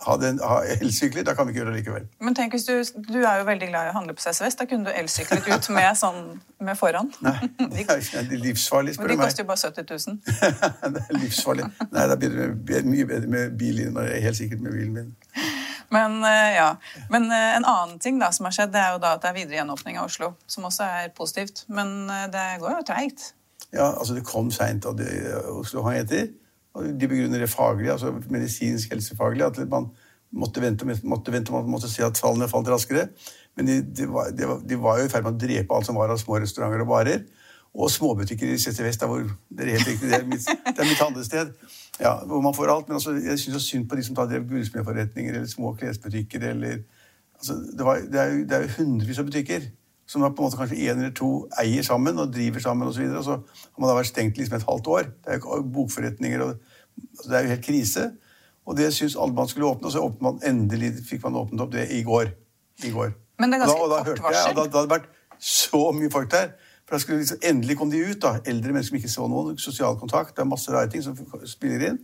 ha, 0.06 0.18
den, 0.18 0.40
ha 0.44 0.60
elsykler. 0.82 1.24
Da 1.24 1.34
kan 1.34 1.48
vi 1.48 1.54
ikke 1.54 1.62
gjøre 1.62 1.74
det 1.74 1.80
likevel. 1.82 2.08
Men 2.24 2.36
tenk 2.38 2.56
hvis 2.56 2.66
du, 2.68 2.74
du 3.08 3.20
er 3.22 3.42
jo 3.42 3.48
veldig 3.48 3.70
glad 3.72 3.88
i 3.88 3.92
å 3.94 3.96
handle 3.98 4.16
på 4.18 4.24
CCS. 4.26 4.58
Da 4.60 4.68
kunne 4.70 4.90
du 4.90 4.94
elsyklet 5.00 5.48
ut 5.48 5.70
med 5.76 5.90
sånn 6.00 6.22
med 6.64 6.80
foran. 6.80 7.12
Nei, 7.26 7.50
det 7.74 7.86
er 7.88 8.32
livsfarlig, 8.34 8.98
spør 8.98 9.14
du 9.14 9.16
meg. 9.16 9.18
Men 9.18 9.24
de 9.24 9.28
koster 9.28 9.46
jo 9.46 9.52
bare 9.52 9.62
70 9.64 9.92
000. 10.08 10.96
det 10.98 11.04
er 11.06 11.20
livsfarlig. 11.22 11.70
Nei, 11.90 12.08
da 12.12 12.20
blir 12.20 12.40
det 12.40 12.84
mye 12.90 13.10
bedre 13.10 13.36
med 13.38 13.60
bilen. 13.60 14.00
Helt 14.28 14.40
sikkert 14.40 14.64
med 14.66 14.76
bilen 14.78 14.98
min. 14.98 15.14
Men, 15.94 16.20
eh, 16.26 16.56
ja. 16.58 16.70
Men 17.14 17.30
eh, 17.32 17.56
en 17.58 17.66
annen 17.66 18.00
ting 18.02 18.20
da, 18.22 18.32
som 18.34 18.48
har 18.50 18.56
skjedd, 18.56 18.74
det 18.74 18.82
er 18.82 18.96
jo 18.96 19.02
da 19.04 19.16
at 19.18 19.24
det 19.24 19.32
er 19.32 19.38
videre 19.38 19.60
gjenåpning 19.62 20.00
av 20.02 20.10
Oslo. 20.10 20.34
Som 20.50 20.68
også 20.70 20.88
er 20.88 21.12
positivt. 21.18 21.66
Men 21.74 22.10
eh, 22.10 22.30
det 22.34 22.46
går 22.64 22.80
jo 22.80 22.88
treigt. 22.88 23.34
Ja, 23.74 23.92
altså 23.92 24.18
det 24.18 24.26
kom 24.28 24.52
seint 24.54 24.86
det 24.98 25.12
Oslo 25.50 25.86
han 25.88 26.00
heter. 26.02 26.32
Og 26.74 26.90
de 26.98 27.10
begrunner 27.10 27.44
det 27.44 27.52
faglig, 27.54 27.92
altså 27.94 28.16
medisinsk 28.34 28.94
helsefaglig, 28.94 29.46
at 29.46 29.60
man 29.70 29.92
måtte 30.34 30.62
vente, 30.62 30.88
måtte 31.06 31.34
vente 31.34 31.54
man 31.54 31.70
måtte 31.70 31.90
se 31.92 32.02
at 32.06 32.18
tallene 32.18 32.50
falt 32.50 32.72
raskere. 32.74 33.08
Men 33.54 33.70
de, 33.70 33.76
de, 33.86 34.08
var, 34.10 34.32
de, 34.34 34.48
var, 34.50 34.64
de 34.66 34.80
var 34.82 35.00
jo 35.00 35.06
i 35.06 35.12
ferd 35.12 35.28
med 35.28 35.36
å 35.36 35.42
drepe 35.44 35.78
alt 35.78 35.86
som 35.86 36.00
var 36.00 36.10
av 36.10 36.18
små 36.22 36.40
restauranter 36.42 36.82
og 36.82 36.90
barer. 36.90 37.28
Og 37.74 37.90
småbutikker 37.94 38.54
i 38.54 38.58
Sette 38.62 38.86
Vest, 38.86 39.06
hvor 39.10 39.22
det 39.54 39.66
er 39.66 39.78
helt 39.78 39.90
riktig, 39.90 40.10
det 40.10 40.20
er 40.20 40.26
mitt, 40.30 40.46
det 40.46 40.74
er 40.74 40.90
mitt 40.90 41.02
handlested. 41.02 41.54
Ja, 42.00 42.18
hvor 42.26 42.42
man 42.42 42.56
får 42.56 42.72
alt. 42.74 42.88
Men 42.88 42.98
altså, 42.98 43.14
jeg 43.22 43.40
syns 43.40 43.70
synd 43.70 43.88
på 43.90 43.96
de 43.96 44.04
som 44.04 44.16
drev 44.18 44.48
gullsmedforretninger 44.50 45.34
eller 45.34 45.48
små 45.48 45.74
klesbutikker 45.78 46.50
eller 46.50 46.82
altså, 47.38 47.54
det, 47.54 47.86
var, 47.86 48.02
det, 48.12 48.20
er 48.20 48.34
jo, 48.34 48.44
det 48.44 48.58
er 48.58 48.68
jo 48.68 48.76
hundrevis 48.78 49.20
av 49.20 49.30
butikker 49.30 49.70
som 50.10 50.22
da 50.22 50.30
på 50.30 50.44
en 50.44 50.50
måte 50.50 50.60
kanskje 50.60 50.82
én 50.84 51.00
eller 51.00 51.14
to 51.16 51.30
eier 51.62 51.86
sammen 51.86 52.20
og 52.20 52.34
driver 52.34 52.60
sammen 52.60 52.90
osv. 52.90 53.06
Og, 53.08 53.24
så, 53.24 53.38
og 53.38 53.56
så 53.56 53.70
har 53.72 53.84
man 53.84 53.92
da 53.92 53.96
vært 53.98 54.12
stengt 54.12 54.38
liksom 54.38 54.58
et 54.58 54.68
halvt 54.68 54.90
år. 54.98 55.10
Det 55.24 55.34
er 55.34 55.40
jo 55.40 55.62
bokforretninger 55.78 56.44
og 56.44 56.52
altså, 56.54 57.30
Det 57.30 57.38
er 57.38 57.46
jo 57.46 57.54
helt 57.54 57.66
krise. 57.66 58.12
Og 58.66 58.78
det 58.78 58.94
syns 58.96 59.16
alle 59.20 59.36
man 59.36 59.48
skulle 59.48 59.68
åpne, 59.68 59.90
og 59.90 59.92
så 59.92 60.04
man 60.24 60.40
endelig 60.48 60.94
fikk 61.08 61.24
man 61.26 61.36
åpnet 61.36 61.62
opp 61.66 61.72
det 61.74 61.90
i 61.92 62.04
går. 62.04 62.32
I 62.84 62.92
går. 62.92 63.12
Men 63.40 63.52
det 63.52 63.58
er 63.58 63.66
ganske 63.66 63.90
da, 63.92 64.04
kort 64.08 64.24
varsel. 64.24 64.56
Da, 64.56 64.64
da, 64.64 64.78
hadde 64.78 64.86
det 64.88 64.94
vært 64.94 65.10
så 65.44 65.82
mye 65.96 66.12
folk 66.14 66.32
der. 66.32 66.54
For 66.88 66.96
da 66.96 67.00
skulle 67.00 67.22
liksom, 67.22 67.42
Endelig 67.50 67.78
kom 67.80 67.92
de 67.92 68.04
ut. 68.04 68.22
da, 68.22 68.38
Eldre 68.46 68.74
mennesker 68.74 68.94
som 68.94 69.02
ikke 69.02 69.14
så 69.14 69.28
noen. 69.28 69.58
Sosial 69.58 70.00
kontakt. 70.00 70.36
Det 70.36 70.44
er 70.44 70.50
masse 70.50 70.72
rare 70.72 70.90
ting 70.92 71.04
som 71.04 71.18
spiller 71.46 71.88
inn. 71.90 72.00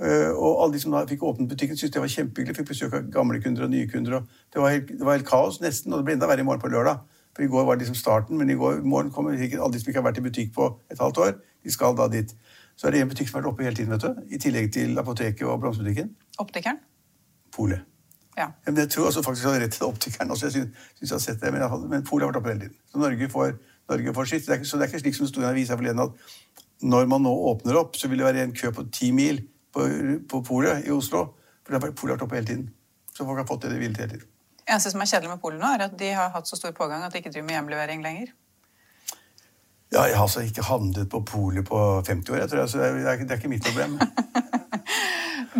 Uh, 0.00 0.32
og 0.32 0.62
alle 0.62 0.72
de 0.74 0.80
som 0.80 0.94
da 0.96 1.04
fikk 1.08 1.22
åpnet 1.28 1.48
butikken, 1.48 1.76
syntes 1.76 1.92
det 1.92 2.00
var 2.00 2.12
kjempehyggelig. 2.12 2.56
Fikk 2.56 2.68
besøk 2.72 2.94
av 2.96 3.08
gamle 3.12 3.40
kunder 3.44 3.66
og 3.66 3.72
nye 3.72 3.88
kunder. 3.88 4.20
og 4.20 4.52
Det 4.52 4.62
var 4.62 4.76
helt, 4.76 4.92
det 4.92 5.06
var 5.06 5.18
helt 5.18 5.28
kaos 5.28 5.60
nesten, 5.60 5.92
og 5.92 6.00
det 6.00 6.08
ble 6.08 6.16
enda 6.16 6.28
verre 6.30 6.44
i 6.44 6.48
morgen 6.48 6.62
på 6.62 6.72
lørdag. 6.72 7.02
For 7.36 7.44
I 7.44 7.50
går 7.52 7.64
var 7.64 7.76
det 7.76 7.84
liksom 7.84 7.98
starten, 8.00 8.38
men 8.38 8.50
i, 8.50 8.56
går, 8.58 8.80
i 8.80 8.88
morgen 8.88 9.10
kommer 9.10 9.36
sikkert 9.38 9.60
alle 9.60 9.72
de 9.72 9.80
som 9.80 9.90
ikke 9.90 10.00
har 10.00 10.08
vært 10.08 10.18
i 10.18 10.24
butikk 10.24 10.54
på 10.56 10.66
et 10.90 10.98
halvt 10.98 11.18
år. 11.18 11.36
De 11.64 11.72
skal 11.72 11.96
da 11.96 12.08
dit. 12.08 12.32
Så 12.76 12.88
er 12.88 12.96
det 12.96 13.02
en 13.04 13.12
butikk 13.12 13.28
som 13.28 13.38
har 13.38 13.44
vært 13.44 13.52
oppe 13.52 13.66
hele 13.66 13.76
tiden, 13.76 13.92
vet 13.92 14.06
du. 14.06 14.22
I 14.34 14.40
tillegg 14.40 14.72
til 14.72 14.98
apoteket 14.98 15.46
og 15.46 15.60
blomsterbutikken. 15.60 16.14
Optikeren? 16.40 16.80
Polet. 17.52 17.84
Ja. 18.38 18.48
Men 18.66 18.78
jeg 18.80 18.90
tror 18.90 19.10
også 19.10 19.22
faktisk 19.22 19.44
jeg 19.44 19.52
hadde 19.52 19.64
rett 19.64 19.76
til 19.76 19.86
optikeren. 19.86 20.30
Også. 20.30 20.46
Jeg 20.46 20.52
synes, 20.52 20.86
synes 20.96 21.10
jeg 21.10 21.16
har 21.16 21.24
sett 21.26 21.42
det, 21.42 21.52
men, 21.52 21.88
men 21.90 22.04
Polet 22.08 22.24
har 22.24 22.32
vært 22.32 22.40
oppe 22.40 22.52
hele 22.54 22.64
tiden. 22.64 22.76
Så 22.88 23.02
Norge 23.02 23.28
får, 23.28 23.52
Norge 23.90 24.14
får 24.16 24.30
sitt. 24.30 24.48
Det 24.48 24.62
så 24.66 24.78
det 24.78 24.86
er 24.86 24.92
ikke 24.92 25.02
slik 25.04 25.18
som 25.18 25.26
det 25.26 25.32
sto 25.32 25.44
i 25.44 25.48
avisa 25.50 25.78
forleden 25.78 26.04
at 26.06 26.34
når 26.80 27.08
man 27.10 27.24
nå 27.26 27.32
åpner 27.50 27.76
opp, 27.76 27.96
så 27.98 28.08
vil 28.08 28.22
det 28.22 28.28
være 28.30 28.44
en 28.46 28.56
kø 28.56 28.72
på 28.72 28.86
ti 28.94 29.10
mil 29.12 29.42
på, 29.74 29.86
på 30.30 30.42
Polet 30.46 30.86
i 30.86 30.92
Oslo. 30.94 31.26
For 31.64 31.74
det 31.74 31.80
har 31.80 31.92
Polet 31.92 32.16
vært 32.16 32.24
oppe 32.24 32.38
hele 32.38 32.48
tiden. 32.48 32.68
Så 33.12 33.26
folk 33.26 33.42
har 33.42 33.48
fått 33.48 33.66
det 33.66 33.74
de 33.74 33.80
ville 33.82 33.96
til 33.96 34.06
hele 34.06 34.18
tiden. 34.18 34.28
eneste 34.70 34.92
som 34.94 35.02
er 35.02 35.10
kjedelig 35.10 35.32
med 35.34 35.42
Polen 35.42 35.60
nå, 35.60 35.72
er 35.74 35.88
at 35.88 35.98
de 35.98 36.12
har 36.14 36.30
hatt 36.32 36.48
så 36.48 36.56
stor 36.56 36.72
pågang 36.76 37.02
at 37.04 37.12
de 37.12 37.20
ikke 37.20 37.32
driver 37.34 37.48
med 37.48 37.58
hjemlevering 37.58 38.04
lenger. 38.06 38.32
Ja, 39.90 40.04
jeg 40.06 40.14
har 40.16 40.22
altså 40.22 40.44
ikke 40.46 40.62
handlet 40.62 41.08
på 41.10 41.20
Polet 41.26 41.66
på 41.66 41.78
50 42.06 42.30
år, 42.30 42.38
jeg 42.44 42.48
tror 42.52 42.60
jeg, 42.62 42.68
så 42.68 42.78
det 42.78 42.86
er, 42.86 43.16
det 43.24 43.30
er 43.30 43.36
ikke- 43.40 43.48
mitt 43.48 43.64
problem. 43.64 43.98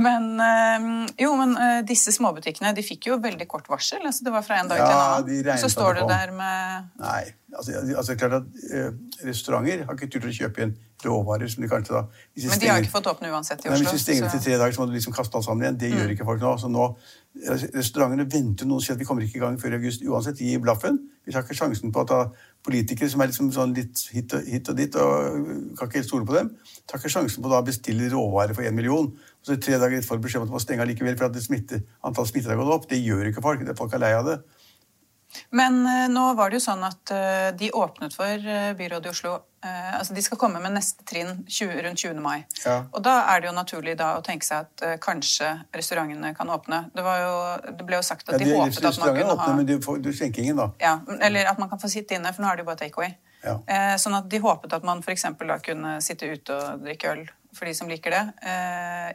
Men 0.01 0.39
eh, 0.41 0.85
jo, 1.19 1.33
men 1.37 1.57
eh, 1.59 1.81
disse 1.85 2.13
småbutikkene 2.15 2.71
de 2.77 2.83
fikk 2.87 3.09
jo 3.11 3.17
veldig 3.21 3.47
kort 3.51 3.67
varsel. 3.69 4.05
altså 4.07 4.25
Det 4.25 4.33
var 4.33 4.45
fra 4.47 4.61
en 4.63 4.69
dag 4.71 4.79
Ja, 4.79 4.87
til 5.19 5.41
en 5.41 5.49
annen. 5.51 5.59
Så 5.59 5.69
står 5.73 5.99
du 5.99 6.05
der 6.09 6.31
med 6.37 6.87
Nei. 7.03 7.25
Altså, 7.57 7.75
altså 7.99 8.15
klart 8.15 8.37
at 8.39 8.47
eh, 8.71 8.93
Restauranter 9.27 9.83
har 9.89 9.99
ikke 9.99 10.07
turt 10.15 10.29
å 10.31 10.33
kjøpe 10.33 10.63
igjen 10.63 10.77
råvarer 11.05 11.51
som 11.51 11.65
de 11.65 11.69
kanskje 11.73 11.97
da 11.97 12.05
hvis 12.07 12.47
Men 12.53 12.61
de 12.63 12.69
har 12.71 12.85
ikke 12.85 12.93
fått 12.95 13.09
åpne 13.11 13.33
uansett 13.35 13.65
i 13.65 13.69
Oslo. 13.69 13.73
Nei, 13.75 13.81
Hvis 13.83 13.97
de 13.99 14.05
stenger 14.05 14.29
så- 14.29 14.37
til 14.37 14.45
tre 14.47 14.59
dager, 14.63 14.77
så 14.77 14.81
må 14.85 14.87
du 14.87 14.95
liksom 14.95 15.17
kaste 15.17 15.37
alt 15.37 15.45
sammen 15.49 15.65
igjen. 15.67 15.79
Det 15.83 15.91
gjør 15.91 16.15
ikke 16.15 16.29
folk 16.31 16.41
nå. 16.47 16.55
Så 16.63 16.71
nå 16.71 16.87
Restaurantene 17.75 18.27
venter 18.31 18.67
noen 18.71 18.83
sier 18.83 18.95
at 18.95 19.01
vi 19.03 19.07
kommer 19.09 19.23
ikke 19.27 19.39
i 19.39 19.43
gang 19.43 19.59
før 19.59 19.75
i 19.75 19.81
august 19.81 20.03
uansett. 20.07 20.39
De 20.39 20.49
gir 20.53 20.63
blaffen. 20.63 20.99
Vi 21.27 21.33
tar 21.35 21.43
ikke 21.43 21.59
sjansen 21.59 21.93
på 21.95 22.03
at 22.07 22.09
da 22.15 22.23
politikere 22.67 23.09
som 23.09 23.23
er 23.23 23.31
liksom 23.31 23.51
sånn 23.55 23.73
litt 23.77 24.03
hit 24.13 24.35
og, 24.37 24.47
hit 24.49 24.69
og 24.69 24.77
dit, 24.77 24.97
og 25.01 25.51
kan 25.79 25.89
ikke 25.89 26.01
helt 26.01 26.09
stole 26.09 26.29
på 26.29 26.37
dem, 26.37 26.51
tar 26.85 27.01
ikke 27.01 27.13
sjansen 27.15 27.45
på 27.45 27.53
å 27.53 27.61
bestille 27.65 28.11
råvarer 28.13 28.57
for 28.57 28.69
én 28.69 28.77
million. 28.77 29.09
Og 29.09 29.49
så 29.49 29.57
tre 29.57 29.79
dager 29.81 29.97
etterpå 29.97 30.21
beskjed 30.27 30.43
om 30.43 30.49
at 30.49 30.53
man 30.53 30.59
må 30.59 30.65
stenge 30.65 30.89
likevel 30.91 31.17
for 31.21 31.41
smitte, 31.41 31.81
antall 32.05 32.29
smittede 32.29 32.53
har 32.53 32.61
gått 32.61 32.75
opp. 32.77 32.89
Det 32.91 33.01
gjør 33.01 33.31
ikke 33.31 33.45
folk. 33.45 33.65
Folk 33.79 33.97
er 33.97 34.05
lei 34.05 34.13
av 34.19 34.29
det. 34.29 34.41
Men 35.51 35.87
eh, 35.87 36.09
nå 36.11 36.33
var 36.35 36.51
det 36.51 36.59
jo 36.59 36.65
sånn 36.65 36.83
at 36.87 37.13
eh, 37.15 37.51
de 37.59 37.71
åpnet 37.77 38.15
for 38.15 38.27
eh, 38.27 38.73
byrådet 38.79 39.11
i 39.11 39.15
Oslo 39.15 39.39
Altså 39.61 40.15
de 40.17 40.23
skal 40.25 40.39
komme 40.41 40.57
med 40.65 40.73
neste 40.73 41.05
trinn 41.05 41.43
20, 41.45 41.83
rundt 41.85 42.01
20. 42.01 42.21
mai. 42.25 42.47
Ja. 42.63 42.79
Og 42.97 43.03
da 43.05 43.19
er 43.29 43.43
det 43.43 43.51
jo 43.51 43.53
naturlig 43.53 43.93
da 44.01 44.15
å 44.17 44.23
tenke 44.25 44.47
seg 44.47 44.65
at 44.65 45.03
kanskje 45.05 45.51
restaurantene 45.77 46.31
kan 46.33 46.49
åpne. 46.49 46.79
Det, 46.95 47.03
var 47.05 47.19
jo, 47.21 47.35
det 47.77 47.85
ble 47.85 47.99
jo 47.99 48.07
sagt 48.07 48.25
at 48.31 48.39
Ja, 48.39 48.41
de 48.41 48.47
de 48.49 48.55
håpet 48.57 48.79
at 48.89 48.97
man 49.03 49.13
kunne 49.19 49.35
åpne, 49.35 49.49
ha 49.51 49.57
men 49.59 49.69
du 49.69 49.75
får 49.85 49.99
du 50.01 50.09
skjenkingen 50.17 50.57
da. 50.63 50.71
ja, 50.81 50.95
Eller 51.21 51.51
at 51.53 51.61
man 51.61 51.69
kan 51.69 51.83
få 51.83 51.91
sitte 51.93 52.17
inne, 52.17 52.33
for 52.33 52.41
nå 52.41 52.49
er 52.49 52.57
det 52.57 52.65
jo 52.65 52.71
bare 52.71 52.81
takeaway. 52.81 53.13
Ja. 53.45 53.59
Sånn 54.01 54.17
at 54.17 54.33
de 54.33 54.41
håpet 54.41 54.79
at 54.79 54.87
man 54.89 55.05
f.eks. 55.05 55.29
da 55.45 55.59
kunne 55.69 55.93
sitte 56.01 56.33
ute 56.33 56.57
og 56.57 56.89
drikke 56.89 57.13
øl, 57.13 57.27
for 57.53 57.69
de 57.69 57.77
som 57.77 57.93
liker 57.93 58.17
det, 58.17 58.25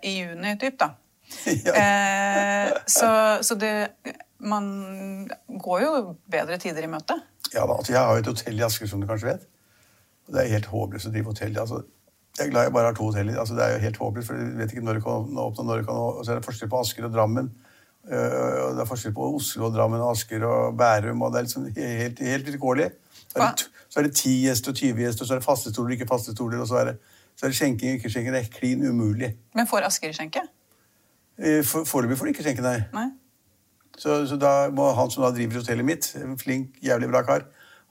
i 0.06 0.14
juni 0.20 0.54
typ, 0.62 0.78
da. 0.78 0.92
Eh, 1.76 2.70
så 2.86 3.10
så 3.42 3.56
det 3.56 3.90
Man 4.40 5.30
går 5.64 5.82
jo 5.82 6.16
bedre 6.32 6.58
tider 6.58 6.84
i 6.84 6.88
møte. 6.92 7.16
Ja 7.54 7.64
altså 7.64 7.94
Jeg 7.94 8.02
har 8.02 8.14
jo 8.18 8.20
et 8.20 8.26
hotell 8.28 8.60
i 8.60 8.64
Asker, 8.66 8.88
som 8.88 9.02
du 9.02 9.08
kanskje 9.08 9.30
vet. 9.34 9.46
Det 10.28 10.42
er 10.42 10.50
helt 10.58 10.66
håpløst 10.66 11.08
å 11.08 11.12
drive 11.14 11.26
hotell. 11.32 11.58
altså 11.62 11.84
jeg 12.36 12.48
er 12.48 12.52
glad 12.52 12.64
jeg 12.68 12.74
bare 12.74 12.86
har 12.90 12.94
to 12.98 13.06
hoteller. 13.08 13.38
altså 13.40 13.56
Det 13.56 13.64
er 13.64 13.74
jo 13.78 13.80
helt 13.86 13.98
håpløst, 13.98 14.28
for 14.28 14.36
du 14.36 14.58
vet 14.60 14.72
ikke 14.74 14.82
når 14.84 14.94
det 14.98 15.04
kan 15.06 15.38
åpne. 15.40 15.64
når 15.66 15.78
det 15.78 15.86
kan 15.88 15.96
åpne. 15.96 16.26
Så 16.26 16.32
er 16.32 16.36
det 16.42 16.46
forskjell 16.46 16.70
på 16.70 16.80
Asker 16.82 17.06
og 17.08 17.14
Drammen. 17.14 17.48
øh, 18.12 18.76
Det 18.76 18.82
er 18.84 18.86
forskjell 18.90 19.14
på 19.16 19.30
Oslo 19.36 19.66
og 19.70 19.74
Drammen 19.74 20.02
og 20.02 20.12
Asker 20.12 20.44
og 20.44 20.76
Bærum. 20.78 21.22
og 21.22 21.32
Det 21.32 21.40
er 21.40 21.44
liksom 21.44 21.70
helt, 21.78 22.20
helt 22.20 22.46
vilkårlig. 22.46 22.90
Så, 23.32 23.40
er 23.40 23.48
det 23.48 23.62
t- 23.62 23.72
så 23.90 24.00
er 24.00 24.04
det 24.04 24.16
ti 24.16 24.34
gjester 24.44 24.72
og 24.72 24.76
20 24.76 25.00
gjester, 25.00 25.22
og 25.24 25.28
så 25.28 25.34
er 25.34 25.40
det 25.40 25.46
faste 25.46 25.72
stoler 25.72 25.88
og 25.88 25.96
ikke 25.96 26.08
faste 26.12 26.32
stoler. 26.36 26.60
Og 26.60 26.68
så 26.68 26.76
er 26.82 26.86
det, 26.92 26.98
så 27.40 27.46
er 27.46 27.50
det 27.50 27.56
skjenking 27.62 27.90
og 27.92 27.96
ikke 28.02 28.10
skjenking. 28.12 28.34
Det 28.36 28.44
er 28.44 28.60
klin 28.60 28.84
umulig. 28.90 29.32
Men 29.56 29.68
får 29.68 29.88
Asker 29.88 30.12
skjenke? 30.12 30.44
Eh, 31.40 31.64
Foreløpig 31.64 32.18
får 32.18 32.26
de 32.26 32.32
ikke 32.36 32.44
skjenke, 32.44 32.62
nei. 32.68 32.84
Nei? 32.94 33.10
Så, 33.98 34.26
så 34.28 34.38
da 34.40 34.70
må 34.76 34.90
han 34.98 35.12
som 35.12 35.24
da 35.24 35.32
driver 35.36 35.62
hotellet 35.62 35.88
mitt, 35.88 36.10
en 36.20 36.36
flink, 36.40 36.76
jævlig 36.84 37.10
bra 37.14 37.24
kar, 37.28 37.46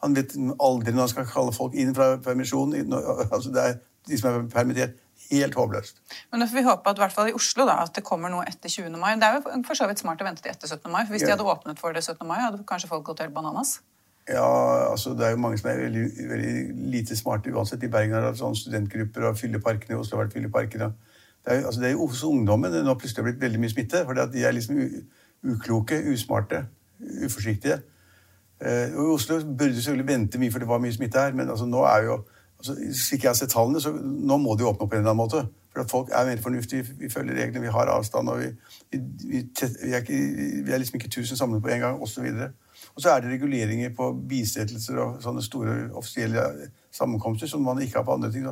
han 0.04 0.16
vet 0.16 0.34
aldri 0.60 0.92
når 0.92 1.06
han 1.06 1.12
skal 1.14 1.30
kalle 1.30 1.54
folk 1.56 1.76
inn 1.80 1.94
fra 1.96 2.14
permisjon. 2.24 2.74
Altså 3.34 3.52
det 3.54 3.64
er 3.64 3.80
de 4.08 4.20
som 4.20 4.30
er 4.32 4.46
permittert. 4.52 5.00
Helt 5.30 5.54
håpløst. 5.56 6.02
Men 6.32 6.42
da 6.42 6.46
får 6.50 6.58
vi 6.58 6.62
håpe 6.66 6.90
at 6.90 6.98
i 6.98 7.00
hvert 7.00 7.14
fall 7.14 7.30
i 7.30 7.32
Oslo 7.34 7.64
da, 7.64 7.78
at 7.86 7.94
det 7.96 8.02
kommer 8.04 8.28
noe 8.28 8.44
etter 8.44 8.68
20. 8.68 8.92
mai. 9.00 9.14
Det 9.16 9.24
er 9.24 9.38
jo 9.38 9.62
for 9.64 9.78
så 9.78 9.86
vidt 9.88 10.02
smart 10.02 10.20
å 10.20 10.26
vente 10.26 10.44
til 10.44 10.52
etter 10.52 10.68
17. 10.68 10.90
mai, 10.92 11.00
for 11.06 11.16
hvis 11.16 11.24
de 11.24 11.32
hadde 11.32 11.46
åpnet 11.48 11.80
for 11.80 11.96
det 11.96 12.02
17. 12.04 12.26
mai, 12.28 12.36
hadde 12.42 12.60
kanskje 12.68 12.90
folk 12.90 13.06
gått 13.08 13.22
helt 13.24 13.32
bananas. 13.32 13.78
Ja, 14.28 14.44
altså 14.90 15.14
Det 15.16 15.26
er 15.26 15.30
jo 15.32 15.40
mange 15.40 15.58
som 15.60 15.70
er 15.70 15.80
veldig, 15.86 16.04
veldig 16.28 16.52
lite 16.92 17.16
smarte 17.16 17.52
uansett. 17.52 17.82
I 17.84 17.92
Bergen 17.92 18.12
har 18.16 18.28
det 18.28 18.40
sånne 18.40 18.60
studentgrupper 18.60 19.30
og 19.30 19.40
fylleparkene. 19.40 19.96
I 19.96 20.00
Oslo 20.00 20.18
har 20.18 20.26
vært 20.26 20.36
fylleparkene. 20.36 20.92
Det 21.44 21.52
er, 21.52 21.64
altså, 21.64 21.80
det 21.80 21.88
er 21.88 21.96
jo 21.96 22.06
hos 22.06 22.24
ungdommen 22.24 22.72
det 22.72 22.84
nå 22.84 22.94
plutselig 23.00 23.20
har 23.20 23.30
blitt 23.30 23.42
veldig 23.42 23.60
mye 23.64 23.72
smitte. 23.72 24.04
fordi 24.04 24.24
at 24.24 24.32
de 24.32 24.44
er 24.44 24.56
liksom 24.56 24.80
ukloke, 25.44 25.98
usmarte, 26.12 26.66
uforsiktige. 27.24 27.80
Eh, 28.60 28.94
og 28.94 29.04
I 29.04 29.14
Oslo 29.14 29.40
burde 29.44 29.74
du 29.74 29.82
selvfølgelig 29.82 30.08
vente 30.08 30.38
mye, 30.38 30.52
for 30.52 30.62
det 30.62 30.68
var 30.68 30.80
mye 30.82 30.92
smitte 30.92 31.20
her. 31.20 31.34
Men 31.34 31.50
altså, 31.50 31.66
nå 31.66 31.84
er 31.84 32.06
jo 32.08 32.18
altså, 32.58 32.76
slik 33.06 33.24
jeg 33.24 33.30
har 33.30 33.38
sett 33.38 33.52
tallene, 33.52 33.80
så 33.80 33.92
nå 34.00 34.38
må 34.40 34.56
de 34.56 34.66
åpne 34.68 34.86
opp 34.86 34.90
på 34.90 34.96
en 34.96 35.04
eller 35.04 35.14
annen 35.14 35.22
måte. 35.24 35.46
For 35.74 35.90
folk 35.90 36.12
er 36.14 36.26
mer 36.28 36.42
fornuftige. 36.42 36.86
Vi 36.98 37.10
følger 37.10 37.34
reglene, 37.34 37.60
vi 37.60 37.72
har 37.74 37.90
avstand, 37.90 38.28
og 38.28 38.40
vi, 38.40 38.52
vi, 38.92 39.00
vi, 39.24 39.42
vi, 39.82 39.92
er, 39.92 40.04
er 40.74 40.78
liksom 40.78 41.00
ikke 41.00 41.10
tusen 41.10 41.36
samlet 41.36 41.62
på 41.62 41.72
en 41.74 41.80
gang, 41.80 42.02
osv. 42.02 42.28
Og 42.94 43.02
så 43.02 43.10
er 43.10 43.20
det 43.20 43.32
reguleringer 43.32 43.90
på 43.96 44.12
bisettelser 44.28 44.98
og 45.02 45.22
sånne 45.22 45.42
store 45.42 45.76
offisielle 45.98 46.44
sammenkomster 46.94 47.50
som 47.50 47.64
man 47.66 47.80
ikke 47.82 47.98
har 47.98 48.06
på 48.06 48.14
andre 48.14 48.30
ting. 48.32 48.46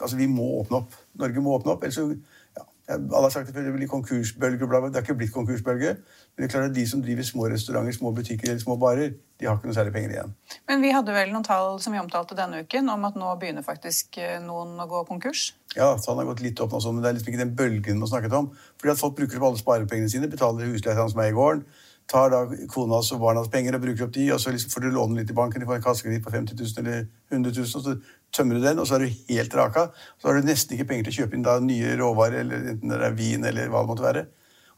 Altså, 0.00 0.16
vi 0.16 0.26
må 0.30 0.46
åpne 0.62 0.80
opp. 0.80 0.96
Norge 1.20 1.44
må 1.44 1.58
åpne 1.58 1.74
opp. 1.74 1.84
ellers 1.84 2.00
så 2.00 2.08
ja, 2.08 2.64
Alle 2.94 3.22
har 3.26 3.32
sagt 3.34 3.48
at 3.48 3.54
det 3.54 3.72
blir 3.74 3.88
konkursbølge. 3.88 4.58
Det 4.58 4.94
har 4.94 5.04
ikke 5.04 5.20
blitt 5.20 5.32
konkursbølge. 5.32 5.96
Men 6.34 6.42
det 6.42 6.48
er 6.48 6.52
klart 6.56 6.70
at 6.72 6.74
de 6.74 6.84
som 6.90 7.02
driver 7.02 7.26
små 7.26 7.46
restauranter, 7.52 7.94
små 7.94 8.10
butikker 8.14 8.50
eller 8.50 8.62
små 8.62 8.74
barer, 8.82 9.12
de 9.38 9.46
har 9.46 9.54
ikke 9.54 9.68
noe 9.70 9.76
særlig 9.76 9.92
penger 9.94 10.14
igjen. 10.16 10.32
Men 10.70 10.82
vi 10.82 10.90
hadde 10.94 11.14
vel 11.14 11.30
noen 11.30 11.46
tall 11.46 11.78
som 11.82 11.94
vi 11.94 12.00
omtalte 12.00 12.34
denne 12.38 12.64
uken, 12.66 12.90
om 12.90 13.06
at 13.06 13.18
nå 13.18 13.30
begynner 13.38 13.66
faktisk 13.66 14.18
eh, 14.18 14.40
noen 14.42 14.74
å 14.82 14.88
gå 14.90 15.04
konkurs. 15.06 15.52
Ja, 15.76 15.92
tallene 15.94 16.24
har 16.24 16.32
gått 16.32 16.42
litt 16.42 16.62
opp 16.62 16.74
nå, 16.74 16.80
men 16.90 17.02
det 17.04 17.10
er 17.10 17.16
liksom 17.18 17.32
ikke 17.32 17.42
den 17.44 17.56
bølgen 17.58 18.02
man 18.02 18.10
snakket 18.10 18.34
om. 18.34 18.50
Fordi 18.80 18.94
at 18.94 19.02
folk 19.02 19.16
bruker 19.18 19.38
opp 19.38 19.48
alle 19.50 19.62
sparepengene 19.62 20.10
sine, 20.10 20.30
betaler 20.30 20.70
husleia 20.74 21.06
som 21.10 21.22
er 21.22 21.30
i 21.30 21.36
gården, 21.38 21.64
tar 22.10 22.34
da 22.34 22.42
konas 22.68 23.12
og 23.14 23.22
barnas 23.22 23.48
penger 23.52 23.78
og 23.78 23.86
bruker 23.86 24.06
opp 24.06 24.14
de, 24.18 24.26
og 24.34 24.42
så 24.42 24.52
liksom 24.52 24.74
får 24.74 24.84
du 24.84 24.90
låne 24.92 25.22
litt 25.22 25.30
i 25.30 25.36
banken, 25.38 25.62
de 25.62 25.70
får 25.70 25.78
en 25.78 25.86
kassekreditt 25.86 26.26
på 26.26 26.34
50 26.34 26.58
000 26.60 26.82
eller 26.82 27.06
100 27.32 27.54
000, 27.56 27.70
og 27.78 27.86
så 27.86 27.94
tømmer 28.34 28.58
du 28.58 28.66
den, 28.66 28.82
og 28.82 28.90
så 28.90 28.98
er 28.98 29.06
du 29.06 29.18
helt 29.30 29.54
raka. 29.56 29.86
Så 30.18 30.28
har 30.28 30.36
du 30.36 30.50
nesten 30.50 30.76
ikke 30.76 30.90
penger 30.90 31.08
til 31.08 31.14
å 31.14 31.18
kjøpe 31.22 31.38
inn 31.38 31.46
da 31.46 31.60
nye 31.62 31.94
råvarer, 32.00 32.42
eller 32.42 32.72
enten 32.74 32.92
det 32.92 33.04
er 33.06 33.18
vin 33.18 33.46
eller 33.48 33.70
hva 33.72 33.84
det 33.84 33.92
måtte 33.92 34.04
være. 34.04 34.24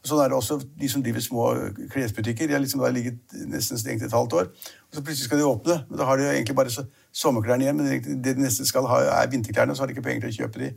Sånn 0.07 0.21
er 0.23 0.31
det 0.31 0.37
også 0.37 0.59
de 0.63 0.89
som 0.91 1.03
driver 1.03 1.23
små 1.23 1.45
klesbutikker. 1.91 2.47
De 2.47 2.55
har 2.55 2.63
liksom 2.63 2.83
ligget 2.95 3.37
nesten 3.51 3.79
stengt 3.79 4.05
et 4.05 4.15
halvt 4.15 4.35
år. 4.39 4.51
Og 4.87 4.97
så 4.97 5.03
plutselig 5.03 5.27
skal 5.27 5.41
de 5.41 5.47
åpne, 5.47 5.81
men 5.89 5.99
da 5.99 6.07
har 6.07 6.19
de 6.19 6.27
jo 6.27 6.33
egentlig 6.33 6.55
bare 6.55 6.85
sommerklærne 7.11 7.67
igjen. 7.67 7.79
Men 7.81 8.21
det 8.23 8.35
de 8.37 8.43
nesten 8.45 8.69
skal 8.69 8.87
ha, 8.87 9.01
er 9.19 9.31
vinterklærne, 9.33 9.73
og 9.73 9.77
så 9.77 9.83
har 9.83 9.91
de 9.91 9.97
ikke 9.97 10.05
penger 10.07 10.27
til 10.27 10.33
å 10.33 10.45
kjøpe 10.45 10.63
de. 10.63 10.73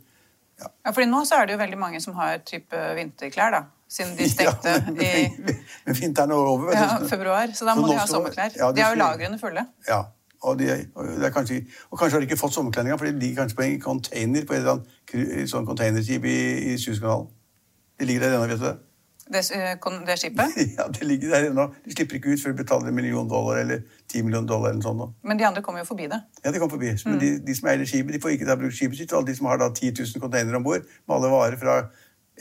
Ja, 0.61 0.91
fordi 0.91 1.07
nå 1.09 1.23
så 1.25 1.39
er 1.41 1.47
det 1.49 1.55
jo 1.55 1.61
veldig 1.61 1.79
mange 1.81 2.01
som 2.03 2.17
har 2.19 2.41
type 2.45 2.81
vinterklær, 2.97 3.55
da. 3.55 3.61
Siden 3.91 4.13
de 4.17 4.29
stengte 4.33 4.71
Ja, 4.71 4.79
men, 4.87 5.01
i 5.03 5.29
men, 5.87 5.95
vinteren 5.97 6.31
er 6.31 6.35
over. 6.53 6.73
ja, 6.75 6.99
februar. 7.09 7.51
Så 7.55 7.67
da 7.67 7.75
må 7.75 7.87
så 7.87 7.93
de 7.93 7.99
ha 7.99 8.07
sommerklær. 8.07 8.53
ja, 8.55 8.71
de 8.75 8.83
har 8.85 8.95
jo 8.95 8.99
lagrene 9.01 9.39
fulle. 9.39 9.65
Ja, 9.87 10.03
og, 10.41 10.59
de, 10.59 10.69
og, 10.95 11.09
er 11.21 11.33
kanskje, 11.33 11.63
og 11.89 11.99
kanskje 11.99 12.15
har 12.15 12.23
de 12.23 12.29
ikke 12.29 12.39
fått 12.39 12.55
sommerklær 12.55 12.97
for 12.97 13.09
de 13.09 13.19
ligger 13.19 13.43
kanskje 13.43 13.57
på 13.57 13.65
en 13.67 13.81
container 13.81 14.45
på 14.47 14.55
et 14.55 14.63
eller 14.63 14.79
annet 14.79 15.49
sånn 15.51 15.67
containerskip 15.67 16.25
i, 16.25 16.37
i 16.71 16.77
Suezkanalen. 16.81 17.27
De 17.99 18.07
ligger 18.09 18.25
der 18.25 18.37
ennå, 18.37 18.47
vet 18.49 18.61
du 18.61 18.65
det? 18.65 18.77
Det, 19.31 19.41
eh, 19.55 19.77
det 20.07 20.17
skipet. 20.19 20.57
Ja, 20.77 20.87
det 20.91 21.07
ligger 21.07 21.29
der 21.35 21.49
ennå. 21.49 21.69
De 21.85 21.93
slipper 21.95 22.17
ikke 22.19 22.33
ut 22.35 22.41
før 22.43 22.51
de 22.53 22.63
betaler 22.63 22.91
en 22.91 22.95
million 22.97 23.27
dollar 23.31 23.61
eller 23.63 23.81
ti 24.11 24.21
millioner 24.21 24.47
dollar. 24.49 24.73
eller 24.75 24.83
sånn. 24.83 25.13
Men 25.23 25.37
de 25.39 25.45
andre 25.47 25.63
kommer 25.63 25.79
jo 25.85 25.87
forbi 25.93 26.07
det. 26.11 26.19
Ja, 26.43 26.51
de 26.51 26.59
kommer 26.59 26.75
forbi. 26.75 26.91
Men 27.05 27.19
de, 27.21 27.33
de 27.47 27.55
som 27.55 27.69
eier 27.71 27.85
skipet, 27.87 28.13
de 28.17 28.19
får 28.23 28.35
ikke 28.35 28.49
da 28.49 28.55
brukt 28.59 28.75
skipet 28.75 28.97
sitt. 28.99 29.11
Og 29.13 29.21
alle 29.21 29.31
de 29.31 29.35
som 29.39 29.47
har 29.47 29.57
da 29.61 29.69
10 29.71 29.93
000 30.03 30.21
containere 30.23 30.59
om 30.59 30.63
bord, 30.67 30.83
med 31.07 31.15
alle 31.17 31.31
varer 31.31 31.57
fra 31.61 31.81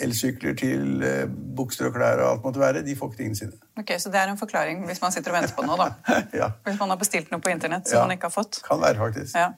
elsykler 0.01 0.55
til 0.57 1.03
eh, 1.05 1.25
bukser 1.59 1.89
og 1.91 1.97
klær 1.97 2.21
og 2.23 2.29
alt 2.31 2.45
måtte 2.47 2.61
være, 2.63 2.83
de 2.87 2.95
får 2.97 3.11
ikke 3.11 3.19
tingene 3.21 3.37
sine. 3.37 3.57
Ok, 3.81 3.91
Så 4.01 4.09
det 4.13 4.21
er 4.21 4.31
en 4.33 4.39
forklaring 4.41 4.85
hvis 4.89 5.01
man 5.03 5.13
sitter 5.13 5.35
og 5.35 5.41
venter 5.41 5.55
på 5.57 5.65
noe, 5.67 5.77
da. 5.77 5.89
ja, 6.41 6.51
Hvis 6.65 6.79
man 6.81 6.93
har 6.95 7.01
bestilt 7.01 7.31
noe 7.35 7.43
på 7.43 7.51
internett 7.53 7.89
som 7.91 7.99
Ja. 7.99 8.05
man 8.07 8.15
ikke 8.17 8.31
har 8.31 8.35
fått. 8.37 8.63
kan 8.67 8.81
være, 8.81 8.97
faktisk. 9.03 9.35
Ja. 9.37 9.51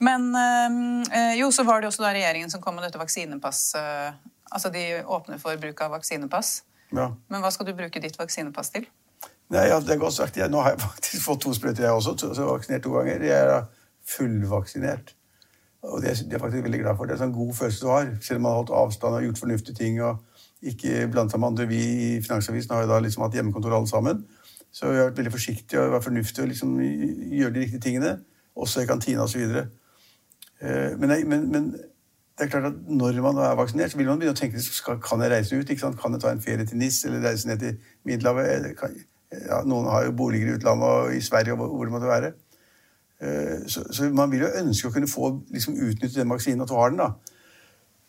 Men 0.00 0.30
øh, 0.36 1.32
jo, 1.40 1.50
så 1.50 1.64
var 1.68 1.80
det 1.80 1.90
også 1.90 2.02
da 2.06 2.12
regjeringen 2.14 2.50
som 2.52 2.62
kom 2.62 2.74
med 2.78 2.84
dette 2.86 3.00
vaksinepass. 3.00 3.74
Øh, 3.76 4.12
altså 4.52 4.70
de 4.72 5.02
åpner 5.04 5.38
for 5.42 5.56
bruk 5.60 5.80
av 5.80 5.90
vaksinepass. 5.98 6.62
Ja. 6.92 7.08
Men 7.32 7.40
hva 7.44 7.50
skal 7.54 7.66
du 7.68 7.74
bruke 7.76 8.00
ditt 8.04 8.18
vaksinepass 8.20 8.70
til? 8.74 8.86
Nei, 9.52 9.66
ja, 9.68 9.78
det 9.84 9.94
er 9.94 10.00
godt 10.00 10.16
sagt. 10.16 10.36
Jeg, 10.40 10.48
nå 10.52 10.60
har 10.64 10.74
jeg 10.74 10.82
faktisk 10.88 11.24
fått 11.26 11.42
to 11.44 11.52
sprøyter, 11.56 11.86
jeg 11.88 11.92
også. 11.96 12.14
Så, 12.20 12.32
så 12.38 12.48
vaksinert 12.48 12.84
to 12.86 12.92
ganger. 12.96 13.24
Jeg 13.26 13.52
er 13.56 13.66
fullvaksinert. 14.16 15.14
Og 15.82 16.02
det, 16.02 16.10
er- 16.12 16.20
det 16.22 16.28
er 16.30 16.36
jeg 16.36 16.40
faktisk 16.44 16.64
veldig 16.68 16.80
glad 16.84 16.96
for. 16.96 17.04
Det 17.08 17.14
er 17.16 17.18
en 17.20 17.24
sånn 17.26 17.36
god 17.36 17.54
følelse 17.58 17.82
du 17.84 17.90
har. 17.90 18.12
Selv 18.22 18.38
om 18.40 18.46
man 18.46 18.52
har 18.54 18.60
holdt 18.62 18.76
avstand 18.82 19.18
og 19.18 19.26
gjort 19.26 19.40
fornuftige 19.42 19.78
ting 19.78 19.98
og 20.04 20.20
ikke 20.62 21.08
blant 21.10 21.32
seg 21.34 21.42
med 21.42 21.48
andre. 21.52 21.66
Vi 21.70 21.80
i 21.82 22.10
Finansavisen 22.22 22.74
har 22.76 22.84
jo 22.84 22.92
da 22.92 23.00
liksom 23.02 23.24
hatt 23.26 23.34
hjemmekontor 23.34 23.74
alle 23.76 23.90
sammen. 23.90 24.22
Så 24.72 24.88
vi 24.92 25.00
har 25.00 25.08
vært 25.10 25.18
veldig 25.20 25.32
forsiktige 25.34 25.82
og 25.82 25.96
vært 25.96 26.06
fornuftige 26.06 26.46
og 26.46 26.52
liksom 26.52 26.76
gjøre 26.80 27.54
de 27.56 27.64
riktige 27.64 27.82
tingene. 27.88 28.12
Også 28.56 28.84
i 28.84 28.88
kantina 28.88 29.24
osv. 29.26 29.42
så 29.48 29.64
men, 31.02 31.12
men, 31.28 31.48
men 31.50 31.64
det 32.42 32.48
er 32.48 32.58
klart 32.58 32.72
at 32.72 32.78
når 32.90 33.20
man 33.22 33.36
er 33.38 33.54
vaksinert, 33.54 33.92
så 33.92 33.98
vil 34.00 34.08
man 34.10 34.18
begynne 34.18 34.34
å 34.34 34.38
tenke 34.38 34.60
skal, 34.64 34.96
kan 34.98 35.20
jeg 35.22 35.30
reise 35.30 35.54
ut. 35.54 35.68
Kan 35.78 36.16
jeg 36.16 36.22
ta 36.24 36.32
en 36.32 36.42
ferie 36.42 36.66
til 36.66 36.80
NIS 36.80 37.04
eller 37.06 37.22
reise 37.22 37.46
ned 37.46 37.60
til 37.62 37.76
Middelhavet? 38.08 38.72
Ja, 39.46 39.60
noen 39.62 39.86
har 39.86 40.08
jo 40.08 40.16
boliger 40.18 40.50
i 40.50 40.56
utlandet 40.58 40.88
og 40.88 41.14
i 41.14 41.20
Sverige 41.22 41.54
og 41.54 41.70
hvor 41.70 41.86
det 41.86 41.94
måtte 41.94 42.10
være. 42.10 42.32
Eh, 43.22 43.62
så, 43.70 43.84
så, 43.94 44.08
man 44.10 44.32
vil 44.32 44.42
jo 44.42 44.50
ønske 44.58 44.90
å 44.90 44.94
kunne 44.96 45.10
få 45.10 45.30
liksom, 45.54 45.78
utnytte 45.78 46.18
den 46.18 46.34
vaksinen, 46.34 46.64
at 46.66 46.72
du 46.72 46.74
har 46.74 46.90
den. 46.90 46.98
da. 46.98 47.12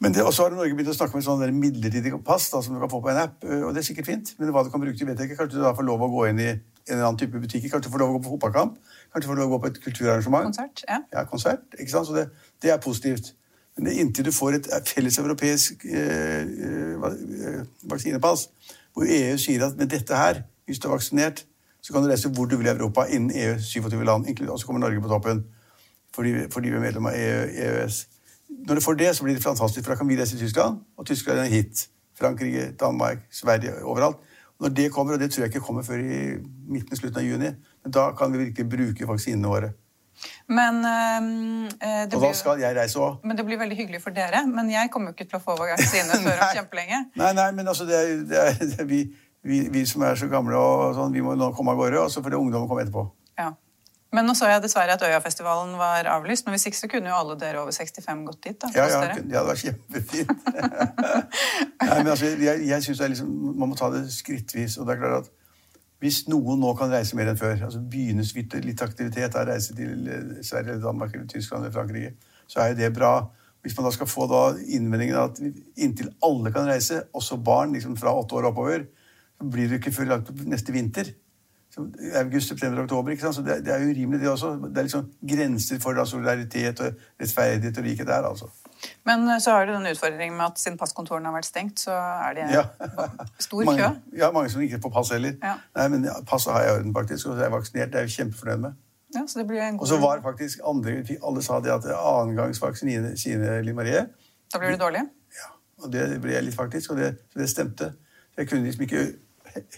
Men 0.02 0.18
det, 0.18 0.26
også 0.26 0.48
har 0.48 0.58
Norge 0.58 0.74
begynt 0.74 0.90
å 0.92 0.98
snakke 0.98 1.16
med 1.16 1.28
sånn 1.28 1.60
midlertidig 1.62 2.16
pass 2.26 2.50
da, 2.52 2.64
som 2.66 2.74
du 2.74 2.82
kan 2.82 2.92
få 2.92 3.04
på 3.06 3.14
en 3.14 3.22
app. 3.28 3.38
Eh, 3.46 3.62
og 3.62 3.78
det 3.78 3.84
er 3.84 3.90
sikkert 3.92 4.10
fint, 4.10 4.34
men 4.40 4.50
hva 4.56 4.66
du 4.66 4.74
kan 4.74 4.82
bruke 4.82 4.98
til, 4.98 5.12
vet 5.12 5.22
jeg 5.22 5.30
ikke. 5.30 5.44
Kanskje 5.44 5.62
du 5.62 5.68
da 5.68 5.76
får 5.78 5.88
lov 5.92 6.08
å 6.08 6.10
gå 6.18 6.26
inn 6.32 6.42
i 6.42 6.50
en 6.50 6.60
eller 6.90 7.06
annen 7.12 7.22
type 7.22 7.38
butikker. 7.38 7.70
Kanskje 7.70 7.92
du 7.92 7.94
får 7.94 8.02
lov 8.02 8.16
å 8.16 8.18
gå 8.18 8.26
på 8.26 8.34
fotballkamp. 8.34 8.82
Kanskje 9.14 9.28
du 9.28 9.32
får 9.36 9.40
lov 9.44 9.52
å 9.52 9.54
gå 9.54 9.62
på 9.62 9.72
et 9.72 9.80
kulturarrangement. 9.86 10.50
Konsert, 10.50 10.84
ja. 10.90 11.00
ja 11.14 11.26
konsert, 11.30 11.70
ikke 11.78 11.94
sant? 11.94 12.10
Så 12.10 12.18
det, 12.18 12.28
det 12.66 12.74
er 12.74 12.82
positivt. 12.84 13.36
Men 13.78 13.88
inntil 13.92 14.26
du 14.26 14.32
får 14.32 14.60
et 14.60 14.90
felles 14.90 15.18
europeisk 15.18 15.86
eh, 15.86 16.44
eh, 16.44 17.64
vaksinepass, 17.90 18.48
hvor 18.94 19.10
EU 19.10 19.38
sier 19.42 19.66
at 19.66 19.78
med 19.78 19.90
dette 19.90 20.18
her, 20.18 20.44
hvis 20.66 20.80
du 20.80 20.88
er 20.88 20.94
vaksinert, 20.94 21.46
så 21.82 21.94
kan 21.94 22.04
du 22.04 22.10
reise 22.10 22.30
hvor 22.30 22.46
du 22.46 22.56
vil 22.58 22.70
i 22.70 22.76
Europa 22.76 23.08
innen 23.10 23.34
EU 23.34 23.58
27 23.60 24.04
land, 24.06 24.30
og 24.50 24.60
så 24.60 24.66
kommer 24.66 24.80
Norge 24.80 25.02
på 25.02 25.12
toppen 25.12 25.44
fordi, 26.16 26.34
fordi 26.54 26.70
vi 26.70 26.76
er 26.76 26.84
medlem 26.84 27.06
av 27.10 27.16
EU, 27.18 27.46
EØS. 27.66 28.08
Når 28.68 28.76
du 28.76 28.82
får 28.82 28.94
det, 28.94 29.16
så 29.16 29.24
blir 29.24 29.34
det 29.34 29.44
fantastisk, 29.44 29.86
for 29.86 29.94
da 29.94 29.98
kan 29.98 30.10
vi 30.10 30.18
reise 30.20 30.38
til 30.38 30.46
Tyskland, 30.46 30.78
og 30.98 31.06
Tyskland 31.06 31.40
er 31.40 31.50
hit. 31.50 31.88
Frankrike, 32.20 32.72
Danmark, 32.80 33.18
Sverige, 33.32 33.84
overalt. 33.84 34.18
Når 34.62 34.70
det 34.70 34.92
kommer, 34.92 35.14
og 35.14 35.20
det 35.20 35.32
tror 35.32 35.42
jeg 35.42 35.50
ikke 35.50 35.66
kommer 35.66 35.82
før 35.84 35.98
i 35.98 36.38
midten 36.70 36.96
slutten 36.96 37.20
av 37.20 37.26
juni, 37.26 37.50
men 37.84 37.92
da 37.92 38.12
kan 38.18 38.34
vi 38.34 38.38
virkelig 38.38 38.70
bruke 38.70 39.08
vaksinene 39.10 39.50
våre. 39.50 39.72
Men, 40.52 40.80
jeg 42.60 42.76
reise 42.76 43.00
òg. 43.00 43.24
Men 43.24 43.38
det 43.40 43.46
blir 43.48 43.60
veldig 43.62 43.78
hyggelig 43.78 44.02
for 44.04 44.16
dere. 44.16 44.44
Men 44.50 44.70
jeg 44.72 44.92
kommer 44.92 45.12
jo 45.12 45.18
ikke 45.18 45.30
til 45.32 45.40
å 45.40 45.44
få 45.44 45.56
vaksine 45.60 46.20
før 46.26 46.44
om 46.44 46.56
kjempelenge. 46.60 47.02
Nei, 47.20 47.34
nei, 47.38 47.50
men 47.56 47.72
altså, 47.72 47.88
det 47.88 48.00
er, 48.00 48.16
det 48.28 48.40
er, 48.42 48.56
det 48.60 48.80
er 48.84 48.90
vi, 48.90 49.02
vi, 49.48 49.66
vi, 49.74 49.86
som 49.90 50.04
er 50.08 50.20
så 50.20 50.28
gamle, 50.32 50.60
og 50.60 50.96
sånn, 51.00 51.16
vi 51.16 51.24
må 51.24 51.38
nå 51.40 51.54
komme 51.56 51.76
av 51.76 51.84
gårde, 51.84 52.02
og 52.04 52.12
så 52.12 52.24
får 52.24 52.36
det 52.36 52.42
ungdommen 52.42 52.68
komme 52.72 52.84
etterpå. 52.86 53.08
Ja. 53.40 53.54
Men 54.14 54.28
nå 54.30 54.36
så 54.38 54.46
jeg 54.52 54.62
dessverre 54.62 54.94
at 54.94 55.02
Øyafestivalen 55.02 55.74
var 55.80 56.06
avlyst. 56.14 56.46
Men 56.46 56.54
hvis 56.54 56.68
ikke 56.70 56.78
så 56.84 56.90
kunne 56.92 57.10
jo 57.10 57.16
alle 57.18 57.38
dere 57.42 57.64
over 57.64 57.74
65 57.74 58.26
gått 58.28 58.44
dit. 58.46 58.58
da. 58.62 58.70
Ja, 58.76 58.86
ja, 58.92 59.00
det 59.16 59.34
hadde 59.34 59.48
vært 59.48 59.64
kjempefint. 59.64 60.34
nei, 61.88 61.96
men 61.96 62.12
altså, 62.14 62.30
jeg, 62.38 62.68
jeg 62.68 62.86
synes 62.86 63.02
liksom, 63.16 63.32
Man 63.58 63.72
må 63.72 63.80
ta 63.80 63.90
det 63.94 64.04
skrittvis. 64.14 64.78
og 64.78 64.86
det 64.86 64.96
er 64.96 65.02
klart 65.02 65.24
at 65.24 65.32
hvis 66.04 66.26
noen 66.28 66.60
nå 66.60 66.74
kan 66.76 66.92
reise 66.92 67.16
mer 67.16 67.30
enn 67.32 67.40
før, 67.40 67.62
altså 67.64 67.80
begynnes 67.80 68.34
litt 68.36 68.82
aktivitet 68.84 69.38
av 69.40 69.48
reise 69.48 69.76
til 69.78 70.10
eh, 70.12 70.42
Sverige, 70.44 70.82
Danmark, 70.84 71.14
eller 71.16 71.30
Tyskland 71.32 71.64
eller 71.64 71.72
Frankrike, 71.72 72.18
så 72.52 72.60
er 72.60 72.74
jo 72.74 72.80
det 72.82 72.90
bra. 72.98 73.14
Hvis 73.64 73.78
man 73.78 73.88
da 73.88 73.94
skal 73.96 74.10
få 74.12 74.28
da 74.28 74.42
innvendingen 74.76 75.16
at 75.22 75.40
inntil 75.80 76.10
alle 76.28 76.52
kan 76.52 76.68
reise, 76.68 77.06
også 77.16 77.40
barn 77.40 77.72
liksom 77.78 77.96
fra 77.96 78.12
åtte 78.20 78.36
år 78.36 78.50
oppover, 78.50 78.84
så 79.40 79.48
blir 79.48 79.72
det 79.72 79.80
ikke 79.80 79.96
før 79.96 80.10
langt 80.12 80.34
neste 80.44 80.76
vinter. 80.76 81.14
Så 81.72 81.88
august, 82.20 82.52
september, 82.52 82.84
oktober. 82.84 83.16
ikke 83.16 83.24
sant? 83.24 83.40
Så 83.40 83.46
det, 83.48 83.62
det 83.66 83.72
er 83.74 83.88
urimelig, 83.88 84.20
det 84.22 84.30
også. 84.30 84.52
Det 84.68 84.78
er 84.78 84.90
liksom 84.90 85.08
grenser 85.32 85.80
for 85.82 85.96
da 85.98 86.04
solidaritet 86.06 86.84
og 86.84 87.00
rettferdighet 87.22 87.80
og 87.80 87.88
likhet 87.88 88.12
der, 88.12 88.28
altså. 88.28 88.52
Men 89.08 89.26
eh, 89.30 89.40
så 89.44 89.56
har 89.56 89.68
du 89.68 89.74
den 89.74 89.88
utfordringen 89.90 90.38
med 90.38 90.52
at 90.52 90.62
siden 90.62 90.78
passkontorene 90.80 91.30
har 91.30 91.36
vært 91.38 91.50
stengt, 91.50 91.84
så 91.86 91.96
er 91.96 92.38
det 92.38 92.48
ja. 92.54 92.64
stor 93.48 93.68
mange, 93.70 93.82
kø. 93.82 94.18
Ja, 94.20 94.32
mange 94.36 94.52
som 94.54 94.64
ikke 94.66 94.82
får 94.84 94.94
pass 94.98 95.14
heller. 95.16 95.36
Ja. 95.44 95.58
Nei, 95.80 95.88
men 95.94 96.08
Passet 96.30 96.54
har 96.56 96.66
jeg 96.66 96.74
i 96.74 96.80
orden, 96.80 96.96
faktisk, 96.96 97.32
og 97.32 97.42
jeg 97.42 97.48
er 97.48 97.56
vaksinert. 97.56 97.94
Det 97.94 98.02
er 98.02 98.08
jeg 98.08 98.18
kjempefornøyd 98.18 98.64
med. 98.68 98.80
Ja, 99.14 99.26
så 99.28 99.40
det 99.40 99.48
blir 99.48 99.62
en 99.62 99.78
god... 99.78 99.86
Og 99.86 99.92
så 99.92 100.00
var 100.02 100.22
faktisk 100.24 100.62
andre 100.66 100.96
Alle 101.22 101.44
sa 101.46 101.60
det 101.62 101.70
at 101.70 101.86
annengangsvaksine 101.94 103.12
vaksine 103.12 103.60
Liv 103.62 103.76
Marie 103.78 104.08
Da 104.50 104.62
blir 104.62 104.74
det 104.74 104.80
dårlig? 104.82 105.04
Ja. 105.38 105.52
Og 105.84 105.92
det 105.94 106.08
ble 106.24 106.34
jeg 106.34 106.48
litt, 106.48 106.58
faktisk. 106.58 106.96
Og 106.96 107.02
det, 107.02 107.12
det 107.38 107.50
stemte. 107.52 107.92
Jeg 108.38 108.50
kunne 108.50 108.66
liksom 108.66 108.88
ikke 108.88 109.04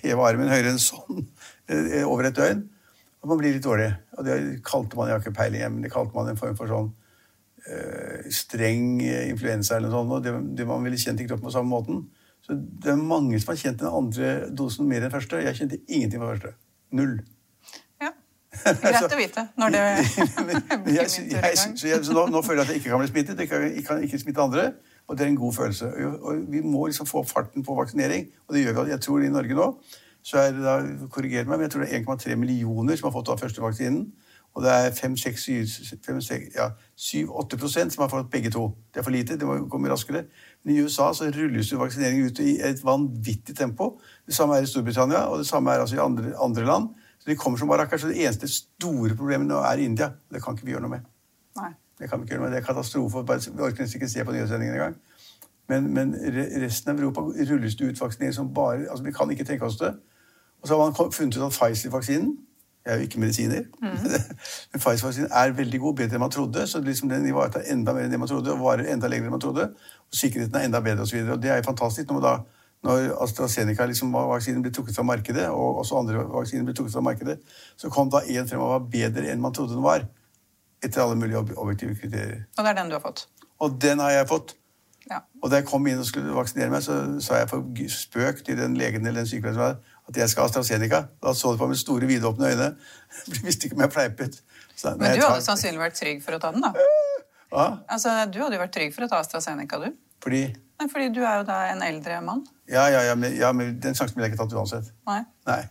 heve 0.05 0.23
armen 0.23 0.51
høyere 0.51 0.71
enn 0.71 0.79
sånn 0.79 1.25
eh, 1.71 2.03
over 2.07 2.29
et 2.29 2.37
døgn. 2.37 2.63
Og 3.23 3.31
man 3.33 3.41
blir 3.41 3.57
litt 3.57 3.65
dårlig. 3.65 3.89
Og 4.15 4.27
det 4.27 4.37
kalte 4.67 4.99
man, 4.99 5.09
jeg 5.09 5.17
har 5.17 5.25
ikke 5.25 5.35
peiling, 5.35 5.65
men 5.73 5.83
det 5.83 5.91
kalte 5.93 6.15
man 6.15 6.31
en 6.31 6.39
form 6.39 6.55
for 6.59 6.71
sånn 6.71 6.93
streng 8.29 8.99
influensa 9.01 9.79
eller 9.79 9.89
noe 9.89 10.03
sånt. 10.03 10.13
Og 10.17 10.25
det, 10.25 10.33
det 10.59 10.67
man 10.69 10.85
ville 10.85 10.99
kjent 11.01 11.23
i 11.23 11.27
kroppen 11.29 11.47
på 11.47 11.55
samme 11.55 11.71
måten. 11.71 12.03
Så 12.45 12.53
det 12.53 12.91
er 12.93 12.99
mange 13.01 13.39
som 13.41 13.53
har 13.53 13.61
kjent 13.61 13.79
den 13.81 13.89
andre 13.89 14.33
dosen 14.53 14.85
mer 14.89 15.05
enn 15.05 15.13
første. 15.13 15.41
Jeg 15.41 15.57
kjente 15.57 15.81
ingenting 15.87 16.21
på 16.21 16.29
første. 16.29 16.53
Null. 16.93 17.15
Ja. 18.03 18.11
Greit 18.83 19.09
å 19.09 19.17
vite 19.17 19.47
når 19.57 19.73
det 19.73 19.85
blir 20.85 20.99
jeg, 20.99 21.09
jeg, 21.33 21.57
så, 21.57 21.87
jeg, 21.89 22.03
så 22.05 22.13
nå, 22.13 22.27
nå, 22.33 22.43
føler 22.45 22.61
jeg 22.61 22.67
at 22.67 22.73
jeg 22.75 22.83
ikke 22.83 22.93
kan 22.93 23.01
bli 23.01 23.09
smittet. 23.09 23.41
Jeg 23.41 23.49
kan, 23.49 23.65
jeg 23.65 23.85
kan 23.87 24.05
ikke 24.05 24.21
smitte 24.21 24.45
andre. 24.45 24.69
Og 25.09 25.17
det 25.17 25.25
er 25.25 25.33
en 25.33 25.41
god 25.41 25.53
følelse. 25.57 25.89
Og 26.21 26.45
vi 26.53 26.61
må 26.65 26.85
liksom 26.89 27.09
få 27.09 27.23
opp 27.23 27.29
farten 27.29 27.65
på 27.65 27.77
vaksinering, 27.77 28.29
og 28.47 28.55
det 28.55 28.63
gjør 28.63 28.83
vi. 28.83 28.91
Jeg 28.93 29.01
tror 29.05 29.25
i 29.25 29.33
Norge 29.33 29.57
nå 29.57 29.69
så 30.25 30.39
er 30.41 30.55
det 30.55 30.63
da, 30.65 30.79
korriger 31.13 31.45
meg, 31.45 31.59
men 31.59 31.67
jeg 31.67 31.75
tror 31.75 31.83
det 31.83 31.91
er 31.93 31.99
1,3 32.01 32.37
millioner 32.41 32.97
som 32.97 33.11
har 33.11 33.13
fått 33.13 33.27
da 33.29 33.35
første 33.37 33.61
vaksinen. 33.61 34.07
Og 34.55 34.63
det 34.63 34.71
er 34.71 34.91
5-7-8 34.95 36.55
ja, 36.55 36.69
som 37.89 38.01
har 38.01 38.09
fått 38.09 38.31
begge 38.31 38.51
to. 38.51 38.69
Det 38.93 38.99
er 38.99 39.03
for 39.03 39.11
lite, 39.11 39.35
det 39.39 39.47
må 39.47 39.57
komme 39.71 39.91
raskere. 39.91 40.21
Men 40.63 40.75
i 40.75 40.81
USA 40.81 41.13
så 41.13 41.27
rulles 41.27 41.71
jo 41.71 41.79
vaksinering 41.81 42.25
ut 42.25 42.39
i 42.39 42.61
et 42.63 42.79
vanvittig 42.85 43.55
tempo. 43.57 43.99
Det 44.25 44.35
samme 44.35 44.55
er 44.55 44.63
i 44.63 44.69
Storbritannia, 44.71 45.25
og 45.27 45.37
det 45.43 45.47
samme 45.47 45.71
er 45.71 45.83
altså 45.83 45.95
i 45.95 45.99
andre, 45.99 46.31
andre 46.39 46.65
land. 46.65 46.87
Så 47.19 47.29
de 47.29 47.35
kommer 47.35 47.57
som 47.59 47.67
barakker. 47.67 47.97
Så 47.97 48.07
det 48.07 48.23
eneste 48.23 48.47
store 48.47 49.15
problemet 49.15 49.47
nå 49.47 49.59
er 49.59 49.83
India. 49.83 50.11
Det 50.31 50.43
kan 50.43 50.55
ikke 50.55 50.65
vi 50.65 50.71
gjøre 50.71 50.87
noe 50.87 50.95
med. 50.95 51.11
Nei. 51.59 51.71
Det 51.99 52.09
kan 52.09 52.19
vi 52.19 52.23
ikke 52.23 52.33
gjøre 52.33 52.43
noe 52.43 52.49
med. 52.49 52.55
Det 52.55 52.63
er 52.63 52.67
katastrofe. 52.67 53.17
Vi 53.27 53.61
orker 53.61 53.83
nesten 53.83 53.99
ikke 53.99 54.09
se 54.09 54.23
på 54.23 54.31
nyhetssendingen 54.31 54.75
engang. 54.75 54.95
Men, 55.67 55.93
men 55.93 56.15
resten 56.61 56.91
av 56.93 56.99
Europa 56.99 57.21
rulles 57.21 57.75
det 57.75 57.91
ut 57.91 58.01
vaksinering 58.01 58.33
som 58.33 58.53
bare 58.53 58.85
altså 58.85 59.03
Vi 59.03 59.11
kan 59.11 59.31
ikke 59.31 59.43
tenke 59.43 59.65
oss 59.65 59.77
det. 59.81 59.95
Og 60.61 60.67
så 60.67 60.77
har 60.77 60.85
man 60.85 61.11
funnet 61.11 61.37
ut 61.37 61.43
at 61.43 61.51
Pfizer-vaksinen 61.51 62.37
jeg 62.85 62.93
er 62.93 62.99
jo 62.99 63.01
ikke 63.07 63.19
medisiner. 63.19 63.63
Mm. 63.81 63.93
Men 64.71 64.81
Pfizer-vaksinen 64.81 65.31
er 65.33 65.53
veldig 65.57 65.79
god, 65.81 65.95
bedre 66.01 66.19
enn 66.19 66.21
man 66.21 66.33
trodde. 66.33 66.67
Så 66.69 66.81
liksom 66.85 67.09
den 67.09 67.25
ivaretar 67.25 67.65
enda 67.73 67.95
mer 67.95 68.05
enn 68.05 68.11
det 68.13 68.19
man 68.21 68.29
trodde, 68.29 68.53
og 68.53 68.61
varer 68.61 68.91
enda 68.93 69.09
lenger 69.09 69.25
enn 69.25 69.33
man 69.33 69.41
trodde. 69.41 69.71
Og 70.05 70.19
sikkerheten 70.19 70.59
er 70.59 70.67
enda 70.67 70.83
bedre 70.85 71.07
osv. 71.07 71.17
Og, 71.23 71.31
og 71.33 71.41
det 71.41 71.49
er 71.49 71.57
jo 71.57 71.65
fantastisk. 71.65 72.11
Når, 72.13 72.21
da, 72.21 72.35
når 72.85 73.07
AstraZeneca 73.25 73.87
liksom, 73.89 74.13
ble 74.61 74.73
trukket 74.75 74.99
fra 74.99 75.07
markedet, 75.07 75.47
og 75.49 75.81
også 75.81 75.97
andre 76.03 76.27
vaksiner 76.35 76.67
ble 76.67 76.75
trukket 76.77 76.93
fra 76.93 77.03
markedet, 77.07 77.39
så 77.75 77.89
kom 77.89 78.13
da 78.13 78.21
én 78.21 78.45
frem 78.51 78.61
og 78.61 78.75
var 78.75 78.85
bedre 78.93 79.33
enn 79.33 79.41
man 79.41 79.55
trodde 79.57 79.73
den 79.73 79.85
var. 79.85 80.05
Etter 80.85 81.01
alle 81.01 81.17
mulige 81.17 81.41
objektive 81.41 81.97
kriterier. 81.97 82.45
Og 82.53 82.61
det 82.61 82.75
er 82.75 82.79
den 82.83 82.93
du 82.93 82.99
har 82.99 83.01
fått? 83.01 83.25
Og 83.65 83.81
den 83.81 84.03
har 84.03 84.13
jeg 84.13 84.29
fått. 84.29 84.53
Ja. 85.09 85.23
Og 85.41 85.49
da 85.49 85.59
jeg 85.59 85.67
kom 85.69 85.85
inn 85.89 86.01
og 86.01 86.05
skulle 86.05 86.33
vaksinere 86.33 86.69
meg, 86.69 86.85
så 86.85 87.01
sa 87.21 87.41
jeg 87.41 87.49
for 87.49 87.65
spøk 87.93 88.45
til 88.45 88.57
den 88.61 88.77
legen 88.77 89.05
eller 89.05 89.23
den 89.23 89.29
sykepleieren 89.29 89.81
at 90.09 90.17
jeg 90.21 90.29
skal 90.29 90.45
ha 90.45 90.51
AstraZeneca. 90.51 91.01
Da 91.23 91.33
så 91.33 91.53
du 91.53 91.57
på 91.61 91.67
med 91.69 91.79
store, 91.79 92.09
vidåpne 92.09 92.51
øyne. 92.51 92.69
Jeg 93.31 93.43
visste 93.45 93.67
ikke 93.67 93.77
om 93.77 93.81
jeg 93.85 93.93
fleipet. 93.93 94.41
Så, 94.75 94.91
Men 94.99 95.15
du 95.15 95.23
hadde 95.23 95.41
sannsynligvis 95.41 95.85
vært 95.85 95.99
trygg 96.01 96.17
for 96.25 96.35
å 96.35 96.39
ta 96.43 96.51
den, 96.51 96.65
da? 96.65 96.73
Hva? 97.53 97.67
Altså, 97.87 98.11
Du 98.27 98.41
hadde 98.43 98.57
jo 98.57 98.61
vært 98.61 98.73
trygg 98.75 98.91
for 98.95 99.05
å 99.05 99.09
ta 99.09 99.21
AstraZeneca, 99.23 99.79
du. 99.79 99.93
Fordi? 100.23 100.41
Nei, 100.75 100.87
fordi 100.91 101.07
du 101.15 101.21
er 101.23 101.39
jo 101.39 101.45
da 101.47 101.61
en 101.71 101.83
eldre 101.85 102.19
mann. 102.25 102.43
Ja, 102.67 102.89
ja, 102.91 103.05
ja, 103.07 103.15
men, 103.15 103.35
ja, 103.37 103.53
men 103.55 103.77
den 103.79 103.95
sjansen 103.95 104.17
ville 104.17 104.27
jeg 104.27 104.33
ikke 104.33 104.41
tatt 104.43 104.55
uansett. 104.57 104.91
Nei. 105.07 105.21
Nei. 105.47 105.61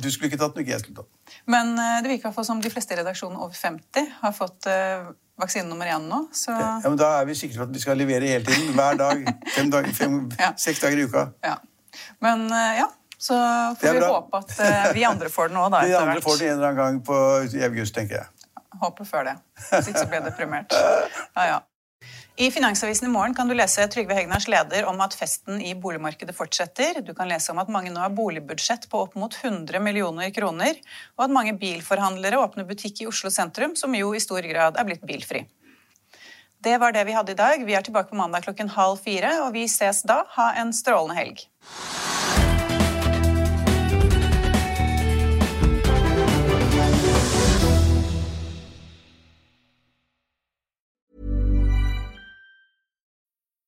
Du 0.00 0.08
skulle 0.08 0.30
ikke 0.30 0.40
tatt 0.40 0.54
den, 0.56 0.64
ikke 0.64 0.72
jeg 0.72 0.84
skulle 0.84 1.02
tatt 1.02 1.10
den. 1.10 1.38
Men 1.52 1.74
uh, 1.76 1.98
det 2.04 2.14
virker 2.14 2.46
som 2.46 2.62
de 2.64 2.72
fleste 2.72 2.96
i 2.96 3.00
redaksjonen 3.00 3.36
over 3.36 3.56
50 3.58 4.12
har 4.22 4.34
fått 4.36 4.68
uh, 4.70 5.10
vaksine 5.42 5.68
nummer 5.68 5.90
én 5.90 6.06
nå. 6.08 6.22
Så... 6.32 6.54
Ja, 6.54 6.78
men 6.86 6.96
Da 7.00 7.10
er 7.18 7.28
vi 7.28 7.36
sikre 7.36 7.60
på 7.60 7.66
at 7.68 7.74
vi 7.74 7.82
skal 7.82 8.00
levere 8.00 8.30
hele 8.30 8.46
tiden. 8.46 8.72
Hver 8.78 9.00
dag. 9.02 9.26
Fem 9.56 9.72
dag, 9.74 9.90
fem, 9.98 10.20
ja. 10.44 10.54
Seks 10.56 10.80
dager 10.84 11.02
i 11.02 11.08
uka. 11.10 11.26
Ja. 11.44 11.58
Men 12.24 12.46
uh, 12.48 12.72
ja, 12.78 12.88
så 13.18 13.36
får 13.80 13.94
vi 13.96 14.02
håpe 14.04 14.42
at 14.42 14.56
uh, 14.60 14.88
vi 14.94 15.04
andre 15.08 15.30
får 15.32 15.48
det 15.48 15.56
nå, 15.56 15.68
da. 15.72 15.84
Vi 15.88 15.94
andre 15.94 16.20
får 16.24 16.38
det 16.38 16.50
en 16.50 16.58
eller 16.58 16.68
annen 16.68 16.82
gang 16.82 16.98
på, 17.06 17.16
i 17.56 17.64
august, 17.64 17.94
tenker 17.96 18.20
jeg. 18.20 18.50
Håper 18.80 19.08
før 19.08 19.30
det. 19.30 19.38
Hvis 19.70 19.88
ikke 19.88 20.02
så 20.02 20.10
blir 20.10 20.20
jeg 20.20 20.28
deprimert. 20.28 20.76
Ja, 20.76 21.46
ja. 21.48 21.56
I 22.36 22.50
Finansavisen 22.52 23.08
i 23.08 23.10
morgen 23.10 23.32
kan 23.34 23.48
du 23.48 23.54
lese 23.56 23.86
Trygve 23.88 24.12
Hegnars 24.18 24.44
leder 24.52 24.84
om 24.90 24.98
at 25.00 25.14
festen 25.16 25.62
i 25.64 25.70
boligmarkedet 25.72 26.36
fortsetter. 26.36 27.00
Du 27.00 27.14
kan 27.16 27.30
lese 27.30 27.48
om 27.54 27.62
at 27.62 27.70
mange 27.72 27.88
nå 27.94 28.02
har 28.02 28.12
boligbudsjett 28.12 28.84
på 28.92 29.00
opp 29.06 29.16
mot 29.16 29.32
100 29.32 29.80
millioner 29.80 30.28
kroner, 30.36 30.76
og 31.16 31.24
at 31.24 31.32
mange 31.32 31.56
bilforhandlere 31.56 32.36
åpner 32.42 32.68
butikk 32.68 33.00
i 33.00 33.08
Oslo 33.08 33.32
sentrum, 33.32 33.72
som 33.80 33.96
jo 33.96 34.12
i 34.12 34.20
stor 34.20 34.44
grad 34.44 34.76
er 34.76 34.88
blitt 34.90 35.08
bilfri. 35.08 35.46
Det 36.60 36.76
var 36.82 36.92
det 36.92 37.06
vi 37.08 37.16
hadde 37.16 37.32
i 37.32 37.40
dag. 37.40 37.64
Vi 37.64 37.78
er 37.78 37.88
tilbake 37.88 38.12
på 38.12 38.20
mandag 38.20 38.44
klokken 38.44 38.68
halv 38.76 39.00
fire, 39.00 39.32
og 39.46 39.54
vi 39.56 39.64
ses 39.64 40.04
da. 40.04 40.26
Ha 40.36 40.52
en 40.60 40.76
strålende 40.76 41.16
helg. 41.16 41.46